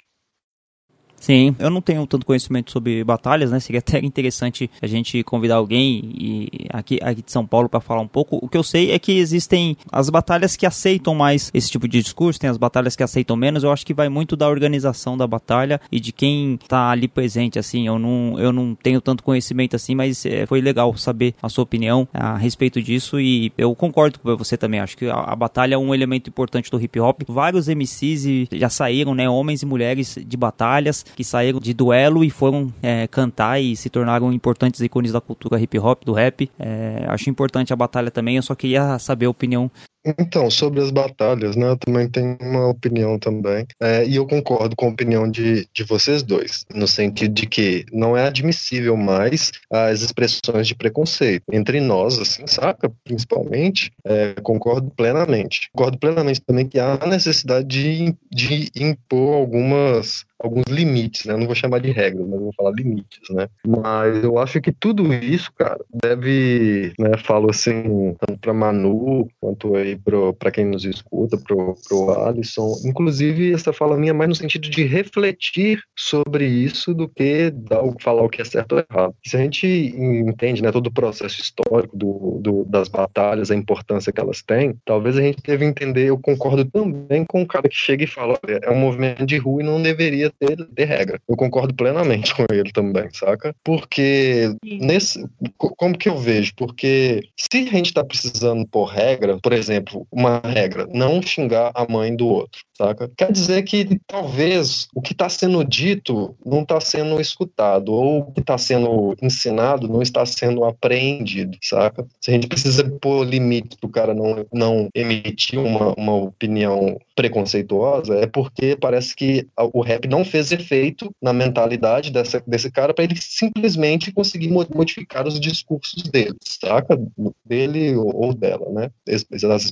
Sim, 1.22 1.56
eu 1.60 1.70
não 1.70 1.82
tenho 1.82 2.06
tanto 2.08 2.26
conhecimento 2.26 2.72
sobre 2.72 3.04
batalhas, 3.04 3.52
né? 3.52 3.60
Seria 3.60 3.78
até 3.78 4.00
interessante 4.00 4.70
a 4.82 4.88
gente 4.88 5.24
convidar 5.24 5.58
alguém 5.58 6.12
e 6.18 6.50
aqui, 6.72 7.00
aqui 7.00 7.22
de 7.22 7.32
São 7.32 7.46
Paulo 7.46 7.70
para 7.70 7.80
falar 7.80 8.02
um 8.02 8.08
pouco. 8.08 8.40
O 8.42 8.50
que 8.50 8.58
eu 8.58 8.64
sei 8.64 8.92
é 8.92 8.98
que 8.98 9.12
existem 9.12 9.78
as 9.92 10.10
batalhas 10.10 10.56
que 10.56 10.66
aceitam 10.66 11.14
mais 11.14 11.52
esse 11.54 11.70
tipo 11.70 11.88
de 11.88 12.02
discurso, 12.02 12.40
tem 12.40 12.50
as 12.50 12.58
batalhas 12.58 12.96
que 12.96 13.04
aceitam 13.04 13.38
menos. 13.38 13.64
Eu 13.64 13.72
acho 13.72 13.86
que 13.86 13.94
vai 13.94 14.10
muito 14.10 14.36
da 14.36 14.50
organização 14.50 15.16
da 15.16 15.28
batalha 15.28 15.80
e 15.92 16.00
de 16.00 16.12
quem 16.12 16.58
tá 16.68 16.90
ali 16.90 17.08
presente, 17.08 17.60
assim. 17.60 17.86
Eu 17.86 18.00
não, 18.00 18.40
eu 18.40 18.52
não 18.52 18.74
tenho 18.74 19.00
tanto 19.00 19.24
conhecimento 19.24 19.76
assim, 19.76 19.94
mas 19.94 20.26
é, 20.26 20.48
foi 20.48 20.60
legal 20.60 20.98
saber 20.98 21.36
a 21.40 21.50
sua 21.50 21.64
opinião 21.64 22.08
a 22.12 22.36
respeito 22.36 22.82
disso 22.82 23.20
e 23.20 23.54
eu 23.56 23.76
concordo 23.76 24.20
com 24.20 24.36
você 24.36 24.58
também. 24.58 24.80
Acho 24.80 24.98
que 24.98 25.06
a, 25.06 25.18
a 25.18 25.36
batalha 25.36 25.76
é 25.76 25.78
um 25.78 25.94
elemento 25.94 26.32
importante 26.32 26.72
do 26.72 26.82
hip 26.82 27.00
hop. 27.00 27.22
Vários 27.28 27.68
MCs 27.68 28.48
já 28.54 28.70
saíram, 28.70 29.14
né? 29.14 29.30
Homens 29.30 29.62
e 29.62 29.68
mulheres 29.68 30.18
de 30.26 30.36
batalhas 30.36 31.06
que 31.16 31.24
saíram 31.24 31.60
de 31.60 31.74
duelo 31.74 32.24
e 32.24 32.30
foram 32.30 32.74
é, 32.82 33.08
cantar 33.08 33.60
e 33.62 33.76
se 33.76 33.90
tornaram 33.90 34.32
importantes 34.32 34.82
ícones 34.82 35.12
da 35.12 35.22
cultura 35.22 35.60
hip 35.60 35.78
hop, 35.80 36.04
do 36.04 36.14
rap. 36.14 36.50
É, 36.60 37.06
acho 37.08 37.30
importante 37.30 37.74
a 37.74 37.76
batalha 37.76 38.12
também, 38.12 38.36
eu 38.36 38.44
só 38.44 38.56
queria 38.56 38.98
saber 39.00 39.26
a 39.26 39.30
opinião 39.30 39.70
então, 40.06 40.50
sobre 40.50 40.82
as 40.82 40.92
batalhas, 40.92 41.56
né, 41.56 41.70
eu 41.70 41.78
também 41.78 42.10
tenho 42.10 42.38
uma 42.42 42.68
opinião 42.68 43.20
também, 43.20 43.66
é, 43.80 44.06
e 44.06 44.16
eu 44.16 44.28
concordo 44.28 44.76
com 44.76 44.86
a 44.86 44.90
opinião 44.90 45.30
de, 45.30 45.68
de 45.74 45.84
vocês 45.84 46.24
dois, 46.24 46.66
no 46.74 46.88
sentido 46.88 47.34
de 47.34 47.46
que 47.46 47.86
não 47.92 48.18
é 48.18 48.28
admissível 48.28 48.98
mais 48.98 49.52
as 49.70 50.02
expressões 50.02 50.68
de 50.68 50.76
preconceito 50.76 51.44
entre 51.52 51.80
nós, 51.80 52.20
assim, 52.20 52.48
saca? 52.48 52.92
Principalmente, 53.04 53.92
é, 54.04 54.36
concordo 54.42 54.92
plenamente. 54.92 55.70
Concordo 55.74 55.98
plenamente 55.98 56.42
também 56.42 56.68
que 56.68 56.80
há 56.80 56.98
necessidade 57.06 57.68
de, 57.68 58.16
de 58.32 58.72
impor 58.76 59.36
algumas 59.36 60.26
alguns 60.42 60.66
limites, 60.68 61.26
né? 61.26 61.34
Eu 61.34 61.38
não 61.38 61.46
vou 61.46 61.56
chamar 61.56 61.80
de 61.80 61.92
regras, 61.92 62.28
mas 62.28 62.40
vou 62.40 62.54
falar 62.54 62.72
limites, 62.72 63.30
né? 63.30 63.48
Mas 63.66 64.24
eu 64.24 64.40
acho 64.40 64.60
que 64.60 64.72
tudo 64.72 65.14
isso, 65.14 65.52
cara, 65.54 65.80
deve, 66.04 66.94
né? 66.98 67.12
Falo 67.18 67.50
assim, 67.50 68.16
tanto 68.20 68.40
para 68.40 68.54
Manu 68.54 69.30
quanto 69.40 69.76
aí 69.76 69.91
para 70.38 70.52
quem 70.52 70.66
nos 70.66 70.86
escuta, 70.86 71.38
pro, 71.38 71.76
pro 71.88 72.12
Alisson. 72.26 72.74
Inclusive, 72.86 73.54
essa 73.54 73.74
fala 73.74 73.98
minha 73.98 74.12
é 74.12 74.14
mais 74.14 74.30
no 74.30 74.36
sentido 74.36 74.70
de 74.70 74.84
refletir 74.84 75.82
sobre 75.98 76.46
isso 76.46 76.94
do 76.94 77.08
que 77.08 77.52
dar, 77.52 77.82
falar 78.00 78.24
o 78.24 78.30
que 78.30 78.42
é 78.42 78.46
certo 78.46 78.74
ou 78.74 78.86
errado. 78.90 79.16
Se 79.26 79.38
a 79.38 79.40
gente 79.40 79.68
entende, 79.68 80.62
né? 80.62 80.72
Todo 80.72 80.88
o 80.88 80.94
processo 80.94 81.42
histórico 81.42 81.96
do, 81.96 82.40
do, 82.42 82.66
das 82.66 82.88
batalhas, 82.88 83.52
a 83.52 83.56
importância 83.56 84.12
que 84.12 84.20
elas 84.20 84.42
têm, 84.42 84.76
talvez 84.86 85.18
a 85.18 85.22
gente 85.22 85.42
deve 85.46 85.66
entender. 85.66 86.10
Eu 86.10 86.20
concordo 86.20 86.66
também 86.66 87.26
com 87.26 87.42
o 87.42 87.48
cara 87.48 87.68
que 87.68 87.76
chega 87.76 88.04
e 88.04 88.08
fala, 88.08 88.38
olha, 88.44 88.60
é 88.64 88.70
um 88.70 88.80
movimento 88.80 89.26
de 89.26 89.38
rua 89.38 89.62
e 89.62 89.66
não 89.66 89.82
deveria 89.82 90.32
ter, 90.40 90.58
ter 90.76 90.86
regra. 90.86 91.20
Eu 91.28 91.36
concordo 91.36 91.74
plenamente 91.74 92.34
com 92.36 92.46
ele 92.52 92.72
também, 92.72 93.10
saca? 93.14 93.56
Porque 93.64 94.56
nesse. 94.64 95.26
Como 95.58 95.98
que 95.98 96.10
eu 96.10 96.18
vejo? 96.18 96.54
Porque 96.56 97.22
se 97.38 97.58
a 97.58 97.72
gente 97.72 97.94
tá 97.94 98.04
precisando 98.04 98.68
por 98.68 98.86
regra, 98.86 99.38
por 99.42 99.54
exemplo, 99.54 99.81
uma 100.12 100.40
regra, 100.40 100.88
não 100.92 101.22
xingar 101.22 101.72
a 101.74 101.86
mãe 101.90 102.16
do 102.16 102.28
outro, 102.28 102.62
saca? 102.78 103.10
Quer 103.16 103.32
dizer 103.32 103.64
que 103.64 104.00
talvez 104.08 104.88
o 104.96 105.02
que 105.02 105.14
está 105.14 105.30
sendo 105.30 105.64
dito 105.64 106.36
não 106.46 106.62
está 106.62 106.80
sendo 106.80 107.20
escutado, 107.20 107.94
ou 107.94 108.20
o 108.20 108.32
que 108.32 108.42
está 108.42 108.58
sendo 108.58 109.16
ensinado 109.22 109.88
não 109.88 110.02
está 110.02 110.26
sendo 110.26 110.64
apreendido, 110.64 111.58
saca? 111.62 112.06
Se 112.20 112.32
a 112.32 112.34
gente 112.34 112.48
precisa 112.48 112.84
pôr 113.02 113.26
limite 113.26 113.78
o 113.82 113.90
cara 113.90 114.14
não, 114.14 114.46
não 114.54 114.90
emitir 114.94 115.60
uma, 115.60 115.94
uma 115.98 116.14
opinião 116.14 116.98
preconceituosa, 117.16 118.16
é 118.16 118.28
porque 118.28 118.76
parece 118.76 119.16
que 119.16 119.48
o 119.74 119.82
rap 119.82 120.08
não 120.08 120.24
fez 120.26 120.52
efeito 120.52 121.14
na 121.22 121.34
mentalidade 121.34 122.12
dessa, 122.12 122.42
desse 122.46 122.72
cara 122.72 122.94
para 122.94 123.04
ele 123.04 123.16
simplesmente 123.20 124.12
conseguir 124.12 124.50
modificar 124.50 125.28
os 125.28 125.40
discursos 125.40 126.04
dele, 126.04 126.36
saca? 126.42 127.00
Dele 127.46 127.96
ou 127.96 128.34
dela, 128.34 128.70
né? 128.72 128.92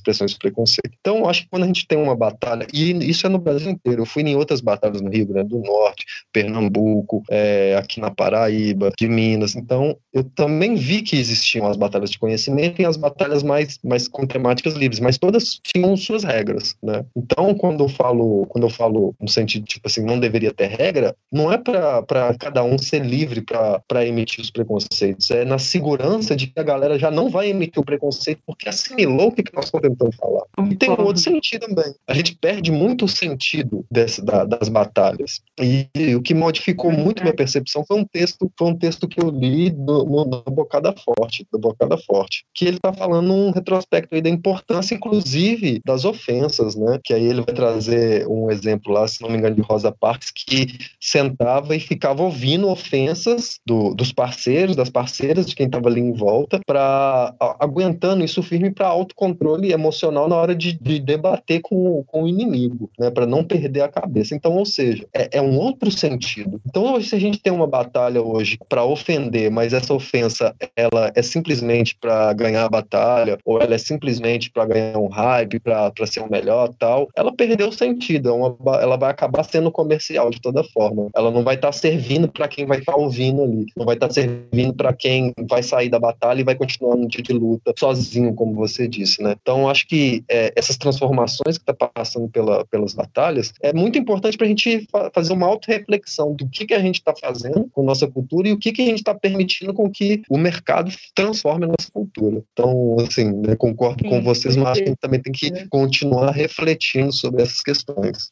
Expressões 0.00 0.32
de 0.32 0.38
preconceito. 0.38 0.96
Então, 1.00 1.28
acho 1.28 1.42
que 1.42 1.48
quando 1.50 1.64
a 1.64 1.66
gente 1.66 1.86
tem 1.86 1.98
uma 1.98 2.16
batalha, 2.16 2.66
e 2.72 2.90
isso 3.08 3.26
é 3.26 3.28
no 3.30 3.38
Brasil 3.38 3.70
inteiro, 3.70 4.02
eu 4.02 4.06
fui 4.06 4.22
em 4.22 4.34
outras 4.34 4.60
batalhas 4.60 5.00
no 5.00 5.10
Rio 5.10 5.26
Grande 5.26 5.50
do 5.50 5.58
Norte, 5.58 6.04
Pernambuco, 6.32 7.22
é, 7.30 7.76
aqui 7.76 8.00
na 8.00 8.10
Paraíba, 8.10 8.90
de 8.98 9.08
Minas, 9.08 9.54
então 9.54 9.96
eu 10.12 10.24
também 10.24 10.74
vi 10.74 11.02
que 11.02 11.16
existiam 11.16 11.66
as 11.66 11.76
batalhas 11.76 12.10
de 12.10 12.18
conhecimento 12.18 12.80
e 12.80 12.84
as 12.84 12.96
batalhas 12.96 13.42
mais, 13.42 13.78
mais 13.84 14.08
com 14.08 14.26
temáticas 14.26 14.74
livres, 14.74 15.00
mas 15.00 15.18
todas 15.18 15.60
tinham 15.62 15.96
suas 15.96 16.24
regras, 16.24 16.74
né? 16.82 17.04
Então, 17.14 17.54
quando 17.54 17.84
eu 17.84 17.88
falo, 17.88 18.46
quando 18.46 18.64
eu 18.64 18.70
falo 18.70 19.14
no 19.20 19.28
sentido, 19.28 19.64
tipo 19.64 19.86
assim, 19.86 20.04
não 20.04 20.18
deveria 20.18 20.52
ter 20.52 20.68
regra, 20.68 21.14
não 21.30 21.52
é 21.52 21.58
para 21.58 22.34
cada 22.38 22.64
um 22.64 22.78
ser 22.78 23.04
livre 23.04 23.42
para 23.42 24.06
emitir 24.06 24.40
os 24.40 24.50
preconceitos, 24.50 25.30
é 25.30 25.44
na 25.44 25.58
segurança 25.58 26.34
de 26.34 26.46
que 26.46 26.58
a 26.58 26.62
galera 26.62 26.98
já 26.98 27.10
não 27.10 27.28
vai 27.28 27.48
emitir 27.48 27.80
o 27.80 27.84
preconceito 27.84 28.40
porque 28.46 28.68
assimilou 28.68 29.28
o 29.28 29.32
que, 29.32 29.42
que 29.42 29.54
nós 29.54 29.70
tentando 29.90 30.12
falar. 30.12 30.44
E 30.70 30.76
tem 30.76 30.90
um 30.90 31.02
outro 31.02 31.22
sentido 31.22 31.66
também. 31.66 31.94
A 32.06 32.14
gente 32.14 32.34
perde 32.34 32.70
muito 32.70 33.04
o 33.04 33.08
sentido 33.08 33.84
desse, 33.90 34.24
da, 34.24 34.44
das 34.44 34.68
batalhas. 34.68 35.40
E, 35.60 35.88
e, 35.94 36.14
o 36.14 36.22
que 36.22 36.34
modificou 36.34 36.92
muito 36.92 37.22
minha 37.22 37.34
percepção 37.34 37.84
foi 37.86 37.98
um 37.98 38.04
texto, 38.04 38.50
foi 38.58 38.68
um 38.68 38.76
texto 38.76 39.08
que 39.08 39.22
eu 39.22 39.30
li 39.30 39.70
do, 39.70 40.04
no, 40.04 40.24
no 40.24 40.42
Bocada 40.52 40.92
Forte, 40.92 41.46
do 41.52 41.58
Bocada 41.58 41.96
Forte, 41.98 42.44
que 42.54 42.64
ele 42.64 42.76
está 42.76 42.92
falando 42.92 43.32
um 43.32 43.50
retrospecto 43.50 44.14
aí 44.14 44.22
da 44.22 44.30
importância, 44.30 44.94
inclusive, 44.94 45.80
das 45.84 46.04
ofensas, 46.04 46.74
né? 46.76 46.98
Que 47.02 47.14
aí 47.14 47.24
ele 47.24 47.42
vai 47.42 47.54
trazer 47.54 48.26
um 48.28 48.50
exemplo 48.50 48.92
lá, 48.92 49.06
se 49.06 49.22
não 49.22 49.30
me 49.30 49.38
engano, 49.38 49.56
de 49.56 49.62
Rosa 49.62 49.92
Parks, 49.92 50.30
que 50.30 50.78
sentava 51.00 51.74
e 51.74 51.80
ficava 51.80 52.22
ouvindo 52.22 52.68
ofensas 52.68 53.58
do, 53.66 53.94
dos 53.94 54.12
parceiros, 54.12 54.76
das 54.76 54.90
parceiras, 54.90 55.46
de 55.46 55.54
quem 55.54 55.66
estava 55.66 55.88
ali 55.88 56.00
em 56.00 56.12
volta, 56.12 56.60
para 56.66 57.34
aguentando 57.58 58.24
isso 58.24 58.42
firme 58.42 58.70
para 58.70 58.86
autocontrole 58.86 59.72
emocional 59.80 60.28
na 60.28 60.36
hora 60.36 60.54
de, 60.54 60.72
de 60.72 60.98
debater 60.98 61.60
com, 61.60 62.04
com 62.04 62.24
o 62.24 62.28
inimigo, 62.28 62.90
né, 62.98 63.10
para 63.10 63.26
não 63.26 63.42
perder 63.42 63.80
a 63.80 63.88
cabeça. 63.88 64.34
Então, 64.34 64.56
ou 64.56 64.66
seja, 64.66 65.06
é, 65.14 65.38
é 65.38 65.42
um 65.42 65.58
outro 65.58 65.90
sentido. 65.90 66.60
Então, 66.66 67.00
se 67.00 67.14
a 67.14 67.18
gente 67.18 67.40
tem 67.40 67.52
uma 67.52 67.66
batalha 67.66 68.22
hoje 68.22 68.58
para 68.68 68.84
ofender, 68.84 69.50
mas 69.50 69.72
essa 69.72 69.92
ofensa 69.94 70.54
ela 70.76 71.10
é 71.14 71.22
simplesmente 71.22 71.96
para 71.98 72.32
ganhar 72.32 72.64
a 72.64 72.68
batalha, 72.68 73.38
ou 73.44 73.60
ela 73.60 73.74
é 73.74 73.78
simplesmente 73.78 74.50
para 74.50 74.66
ganhar 74.66 74.98
um 74.98 75.08
hype, 75.08 75.60
para 75.60 75.92
ser 76.06 76.20
o 76.20 76.30
melhor, 76.30 76.70
tal, 76.78 77.08
ela 77.16 77.34
perdeu 77.34 77.68
o 77.68 77.72
sentido. 77.72 78.28
É 78.28 78.32
uma, 78.32 78.56
ela 78.80 78.96
vai 78.96 79.10
acabar 79.10 79.44
sendo 79.44 79.70
comercial 79.70 80.30
de 80.30 80.40
toda 80.40 80.62
forma. 80.64 81.08
Ela 81.14 81.30
não 81.30 81.42
vai 81.42 81.54
estar 81.54 81.68
tá 81.68 81.72
servindo 81.72 82.28
para 82.28 82.48
quem 82.48 82.66
vai 82.66 82.78
estar 82.78 82.92
tá 82.92 82.98
ouvindo 82.98 83.42
ali. 83.42 83.66
Não 83.76 83.86
vai 83.86 83.94
estar 83.94 84.08
tá 84.08 84.14
servindo 84.14 84.74
para 84.74 84.92
quem 84.92 85.32
vai 85.48 85.62
sair 85.62 85.88
da 85.88 85.98
batalha 85.98 86.40
e 86.40 86.44
vai 86.44 86.54
continuar 86.54 86.96
no 86.96 87.08
dia 87.08 87.22
de 87.22 87.32
luta 87.32 87.72
sozinho, 87.78 88.34
como 88.34 88.54
você 88.54 88.86
disse, 88.86 89.22
né? 89.22 89.34
Então, 89.40 89.68
acho 89.70 89.86
que 89.86 90.24
é, 90.28 90.52
essas 90.56 90.76
transformações 90.76 91.56
que 91.56 91.70
está 91.70 91.74
passando 91.74 92.28
pela, 92.28 92.64
pelas 92.66 92.94
batalhas 92.94 93.52
é 93.62 93.72
muito 93.72 93.98
importante 93.98 94.36
para 94.36 94.46
a 94.46 94.48
gente 94.48 94.86
fa 94.90 95.10
fazer 95.12 95.32
uma 95.32 95.46
auto-reflexão 95.46 96.34
do 96.34 96.48
que, 96.48 96.66
que 96.66 96.74
a 96.74 96.80
gente 96.80 96.96
está 96.96 97.14
fazendo 97.14 97.68
com 97.72 97.82
nossa 97.82 98.06
cultura 98.06 98.48
e 98.48 98.52
o 98.52 98.58
que, 98.58 98.72
que 98.72 98.82
a 98.82 98.86
gente 98.86 98.98
está 98.98 99.14
permitindo 99.14 99.72
com 99.72 99.90
que 99.90 100.22
o 100.28 100.38
mercado 100.38 100.92
transforme 101.14 101.64
a 101.64 101.68
nossa 101.68 101.90
cultura. 101.92 102.42
Então, 102.52 102.96
assim, 103.00 103.32
né, 103.32 103.56
concordo 103.56 104.04
com 104.04 104.22
vocês, 104.22 104.56
mas 104.56 104.68
acho 104.68 104.80
que 104.80 104.88
a 104.88 104.90
gente 104.90 105.00
também 105.00 105.20
tem 105.20 105.32
que 105.32 105.68
continuar 105.68 106.30
refletindo 106.30 107.12
sobre 107.12 107.42
essas 107.42 107.60
questões 107.60 108.30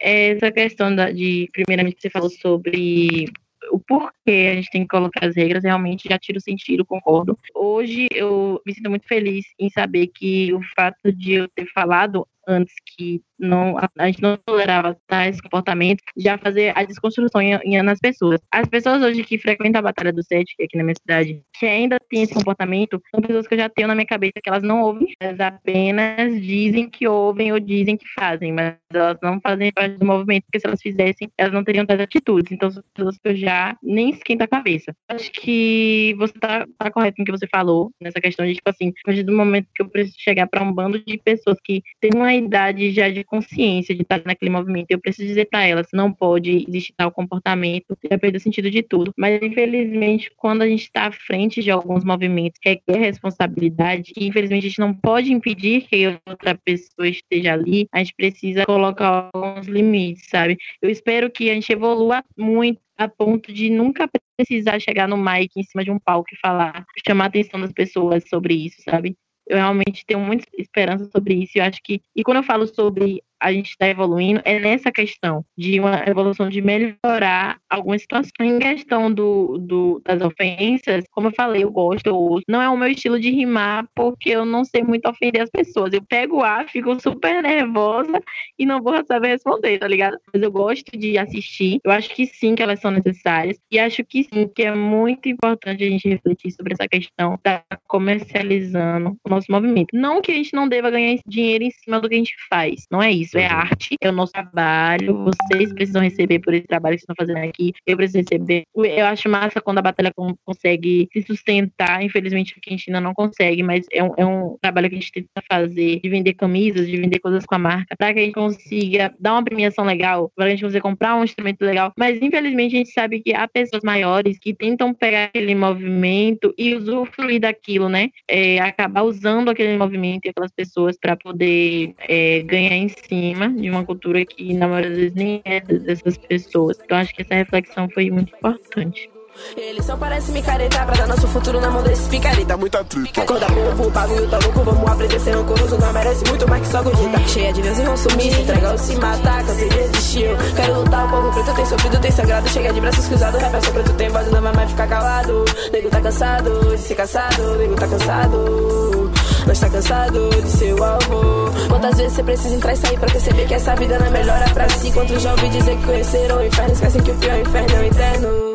essa 0.00 0.50
questão 0.50 0.94
da, 0.96 1.10
de, 1.10 1.48
primeiramente, 1.52 2.00
você 2.00 2.08
falou 2.08 2.30
sobre 2.30 3.26
o 3.70 3.78
porquê 3.78 4.50
a 4.50 4.54
gente 4.54 4.70
tem 4.70 4.82
que 4.82 4.88
colocar 4.88 5.26
as 5.26 5.36
regras, 5.36 5.64
realmente 5.64 6.08
já 6.08 6.18
tira 6.18 6.38
o 6.38 6.42
sentido, 6.42 6.84
concordo. 6.84 7.38
Hoje 7.54 8.08
eu 8.12 8.60
me 8.66 8.74
sinto 8.74 8.90
muito 8.90 9.06
feliz 9.06 9.46
em 9.58 9.70
saber 9.70 10.08
que 10.08 10.52
o 10.52 10.60
fato 10.76 11.12
de 11.12 11.32
eu 11.32 11.48
ter 11.48 11.66
falado 11.72 12.26
antes 12.46 12.74
que 12.84 13.22
não, 13.40 13.76
a 13.98 14.06
gente 14.06 14.22
não 14.22 14.36
tolerava 14.36 14.96
tais 15.06 15.40
comportamentos, 15.40 16.04
já 16.16 16.38
fazer 16.38 16.72
a 16.76 16.84
desconstrução 16.84 17.40
em, 17.40 17.54
em, 17.64 17.82
nas 17.82 17.98
pessoas. 17.98 18.40
As 18.50 18.68
pessoas 18.68 19.02
hoje 19.02 19.24
que 19.24 19.38
frequentam 19.38 19.80
a 19.80 19.82
Batalha 19.82 20.12
do 20.12 20.22
Sete, 20.22 20.54
aqui 20.62 20.76
na 20.76 20.84
minha 20.84 20.94
cidade, 20.94 21.42
que 21.58 21.66
ainda 21.66 21.98
tem 22.08 22.22
esse 22.22 22.34
comportamento, 22.34 23.00
são 23.10 23.20
pessoas 23.20 23.46
que 23.46 23.54
eu 23.54 23.58
já 23.58 23.68
tenho 23.68 23.88
na 23.88 23.94
minha 23.94 24.06
cabeça 24.06 24.34
que 24.42 24.48
elas 24.48 24.62
não 24.62 24.82
ouvem, 24.82 25.14
elas 25.20 25.40
apenas 25.40 26.40
dizem 26.40 26.88
que 26.88 27.08
ouvem 27.08 27.52
ou 27.52 27.58
dizem 27.60 27.96
que 27.96 28.06
fazem, 28.14 28.52
mas 28.52 28.76
elas 28.92 29.18
não 29.22 29.40
fazem 29.40 29.72
parte 29.72 29.96
do 29.96 30.06
movimento, 30.06 30.44
porque 30.44 30.60
se 30.60 30.66
elas 30.66 30.82
fizessem, 30.82 31.30
elas 31.38 31.52
não 31.52 31.64
teriam 31.64 31.86
tais 31.86 32.00
atitudes. 32.00 32.52
Então, 32.52 32.70
são 32.70 32.82
pessoas 32.94 33.16
que 33.18 33.28
eu 33.28 33.36
já 33.36 33.76
nem 33.82 34.10
esquento 34.10 34.42
a 34.42 34.48
cabeça. 34.48 34.94
Acho 35.08 35.30
que 35.32 36.14
você 36.18 36.34
tá, 36.34 36.66
tá 36.78 36.90
correto 36.90 37.16
no 37.18 37.24
que 37.24 37.32
você 37.32 37.46
falou, 37.46 37.90
nessa 38.00 38.20
questão 38.20 38.46
de, 38.46 38.54
tipo 38.54 38.68
assim, 38.68 38.88
a 38.88 39.06
partir 39.06 39.22
do 39.22 39.32
momento 39.32 39.68
que 39.74 39.82
eu 39.82 39.88
preciso 39.88 40.16
chegar 40.18 40.46
para 40.46 40.62
um 40.62 40.72
bando 40.72 41.02
de 41.02 41.18
pessoas 41.18 41.56
que 41.64 41.82
têm 42.00 42.10
uma 42.14 42.34
idade 42.34 42.90
já 42.90 43.08
de 43.08 43.24
consciência 43.30 43.94
de 43.94 44.02
estar 44.02 44.20
naquele 44.26 44.50
movimento. 44.50 44.90
Eu 44.90 45.00
preciso 45.00 45.28
dizer 45.28 45.48
para 45.48 45.64
elas, 45.64 45.86
não 45.92 46.12
pode 46.12 46.66
existir 46.68 46.92
tal 46.96 47.12
comportamento, 47.12 47.96
já 48.10 48.18
perdeu 48.18 48.38
o 48.38 48.42
sentido 48.42 48.70
de 48.70 48.82
tudo. 48.82 49.12
Mas, 49.16 49.40
infelizmente, 49.40 50.30
quando 50.36 50.62
a 50.62 50.66
gente 50.66 50.82
está 50.82 51.06
à 51.06 51.12
frente 51.12 51.62
de 51.62 51.70
alguns 51.70 52.04
movimentos, 52.04 52.60
requer 52.62 52.98
responsabilidade, 52.98 54.12
e 54.16 54.26
infelizmente 54.26 54.66
a 54.66 54.68
gente 54.68 54.80
não 54.80 54.92
pode 54.92 55.32
impedir 55.32 55.82
que 55.82 56.18
outra 56.28 56.54
pessoa 56.56 57.06
esteja 57.06 57.52
ali, 57.52 57.86
a 57.92 57.98
gente 57.98 58.14
precisa 58.14 58.66
colocar 58.66 59.30
alguns 59.32 59.66
limites, 59.66 60.26
sabe? 60.28 60.58
Eu 60.82 60.90
espero 60.90 61.30
que 61.30 61.48
a 61.48 61.54
gente 61.54 61.72
evolua 61.72 62.24
muito 62.36 62.80
a 62.98 63.08
ponto 63.08 63.52
de 63.52 63.70
nunca 63.70 64.10
precisar 64.36 64.78
chegar 64.78 65.08
no 65.08 65.16
mic 65.16 65.50
em 65.56 65.62
cima 65.62 65.82
de 65.82 65.90
um 65.90 65.98
palco 65.98 66.28
e 66.32 66.38
falar, 66.38 66.84
chamar 67.06 67.24
a 67.24 67.26
atenção 67.28 67.60
das 67.60 67.72
pessoas 67.72 68.28
sobre 68.28 68.54
isso, 68.54 68.82
sabe? 68.82 69.16
Eu 69.50 69.56
realmente 69.56 70.06
tenho 70.06 70.20
muita 70.20 70.46
esperança 70.56 71.10
sobre 71.10 71.34
isso. 71.34 71.58
Eu 71.58 71.64
acho 71.64 71.82
que, 71.82 72.00
e 72.14 72.22
quando 72.22 72.38
eu 72.38 72.42
falo 72.44 72.66
sobre 72.66 73.22
a 73.40 73.52
gente 73.52 73.70
está 73.70 73.88
evoluindo 73.88 74.40
é 74.44 74.58
nessa 74.58 74.92
questão 74.92 75.44
de 75.56 75.80
uma 75.80 76.04
evolução 76.06 76.48
de 76.48 76.60
melhorar 76.60 77.58
algumas 77.68 78.02
situações. 78.02 78.30
Em 78.40 78.58
questão 78.58 79.12
do, 79.12 79.58
do, 79.58 80.02
das 80.04 80.20
ofensas, 80.20 81.04
como 81.10 81.28
eu 81.28 81.32
falei, 81.32 81.64
eu 81.64 81.70
gosto, 81.70 82.06
eu. 82.06 82.40
Não 82.48 82.60
é 82.60 82.68
o 82.68 82.76
meu 82.76 82.88
estilo 82.88 83.18
de 83.18 83.30
rimar, 83.30 83.86
porque 83.94 84.30
eu 84.30 84.44
não 84.44 84.64
sei 84.64 84.82
muito 84.82 85.08
ofender 85.08 85.42
as 85.42 85.50
pessoas. 85.50 85.92
Eu 85.92 86.02
pego 86.02 86.42
ar, 86.42 86.68
fico 86.68 86.98
super 87.00 87.42
nervosa 87.42 88.20
e 88.58 88.66
não 88.66 88.82
vou 88.82 88.94
saber 89.06 89.28
responder, 89.28 89.78
tá 89.78 89.88
ligado? 89.88 90.16
Mas 90.32 90.42
eu 90.42 90.50
gosto 90.50 90.96
de 90.96 91.16
assistir. 91.18 91.80
Eu 91.84 91.92
acho 91.92 92.10
que 92.10 92.26
sim, 92.26 92.54
que 92.54 92.62
elas 92.62 92.80
são 92.80 92.90
necessárias. 92.90 93.58
E 93.70 93.78
acho 93.78 94.04
que 94.04 94.24
sim, 94.24 94.48
que 94.54 94.62
é 94.62 94.74
muito 94.74 95.28
importante 95.28 95.84
a 95.84 95.88
gente 95.88 96.08
refletir 96.08 96.50
sobre 96.52 96.74
essa 96.74 96.88
questão 96.88 97.38
da 97.42 97.62
comercializando 97.86 99.16
o 99.24 99.28
nosso 99.28 99.50
movimento. 99.50 99.88
Não 99.92 100.20
que 100.20 100.32
a 100.32 100.34
gente 100.34 100.54
não 100.54 100.68
deva 100.68 100.90
ganhar 100.90 101.16
dinheiro 101.26 101.64
em 101.64 101.70
cima 101.70 102.00
do 102.00 102.08
que 102.08 102.14
a 102.14 102.18
gente 102.18 102.34
faz. 102.48 102.86
Não 102.90 103.02
é 103.02 103.10
isso. 103.10 103.29
É 103.38 103.46
uhum. 103.46 103.54
arte, 103.54 103.96
é 104.00 104.08
o 104.08 104.12
nosso 104.12 104.32
trabalho. 104.32 105.24
Vocês 105.24 105.72
precisam 105.72 106.02
receber 106.02 106.40
por 106.40 106.54
esse 106.54 106.66
trabalho 106.66 106.96
que 106.96 107.02
estão 107.02 107.14
fazendo 107.18 107.38
aqui. 107.38 107.72
Eu 107.86 107.96
preciso 107.96 108.18
receber. 108.18 108.64
Eu 108.74 109.06
acho 109.06 109.28
massa 109.28 109.60
quando 109.60 109.78
a 109.78 109.82
batalha 109.82 110.12
consegue 110.44 111.08
se 111.12 111.22
sustentar. 111.22 112.02
Infelizmente, 112.02 112.54
aqui 112.56 112.70
a 112.70 112.72
gente 112.72 112.90
ainda 112.90 113.00
não 113.00 113.14
consegue, 113.14 113.62
mas 113.62 113.86
é 113.92 114.02
um, 114.02 114.14
é 114.16 114.26
um 114.26 114.56
trabalho 114.60 114.88
que 114.88 114.96
a 114.96 114.98
gente 114.98 115.12
tenta 115.12 115.42
fazer 115.50 116.00
de 116.00 116.08
vender 116.08 116.34
camisas, 116.34 116.86
de 116.86 116.96
vender 116.96 117.18
coisas 117.20 117.44
com 117.46 117.54
a 117.54 117.58
marca, 117.58 117.94
para 117.96 118.12
que 118.12 118.20
a 118.20 118.22
gente 118.24 118.34
consiga 118.34 119.14
dar 119.18 119.32
uma 119.32 119.44
premiação 119.44 119.84
legal, 119.84 120.30
para 120.34 120.46
a 120.46 120.50
gente 120.50 120.62
conseguir 120.62 120.82
comprar 120.82 121.16
um 121.16 121.24
instrumento 121.24 121.62
legal. 121.62 121.92
Mas 121.96 122.20
infelizmente 122.20 122.74
a 122.74 122.78
gente 122.78 122.92
sabe 122.92 123.20
que 123.20 123.34
há 123.34 123.46
pessoas 123.46 123.82
maiores 123.82 124.38
que 124.38 124.54
tentam 124.54 124.92
pegar 124.94 125.24
aquele 125.24 125.54
movimento 125.54 126.52
e 126.56 126.74
usufruir 126.74 127.40
daquilo, 127.40 127.88
né? 127.88 128.08
É, 128.28 128.58
acabar 128.60 129.02
usando 129.02 129.50
aquele 129.50 129.76
movimento 129.76 130.26
e 130.26 130.30
aquelas 130.30 130.50
pessoas 130.50 130.96
para 130.98 131.16
poder 131.16 131.94
é, 132.08 132.42
ganhar 132.42 132.76
em 132.76 132.88
cima 132.88 133.19
de 133.56 133.70
uma 133.70 133.84
cultura 133.84 134.24
que 134.24 134.54
na 134.54 134.66
maioria 134.66 134.90
das 134.90 134.98
vezes 134.98 135.14
nem 135.14 135.42
é 135.44 135.60
dessas 135.60 136.16
pessoas. 136.16 136.78
Então 136.84 136.98
acho 136.98 137.14
que 137.14 137.22
essa 137.22 137.34
reflexão 137.34 137.88
foi 137.90 138.10
muito 138.10 138.34
importante. 138.34 139.10
Eles 139.56 139.84
só 139.84 139.96
parecem 139.96 140.34
micareta 140.34 140.84
pra 140.84 140.94
dar 140.94 141.06
nosso 141.06 141.26
futuro 141.28 141.60
na 141.60 141.70
mão 141.70 141.82
desses 141.82 142.08
picareta. 142.08 142.56
Muita 142.56 142.84
treta. 142.84 143.22
Acorda 143.22 143.46
povo, 143.46 143.86
o 143.86 143.90
bagulho 143.90 144.28
tá 144.28 144.38
louco, 144.38 144.60
vamos 144.60 144.90
aprender 144.90 145.20
ser 145.20 145.32
rancoroso. 145.32 145.78
Não 145.78 145.92
merece 145.92 146.24
muito 146.28 146.48
mais 146.48 146.62
que 146.62 146.68
só 146.68 146.82
gordita. 146.82 147.18
Cheia 147.28 147.52
de 147.52 147.62
Deus 147.62 147.78
e 147.78 147.84
consumir, 147.84 148.32
se 148.32 148.40
entregar 148.40 148.72
ou 148.72 148.78
se 148.78 148.96
matar, 148.96 149.46
cansei 149.46 149.68
de 149.68 149.76
desistir. 149.76 150.28
Quero 150.56 150.80
lutar, 150.80 151.06
o 151.06 151.10
povo 151.10 151.32
preto 151.32 151.56
tem 151.56 151.66
sofrido, 151.66 152.00
tem 152.00 152.10
sangrado. 152.10 152.48
Chega 152.48 152.72
de 152.72 152.80
braços 152.80 153.08
cruzados, 153.08 153.40
rap 153.40 153.54
é 153.54 153.60
só 153.60 153.70
preto, 153.72 153.92
tem 153.94 154.08
voz, 154.08 154.30
não 154.30 154.42
vai 154.42 154.52
mais 154.52 154.70
ficar 154.70 154.88
calado. 154.88 155.44
Nego 155.72 155.90
tá 155.90 156.00
cansado 156.00 156.76
de 156.76 156.78
ser 156.78 156.94
caçado, 156.94 157.56
nego 157.56 157.76
tá 157.76 157.88
cansado. 157.88 159.09
Nós 159.46 159.58
tá 159.58 159.70
cansado 159.70 160.30
de 160.30 160.72
o 160.72 160.84
alvo. 160.84 161.68
Quantas 161.68 161.96
vezes 161.96 162.12
você 162.12 162.22
precisa 162.22 162.54
entrar 162.54 162.72
e 162.72 162.76
sair 162.76 162.98
pra 162.98 163.10
perceber 163.10 163.46
que 163.46 163.54
essa 163.54 163.74
vida 163.74 163.98
não 163.98 164.06
é 164.06 164.10
melhor 164.10 164.40
é 164.40 164.52
pra 164.52 164.68
si? 164.68 164.90
Já 165.20 165.32
ouvi 165.32 165.48
dizer 165.48 165.76
que 165.76 165.86
conheceram 165.86 166.38
o 166.38 166.44
inferno, 166.46 166.72
esquecem 166.72 167.02
que 167.02 167.10
o 167.10 167.18
pior 167.18 167.38
inferno 167.38 167.76
é 167.76 167.80
o 167.80 167.84
interno. 167.84 168.50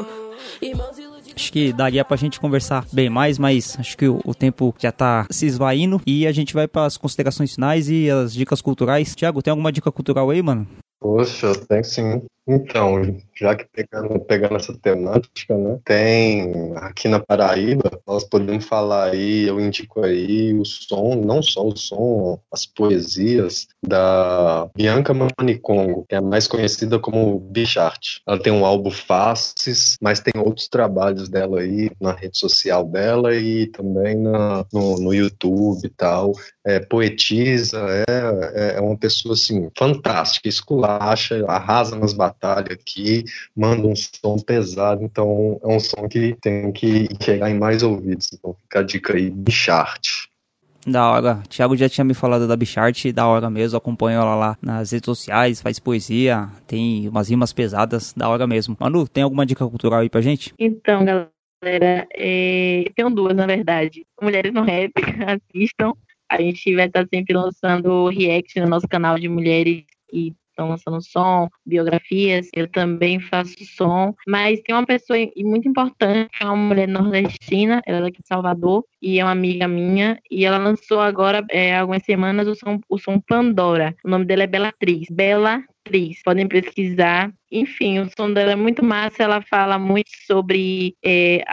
Acho 1.36 1.52
que 1.52 1.74
daria 1.74 2.06
pra 2.06 2.16
gente 2.16 2.40
conversar 2.40 2.86
bem 2.94 3.10
mais, 3.10 3.38
mas 3.38 3.78
acho 3.78 3.98
que 3.98 4.08
o, 4.08 4.22
o 4.24 4.34
tempo 4.34 4.74
já 4.80 4.92
tá 4.92 5.28
se 5.30 5.46
esvaindo 5.46 6.02
e 6.08 6.26
a 6.26 6.32
gente 6.32 6.54
vai 6.54 6.68
para 6.68 6.86
as 6.86 6.96
considerações 6.96 7.54
finais 7.54 7.90
e 7.90 8.10
as 8.10 8.34
dicas 8.34 8.62
culturais. 8.62 9.14
Tiago, 9.14 9.42
tem 9.42 9.52
alguma 9.52 9.72
dica 9.72 9.92
cultural 9.92 10.30
aí, 10.30 10.42
mano? 10.42 10.66
Poxa, 11.02 11.54
tem 11.68 11.84
sim. 11.84 12.24
Então, 12.48 13.18
já 13.36 13.56
que 13.56 13.66
pegando, 13.66 14.20
pegando 14.20 14.56
essa 14.56 14.78
temática, 14.78 15.58
né, 15.58 15.80
tem 15.84 16.74
aqui 16.76 17.08
na 17.08 17.20
Paraíba, 17.20 18.00
nós 18.06 18.24
podemos 18.24 18.66
falar 18.66 19.10
aí, 19.12 19.48
eu 19.48 19.60
indico 19.60 20.04
aí 20.04 20.54
o 20.54 20.64
som, 20.64 21.16
não 21.16 21.42
só 21.42 21.66
o 21.66 21.76
som, 21.76 22.40
as 22.52 22.66
poesias 22.66 23.68
da 23.86 24.70
Bianca 24.76 25.12
Manicongo, 25.14 26.06
que 26.08 26.16
é 26.16 26.22
mais 26.22 26.48
conhecida 26.48 27.00
como 27.00 27.40
Bichart. 27.40 28.20
Ela 28.28 28.40
tem 28.40 28.54
um 28.54 28.66
álbum 28.66 28.92
Faces, 28.92 29.98
mas 30.00 30.20
tem 30.20 30.34
outros 30.40 30.68
trabalhos 30.68 31.28
dela 31.28 31.62
aí 31.62 31.90
na 32.00 32.14
rede 32.14 32.38
social 32.38 32.86
dela 32.86 33.36
e 33.36 33.68
também 33.68 34.16
na, 34.16 34.66
no, 34.72 35.00
no 35.00 35.14
YouTube 35.14 35.84
e 35.84 35.90
tal. 35.90 36.34
É, 36.64 36.80
poetiza, 36.80 37.80
é, 38.08 38.76
é 38.78 38.82
uma 38.82 38.98
pessoa 38.98 39.34
assim, 39.34 39.70
fantástica, 39.78 40.48
esculacha, 40.48 41.44
arrasa 41.48 41.96
nas 41.96 42.14
batalhas 42.14 42.35
batalha 42.40 42.74
aqui, 42.74 43.24
manda 43.56 43.88
um 43.88 43.96
som 43.96 44.38
pesado, 44.38 45.04
então 45.04 45.60
é 45.64 45.68
um 45.68 45.80
som 45.80 46.08
que 46.08 46.36
tem 46.42 46.72
que 46.72 47.08
chegar 47.22 47.50
em 47.50 47.58
mais 47.58 47.84
ouvidos. 47.84 48.32
Então 48.34 48.56
fica 48.62 48.80
a 48.80 48.84
dica 48.84 49.16
aí, 49.16 49.30
Bichart. 49.30 50.28
Da 50.88 51.10
hora. 51.10 51.42
O 51.44 51.48
Thiago 51.48 51.76
já 51.76 51.90
tinha 51.90 52.06
me 52.06 52.14
falado 52.14 52.48
da 52.48 52.56
Bichart, 52.56 53.12
da 53.12 53.26
hora 53.26 53.50
mesmo. 53.50 53.78
Acompanho 53.78 54.20
ela 54.20 54.36
lá 54.36 54.58
nas 54.62 54.92
redes 54.92 55.06
sociais, 55.06 55.62
faz 55.62 55.80
poesia, 55.80 56.48
tem 56.68 57.10
umas 57.10 57.30
rimas 57.30 57.52
pesadas, 57.52 58.14
da 58.14 58.30
hora 58.30 58.46
mesmo. 58.46 58.78
Manu, 58.80 59.08
tem 59.08 59.24
alguma 59.24 59.46
dica 59.46 59.68
cultural 59.68 60.02
aí 60.02 60.10
pra 60.10 60.22
gente? 60.22 60.54
Então, 60.60 61.04
galera, 61.04 62.08
é... 62.14 62.86
tenho 62.96 63.10
duas, 63.10 63.36
na 63.36 63.48
verdade. 63.48 64.06
Mulheres 64.22 64.54
no 64.54 64.62
Rap, 64.62 64.92
assistam. 65.26 65.94
A 66.30 66.42
gente 66.42 66.76
vai 66.76 66.88
estar 66.88 67.08
sempre 67.12 67.36
lançando 67.36 68.08
react 68.10 68.60
no 68.60 68.68
nosso 68.68 68.88
canal 68.88 69.18
de 69.18 69.28
mulheres 69.28 69.84
que 70.10 70.34
estão 70.56 70.70
lançando 70.70 71.02
som, 71.02 71.50
biografias, 71.66 72.50
eu 72.56 72.68
também 72.68 73.20
faço 73.20 73.54
som, 73.66 74.16
mas 74.26 74.62
tem 74.62 74.74
uma 74.74 74.86
pessoa 74.86 75.20
muito 75.38 75.68
importante, 75.68 76.32
é 76.40 76.46
uma 76.46 76.56
mulher 76.56 76.88
nordestina, 76.88 77.82
ela 77.86 78.00
é 78.00 78.02
daqui 78.02 78.22
de 78.22 78.28
Salvador, 78.28 78.86
e 79.02 79.20
é 79.20 79.24
uma 79.24 79.32
amiga 79.32 79.68
minha, 79.68 80.20
e 80.32 80.46
ela 80.46 80.58
lançou 80.58 81.02
agora, 81.02 81.46
é, 81.52 81.78
algumas 81.78 82.04
semanas, 82.04 82.48
o 82.48 82.56
som, 82.56 82.80
o 82.90 82.98
som 82.98 83.20
Pandora. 83.20 83.96
O 84.04 84.10
nome 84.10 84.26
dela 84.26 84.44
é 84.44 84.48
Belatriz. 84.48 85.08
Bela 85.12 85.64
atriz. 85.86 86.22
Podem 86.24 86.48
pesquisar. 86.48 87.32
Enfim, 87.52 88.00
o 88.00 88.10
som 88.18 88.34
dela 88.34 88.54
é 88.54 88.56
muito 88.56 88.84
massa. 88.84 89.24
Ela 89.24 89.42
fala 89.42 89.78
muito 89.78 90.10
sobre 90.26 90.96
é, 91.04 91.44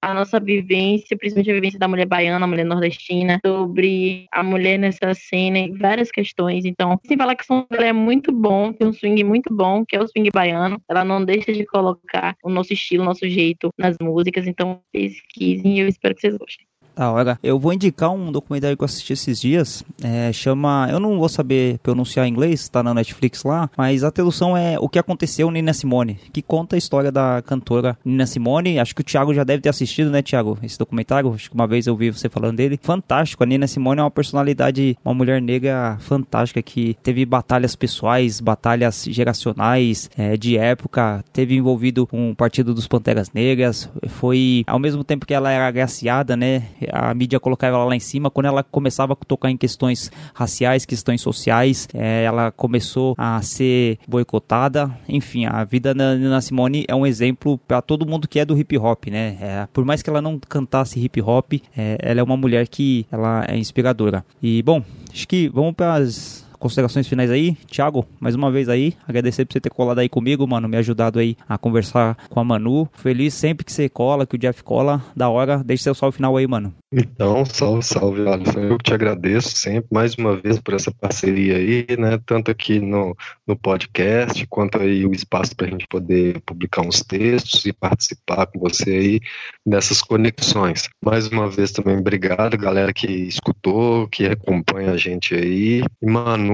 a 0.00 0.14
nossa 0.14 0.38
vivência, 0.38 1.16
principalmente 1.16 1.50
a 1.50 1.54
vivência 1.54 1.78
da 1.78 1.88
mulher 1.88 2.06
baiana, 2.06 2.44
a 2.44 2.48
mulher 2.48 2.64
nordestina, 2.64 3.40
sobre 3.44 4.26
a 4.32 4.42
mulher 4.42 4.78
nessa 4.78 5.12
cena 5.14 5.58
e 5.58 5.72
várias 5.72 6.10
questões. 6.10 6.64
Então, 6.64 6.98
sem 7.06 7.16
falar 7.16 7.34
que 7.34 7.42
o 7.42 7.46
som 7.46 7.66
dela 7.70 7.86
é 7.86 7.92
muito 7.92 8.32
bom, 8.32 8.72
tem 8.72 8.86
um 8.86 8.92
swing 8.92 9.24
muito 9.24 9.52
bom, 9.54 9.84
que 9.84 9.96
é 9.96 10.00
o 10.00 10.06
swing 10.06 10.30
baiano. 10.30 10.80
Ela 10.88 11.04
não 11.04 11.24
deixa 11.24 11.52
de 11.52 11.66
colocar 11.66 12.36
o 12.42 12.48
nosso 12.48 12.72
estilo, 12.72 13.02
o 13.02 13.06
nosso 13.06 13.28
jeito 13.28 13.70
nas 13.76 13.96
músicas. 14.00 14.46
Então, 14.46 14.80
pesquisem 14.92 15.76
e 15.76 15.80
eu 15.80 15.88
espero 15.88 16.14
que 16.14 16.20
vocês 16.20 16.36
gostem. 16.36 16.71
Da 16.94 17.10
hora. 17.10 17.38
Eu 17.42 17.58
vou 17.58 17.72
indicar 17.72 18.10
um 18.10 18.30
documentário 18.30 18.76
que 18.76 18.82
eu 18.82 18.86
assisti 18.86 19.12
esses 19.12 19.40
dias. 19.40 19.82
É, 20.02 20.32
chama. 20.32 20.88
Eu 20.90 21.00
não 21.00 21.18
vou 21.18 21.28
saber 21.28 21.78
pronunciar 21.78 22.26
em 22.26 22.30
inglês, 22.30 22.68
tá 22.68 22.82
na 22.82 22.92
Netflix 22.94 23.44
lá. 23.44 23.70
Mas 23.76 24.04
a 24.04 24.10
tradução 24.10 24.56
é 24.56 24.78
O 24.78 24.88
que 24.88 24.98
aconteceu 24.98 25.50
Nina 25.50 25.72
Simone. 25.72 26.18
Que 26.32 26.42
conta 26.42 26.76
a 26.76 26.78
história 26.78 27.10
da 27.10 27.42
cantora 27.44 27.96
Nina 28.04 28.26
Simone. 28.26 28.78
Acho 28.78 28.94
que 28.94 29.00
o 29.00 29.04
Thiago 29.04 29.32
já 29.32 29.44
deve 29.44 29.62
ter 29.62 29.68
assistido, 29.68 30.10
né, 30.10 30.22
Thiago? 30.22 30.58
Esse 30.62 30.78
documentário. 30.78 31.32
Acho 31.32 31.50
que 31.50 31.54
uma 31.54 31.66
vez 31.66 31.86
eu 31.86 31.96
vi 31.96 32.10
você 32.10 32.28
falando 32.28 32.56
dele. 32.56 32.78
Fantástico. 32.82 33.42
A 33.42 33.46
Nina 33.46 33.66
Simone 33.66 34.00
é 34.00 34.04
uma 34.04 34.10
personalidade, 34.10 34.96
uma 35.04 35.14
mulher 35.14 35.40
negra 35.40 35.96
fantástica 36.00 36.60
que 36.62 36.96
teve 37.02 37.24
batalhas 37.24 37.74
pessoais, 37.74 38.40
batalhas 38.40 39.04
geracionais, 39.08 40.10
é, 40.16 40.36
de 40.36 40.58
época. 40.58 41.24
Teve 41.32 41.56
envolvido 41.56 42.06
com 42.06 42.30
o 42.30 42.36
Partido 42.36 42.74
dos 42.74 42.86
Panteras 42.86 43.30
Negras. 43.32 43.88
Foi, 44.08 44.64
ao 44.66 44.78
mesmo 44.78 45.02
tempo 45.02 45.26
que 45.26 45.34
ela 45.34 45.50
era 45.50 45.66
agraciada, 45.66 46.36
né? 46.36 46.64
A 46.90 47.12
mídia 47.14 47.38
colocava 47.38 47.76
ela 47.76 47.84
lá 47.84 47.96
em 47.96 48.00
cima. 48.00 48.30
Quando 48.30 48.46
ela 48.46 48.62
começava 48.62 49.12
a 49.12 49.16
tocar 49.16 49.50
em 49.50 49.56
questões 49.56 50.10
raciais, 50.34 50.84
questões 50.84 51.20
sociais, 51.20 51.88
é, 51.94 52.24
ela 52.24 52.50
começou 52.50 53.14
a 53.18 53.40
ser 53.42 53.98
boicotada. 54.08 54.90
Enfim, 55.08 55.46
a 55.46 55.64
vida 55.64 55.94
da 55.94 56.14
Nina 56.14 56.40
Simone 56.40 56.84
é 56.88 56.94
um 56.94 57.06
exemplo 57.06 57.58
para 57.58 57.82
todo 57.82 58.06
mundo 58.06 58.28
que 58.28 58.38
é 58.38 58.44
do 58.44 58.58
hip 58.58 58.76
hop, 58.78 59.06
né? 59.06 59.36
É, 59.40 59.68
por 59.72 59.84
mais 59.84 60.02
que 60.02 60.10
ela 60.10 60.22
não 60.22 60.38
cantasse 60.38 60.98
hip 60.98 61.20
hop, 61.20 61.54
é, 61.76 61.98
ela 62.00 62.20
é 62.20 62.22
uma 62.22 62.36
mulher 62.36 62.66
que 62.68 63.06
ela 63.10 63.44
é 63.48 63.56
inspiradora. 63.56 64.24
E 64.42 64.62
bom, 64.62 64.82
acho 65.12 65.26
que 65.26 65.48
vamos 65.48 65.74
para 65.74 65.94
as 65.94 66.44
considerações 66.62 67.08
finais 67.08 67.28
aí. 67.28 67.56
Thiago, 67.66 68.06
mais 68.20 68.36
uma 68.36 68.50
vez 68.50 68.68
aí, 68.68 68.94
agradecer 69.06 69.44
por 69.44 69.52
você 69.52 69.60
ter 69.60 69.68
colado 69.68 69.98
aí 69.98 70.08
comigo, 70.08 70.46
mano, 70.46 70.68
me 70.68 70.76
ajudado 70.76 71.18
aí 71.18 71.36
a 71.48 71.58
conversar 71.58 72.16
com 72.30 72.38
a 72.38 72.44
Manu. 72.44 72.88
Feliz 72.94 73.34
sempre 73.34 73.64
que 73.64 73.72
você 73.72 73.88
cola, 73.88 74.24
que 74.24 74.36
o 74.36 74.38
Jeff 74.38 74.62
cola, 74.62 75.02
da 75.16 75.28
hora. 75.28 75.62
Deixa 75.64 75.82
seu 75.82 75.94
salve 75.94 76.16
final 76.16 76.36
aí, 76.36 76.46
mano. 76.46 76.72
Então, 76.92 77.44
salve, 77.44 77.82
salve, 77.82 78.28
Alisson. 78.28 78.60
Eu 78.60 78.78
te 78.78 78.94
agradeço 78.94 79.56
sempre, 79.56 79.88
mais 79.90 80.14
uma 80.14 80.36
vez, 80.36 80.60
por 80.60 80.74
essa 80.74 80.92
parceria 80.92 81.56
aí, 81.56 81.86
né? 81.98 82.20
Tanto 82.24 82.50
aqui 82.50 82.78
no, 82.78 83.16
no 83.46 83.56
podcast, 83.56 84.46
quanto 84.46 84.78
aí 84.78 85.04
o 85.04 85.12
espaço 85.12 85.56
para 85.56 85.66
a 85.66 85.70
gente 85.70 85.86
poder 85.88 86.40
publicar 86.42 86.82
uns 86.82 87.02
textos 87.02 87.64
e 87.64 87.72
participar 87.72 88.46
com 88.46 88.58
você 88.60 88.90
aí 88.90 89.20
dessas 89.66 90.02
conexões. 90.02 90.88
Mais 91.02 91.26
uma 91.28 91.48
vez 91.48 91.72
também, 91.72 91.96
obrigado, 91.96 92.58
galera 92.58 92.92
que 92.92 93.06
escutou, 93.06 94.06
que 94.06 94.26
acompanha 94.26 94.92
a 94.92 94.96
gente 94.96 95.34
aí. 95.34 95.82
E, 96.00 96.06
mano, 96.06 96.51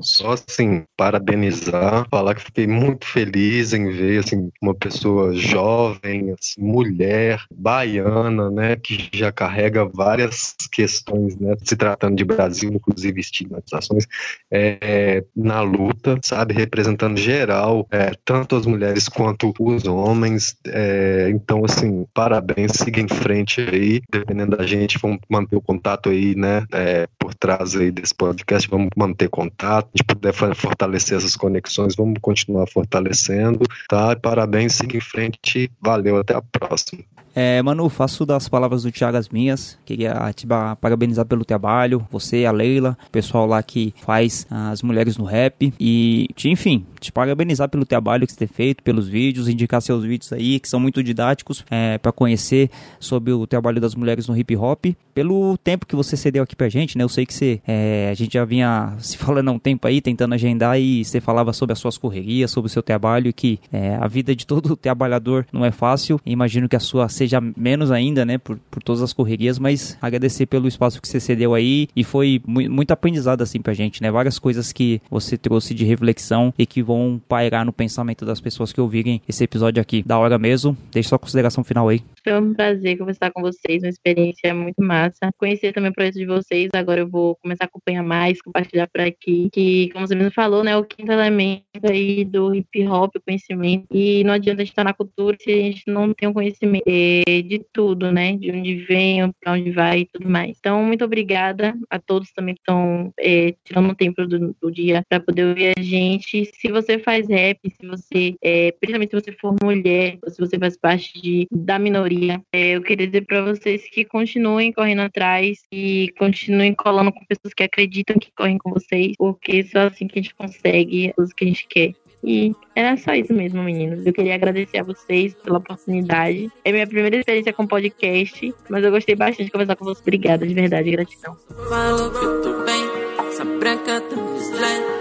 Só 0.00 0.32
assim, 0.32 0.84
parabenizar, 0.96 2.06
falar 2.10 2.34
que 2.34 2.42
fiquei 2.42 2.66
muito 2.66 3.06
feliz 3.06 3.72
em 3.72 3.90
ver 3.90 4.20
assim, 4.20 4.50
uma 4.62 4.74
pessoa 4.74 5.34
jovem, 5.34 6.32
assim, 6.32 6.60
mulher, 6.60 7.42
baiana, 7.52 8.50
né, 8.50 8.76
que 8.76 9.08
já 9.12 9.32
carrega 9.32 9.84
várias 9.84 10.54
questões, 10.70 11.36
né, 11.36 11.54
se 11.62 11.76
tratando 11.76 12.16
de 12.16 12.24
Brasil, 12.24 12.70
inclusive 12.72 13.20
estigmatizações, 13.20 14.06
é, 14.50 15.24
na 15.34 15.60
luta, 15.60 16.18
sabe, 16.22 16.54
representando 16.54 17.16
geral, 17.18 17.86
é, 17.90 18.12
tanto 18.24 18.56
as 18.56 18.66
mulheres 18.66 19.08
quanto 19.08 19.52
os 19.58 19.86
homens. 19.86 20.56
É, 20.66 21.28
então, 21.30 21.64
assim, 21.64 22.06
parabéns, 22.12 22.72
siga 22.72 23.00
em 23.00 23.08
frente 23.08 23.60
aí, 23.60 24.00
dependendo 24.10 24.56
da 24.56 24.66
gente, 24.66 24.98
vamos 24.98 25.18
manter 25.28 25.56
o 25.56 25.60
contato 25.60 26.10
aí, 26.10 26.34
né, 26.34 26.64
é, 26.72 27.08
por 27.18 27.34
trás 27.34 27.76
aí 27.76 27.90
desse 27.90 28.14
podcast, 28.14 28.68
vamos 28.68 28.90
manter 28.96 29.28
contato, 29.36 29.90
a 29.94 29.98
gente 29.98 30.06
puder 30.06 30.32
fortalecer 30.32 31.18
essas 31.18 31.36
conexões, 31.36 31.94
vamos 31.94 32.18
continuar 32.22 32.66
fortalecendo, 32.66 33.66
tá? 33.86 34.16
Parabéns, 34.16 34.72
siga 34.72 34.96
em 34.96 35.00
frente, 35.00 35.70
valeu, 35.78 36.16
até 36.16 36.34
a 36.34 36.40
próxima. 36.40 37.04
É, 37.38 37.60
Manu, 37.60 37.90
faço 37.90 38.24
das 38.24 38.48
palavras 38.48 38.84
do 38.84 38.90
Thiago 38.90 39.18
as 39.18 39.28
minhas. 39.28 39.78
Queria 39.84 40.32
te 40.34 40.46
parabenizar 40.80 41.26
pelo 41.26 41.44
trabalho, 41.44 42.08
você, 42.10 42.46
a 42.46 42.50
Leila, 42.50 42.96
o 43.06 43.10
pessoal 43.10 43.44
lá 43.44 43.62
que 43.62 43.92
faz 44.06 44.46
as 44.50 44.80
mulheres 44.80 45.18
no 45.18 45.24
rap. 45.26 45.70
E, 45.78 46.28
enfim, 46.46 46.86
te 46.98 47.12
parabenizar 47.12 47.68
pelo 47.68 47.84
trabalho 47.84 48.26
que 48.26 48.32
você 48.32 48.38
tem 48.38 48.48
feito, 48.48 48.82
pelos 48.82 49.06
vídeos, 49.06 49.50
indicar 49.50 49.82
seus 49.82 50.02
vídeos 50.02 50.32
aí, 50.32 50.58
que 50.58 50.66
são 50.66 50.80
muito 50.80 51.02
didáticos, 51.02 51.62
é, 51.70 51.98
para 51.98 52.10
conhecer 52.10 52.70
sobre 52.98 53.32
o 53.32 53.46
trabalho 53.46 53.82
das 53.82 53.94
mulheres 53.94 54.26
no 54.26 54.34
hip 54.34 54.56
hop. 54.56 54.86
Pelo 55.12 55.58
tempo 55.58 55.84
que 55.84 55.94
você 55.94 56.16
cedeu 56.16 56.42
aqui 56.42 56.56
pra 56.56 56.70
gente, 56.70 56.96
né? 56.96 57.04
Eu 57.04 57.08
sei 57.10 57.26
que 57.26 57.34
você, 57.34 57.60
é, 57.66 58.08
a 58.10 58.14
gente 58.14 58.32
já 58.32 58.46
vinha 58.46 58.94
se 59.00 59.18
falando 59.18 59.50
há 59.50 59.52
um 59.52 59.58
tempo 59.58 59.86
aí, 59.86 60.00
tentando 60.00 60.34
agendar, 60.34 60.80
e 60.80 61.04
você 61.04 61.20
falava 61.20 61.52
sobre 61.52 61.74
as 61.74 61.78
suas 61.78 61.98
correrias, 61.98 62.50
sobre 62.50 62.68
o 62.68 62.72
seu 62.72 62.82
trabalho, 62.82 63.30
que 63.30 63.60
é, 63.70 63.94
a 63.96 64.08
vida 64.08 64.34
de 64.34 64.46
todo 64.46 64.74
trabalhador 64.76 65.46
não 65.52 65.66
é 65.66 65.70
fácil. 65.70 66.18
Imagino 66.24 66.66
que 66.66 66.76
a 66.76 66.80
sua 66.80 67.10
seja 67.10 67.25
seja 67.26 67.40
menos 67.40 67.90
ainda, 67.90 68.24
né, 68.24 68.38
por, 68.38 68.58
por 68.70 68.82
todas 68.82 69.02
as 69.02 69.12
correrias, 69.12 69.58
mas 69.58 69.98
agradecer 70.00 70.46
pelo 70.46 70.68
espaço 70.68 71.02
que 71.02 71.08
você 71.08 71.18
cedeu 71.18 71.54
aí 71.54 71.88
e 71.94 72.04
foi 72.04 72.40
mu 72.46 72.66
muito 72.70 72.90
aprendizado 72.90 73.42
assim 73.42 73.60
pra 73.60 73.74
gente, 73.74 74.02
né, 74.02 74.10
várias 74.10 74.38
coisas 74.38 74.72
que 74.72 75.00
você 75.10 75.36
trouxe 75.36 75.74
de 75.74 75.84
reflexão 75.84 76.52
e 76.58 76.66
que 76.66 76.82
vão 76.82 77.20
pairar 77.28 77.64
no 77.64 77.72
pensamento 77.72 78.24
das 78.24 78.40
pessoas 78.40 78.72
que 78.72 78.80
ouvirem 78.80 79.20
esse 79.28 79.42
episódio 79.42 79.80
aqui. 79.80 80.02
Da 80.02 80.18
hora 80.18 80.38
mesmo, 80.38 80.76
deixa 80.92 81.10
sua 81.10 81.18
consideração 81.18 81.64
final 81.64 81.88
aí. 81.88 82.02
Foi 82.22 82.38
um 82.38 82.54
prazer 82.54 82.98
conversar 82.98 83.30
com 83.30 83.40
vocês, 83.40 83.82
uma 83.82 83.88
experiência 83.88 84.54
muito 84.54 84.82
massa. 84.82 85.30
Conhecer 85.38 85.72
também 85.72 85.90
o 85.90 85.94
projeto 85.94 86.14
de 86.14 86.26
vocês, 86.26 86.70
agora 86.74 87.00
eu 87.00 87.08
vou 87.08 87.36
começar 87.36 87.64
a 87.64 87.66
acompanhar 87.66 88.02
mais, 88.02 88.40
compartilhar 88.40 88.88
por 88.88 89.00
aqui, 89.00 89.48
que, 89.52 89.90
como 89.92 90.06
você 90.06 90.14
mesmo 90.14 90.32
falou, 90.32 90.62
né, 90.62 90.76
o 90.76 90.84
quinto 90.84 91.10
elemento 91.10 91.64
aí 91.84 92.24
do 92.24 92.54
hip 92.54 92.86
hop, 92.86 93.16
o 93.16 93.20
conhecimento, 93.20 93.86
e 93.90 94.22
não 94.24 94.34
adianta 94.34 94.62
a 94.62 94.64
gente 94.64 94.72
estar 94.72 94.84
na 94.84 94.94
cultura 94.94 95.36
se 95.40 95.50
a 95.50 95.56
gente 95.56 95.82
não 95.86 96.12
tem 96.12 96.28
um 96.28 96.32
conhecimento 96.32 96.84
de 97.24 97.64
tudo, 97.72 98.10
né? 98.12 98.36
De 98.36 98.50
onde 98.50 98.74
vem, 98.76 99.32
para 99.40 99.52
onde 99.52 99.70
vai 99.70 100.00
e 100.00 100.06
tudo 100.06 100.28
mais. 100.28 100.56
Então, 100.58 100.82
muito 100.82 101.04
obrigada 101.04 101.74
a 101.90 101.98
todos 101.98 102.32
também 102.32 102.54
que 102.54 102.60
estão 102.60 103.12
é, 103.18 103.54
tirando 103.64 103.90
um 103.90 103.94
tempo 103.94 104.26
do, 104.26 104.54
do 104.60 104.70
dia 104.70 105.02
para 105.08 105.20
poder 105.20 105.46
ouvir 105.46 105.74
a 105.76 105.82
gente. 105.82 106.44
Se 106.54 106.68
você 106.68 106.98
faz 106.98 107.28
rap, 107.28 107.58
se 107.68 107.86
você, 107.86 108.34
é, 108.42 108.72
principalmente 108.72 109.10
se 109.10 109.20
você 109.20 109.32
for 109.32 109.54
mulher, 109.62 110.18
se 110.28 110.38
você 110.38 110.58
faz 110.58 110.76
parte 110.76 111.20
de, 111.20 111.46
da 111.50 111.78
minoria, 111.78 112.40
é, 112.52 112.70
eu 112.70 112.82
queria 112.82 113.06
dizer 113.06 113.26
para 113.26 113.42
vocês 113.42 113.88
que 113.88 114.04
continuem 114.04 114.72
correndo 114.72 115.02
atrás 115.02 115.58
e 115.72 116.12
continuem 116.18 116.74
colando 116.74 117.12
com 117.12 117.24
pessoas 117.26 117.54
que 117.54 117.62
acreditam 117.62 118.16
que 118.18 118.30
correm 118.36 118.58
com 118.58 118.70
vocês, 118.70 119.12
porque 119.16 119.62
só 119.64 119.80
assim 119.80 120.06
que 120.06 120.18
a 120.18 120.22
gente 120.22 120.34
consegue 120.34 121.12
o 121.16 121.26
que 121.26 121.44
a 121.44 121.48
gente 121.48 121.66
quer. 121.68 121.94
E 122.26 122.52
era 122.74 122.96
só 122.96 123.14
isso 123.14 123.32
mesmo, 123.32 123.62
meninos. 123.62 124.04
Eu 124.04 124.12
queria 124.12 124.34
agradecer 124.34 124.78
a 124.78 124.82
vocês 124.82 125.32
pela 125.34 125.58
oportunidade. 125.58 126.50
É 126.64 126.72
minha 126.72 126.84
primeira 126.84 127.16
experiência 127.16 127.52
com 127.52 127.64
podcast, 127.64 128.52
mas 128.68 128.82
eu 128.82 128.90
gostei 128.90 129.14
bastante 129.14 129.44
de 129.44 129.52
conversar 129.52 129.76
com 129.76 129.84
vocês. 129.84 130.02
Obrigada, 130.02 130.44
de 130.44 130.52
verdade, 130.52 130.90
gratidão. 130.90 131.36
Falo 131.68 132.10
que 132.10 132.24
eu 132.24 132.42
tô 132.42 132.64
bem, 132.64 133.28
essa 133.28 133.44
branca 133.44 134.00
tá 134.00 134.16
no 134.16 134.36
slam. 134.38 134.96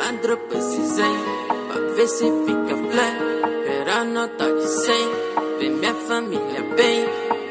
Ela 0.00 0.36
precisei, 0.36 1.04
pra 1.68 1.80
ver 1.94 2.06
se 2.06 2.24
fica 2.24 2.76
flare. 2.76 3.40
Pera 3.64 4.04
nota 4.04 4.52
de 4.54 4.62
100, 4.62 4.94
vê 5.58 5.68
minha 5.70 5.94
família 5.94 6.62
bem. 6.76 7.04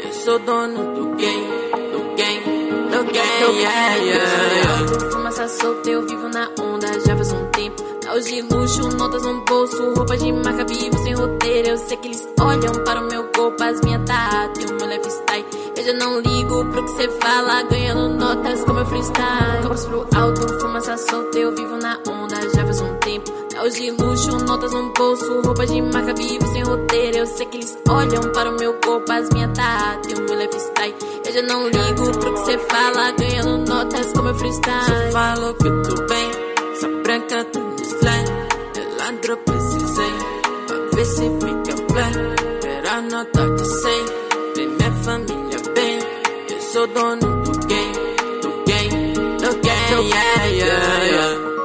Eu 0.06 0.14
sou 0.14 0.40
dono 0.40 0.94
do 0.94 1.16
game, 1.18 1.48
do 1.92 2.16
game, 2.16 2.70
do 2.90 3.12
game, 3.12 3.60
yeah, 3.60 3.96
yeah. 3.96 5.12
Fumaça 5.12 5.48
solta, 5.48 5.90
eu 5.90 6.08
vivo 6.08 6.30
na 6.30 6.50
onda 6.60 6.88
já 7.06 7.16
faz 7.16 7.34
um. 7.34 7.49
Carros 8.10 8.26
de 8.26 8.42
luxo, 8.42 8.90
notas 8.98 9.22
no 9.22 9.40
bolso, 9.42 9.94
roupa 9.94 10.18
de 10.18 10.32
marca 10.32 10.66
vivo 10.66 10.98
sem 10.98 11.14
roteiro. 11.14 11.68
Eu 11.68 11.78
sei 11.78 11.96
que 11.96 12.08
eles 12.08 12.28
olham 12.42 12.84
para 12.84 13.02
o 13.02 13.08
meu 13.08 13.24
corpo, 13.26 13.64
as 13.64 13.80
minhas 13.82 14.04
tá, 14.04 14.50
tem 14.56 14.66
uma 14.66 14.88
lifestyle. 14.88 15.46
Eu 15.78 15.86
já 15.86 15.94
não 15.94 16.20
ligo 16.20 16.66
pro 16.72 16.84
que 16.86 16.92
cê 16.94 17.08
fala, 17.22 17.62
ganhando 17.70 18.10
notas 18.16 18.64
com 18.64 18.74
meu 18.74 18.86
freestyle. 18.88 19.62
Copos 19.62 19.86
pro 19.86 20.08
alto, 20.16 20.60
fumaça 20.60 20.98
solta, 20.98 21.38
eu 21.38 21.56
vivo 21.56 21.78
na 21.78 22.00
onda 22.08 22.36
já 22.50 22.66
faz 22.66 22.82
um 22.82 22.96
tempo. 22.96 23.32
Carros 23.54 23.76
de 23.76 23.92
luxo, 23.92 24.44
notas 24.44 24.74
no 24.74 24.92
bolso, 24.92 25.42
roupa 25.46 25.68
de 25.68 25.80
marca 25.80 26.16
vivo 26.16 26.48
sem 26.48 26.64
roteiro. 26.64 27.18
Eu 27.20 27.28
sei 27.28 27.46
que 27.46 27.58
eles 27.58 27.78
olham 27.88 28.24
para 28.34 28.50
o 28.50 28.58
meu 28.58 28.74
corpo, 28.84 29.12
as 29.12 29.30
minhas 29.30 29.52
tá, 29.56 30.00
tem 30.02 30.18
uma 30.18 30.36
lifestyle. 30.36 30.96
Eu 31.28 31.32
já 31.32 31.42
não 31.44 31.68
ligo 31.68 32.12
pro 32.18 32.34
que 32.34 32.40
cê 32.40 32.58
fala, 32.58 33.12
ganhando 33.12 33.70
notas 33.70 34.12
com 34.14 34.24
meu 34.24 34.34
freestyle. 34.34 34.84
Só 34.84 35.12
falo 35.12 35.54
que 35.54 35.68
eu 35.68 35.84
tô 35.84 36.08
bem, 36.08 36.32
essa 36.74 36.88
branca 37.04 37.69
offline. 38.00 38.26
El 38.76 39.02
andro 39.02 39.44
precisei. 39.44 40.06
Eh. 40.06 40.92
A 40.92 40.96
veces 40.96 41.32
me 41.32 41.74
plan, 41.88 42.36
pero 42.62 43.02
no 43.02 43.22
está 43.22 43.56
the 43.56 43.66
same. 43.66 44.54
Primer 44.54 44.94
familia 45.04 45.58
bien, 45.76 46.00
eso 46.58 46.88
dono 46.88 47.44
tu 47.44 47.52
game, 47.68 48.16
tu 48.42 48.50
game, 48.66 49.14
tu 49.14 49.50
game, 49.62 50.08
yeah, 50.08 50.48
yeah, 50.48 51.04
yeah. 51.12 51.59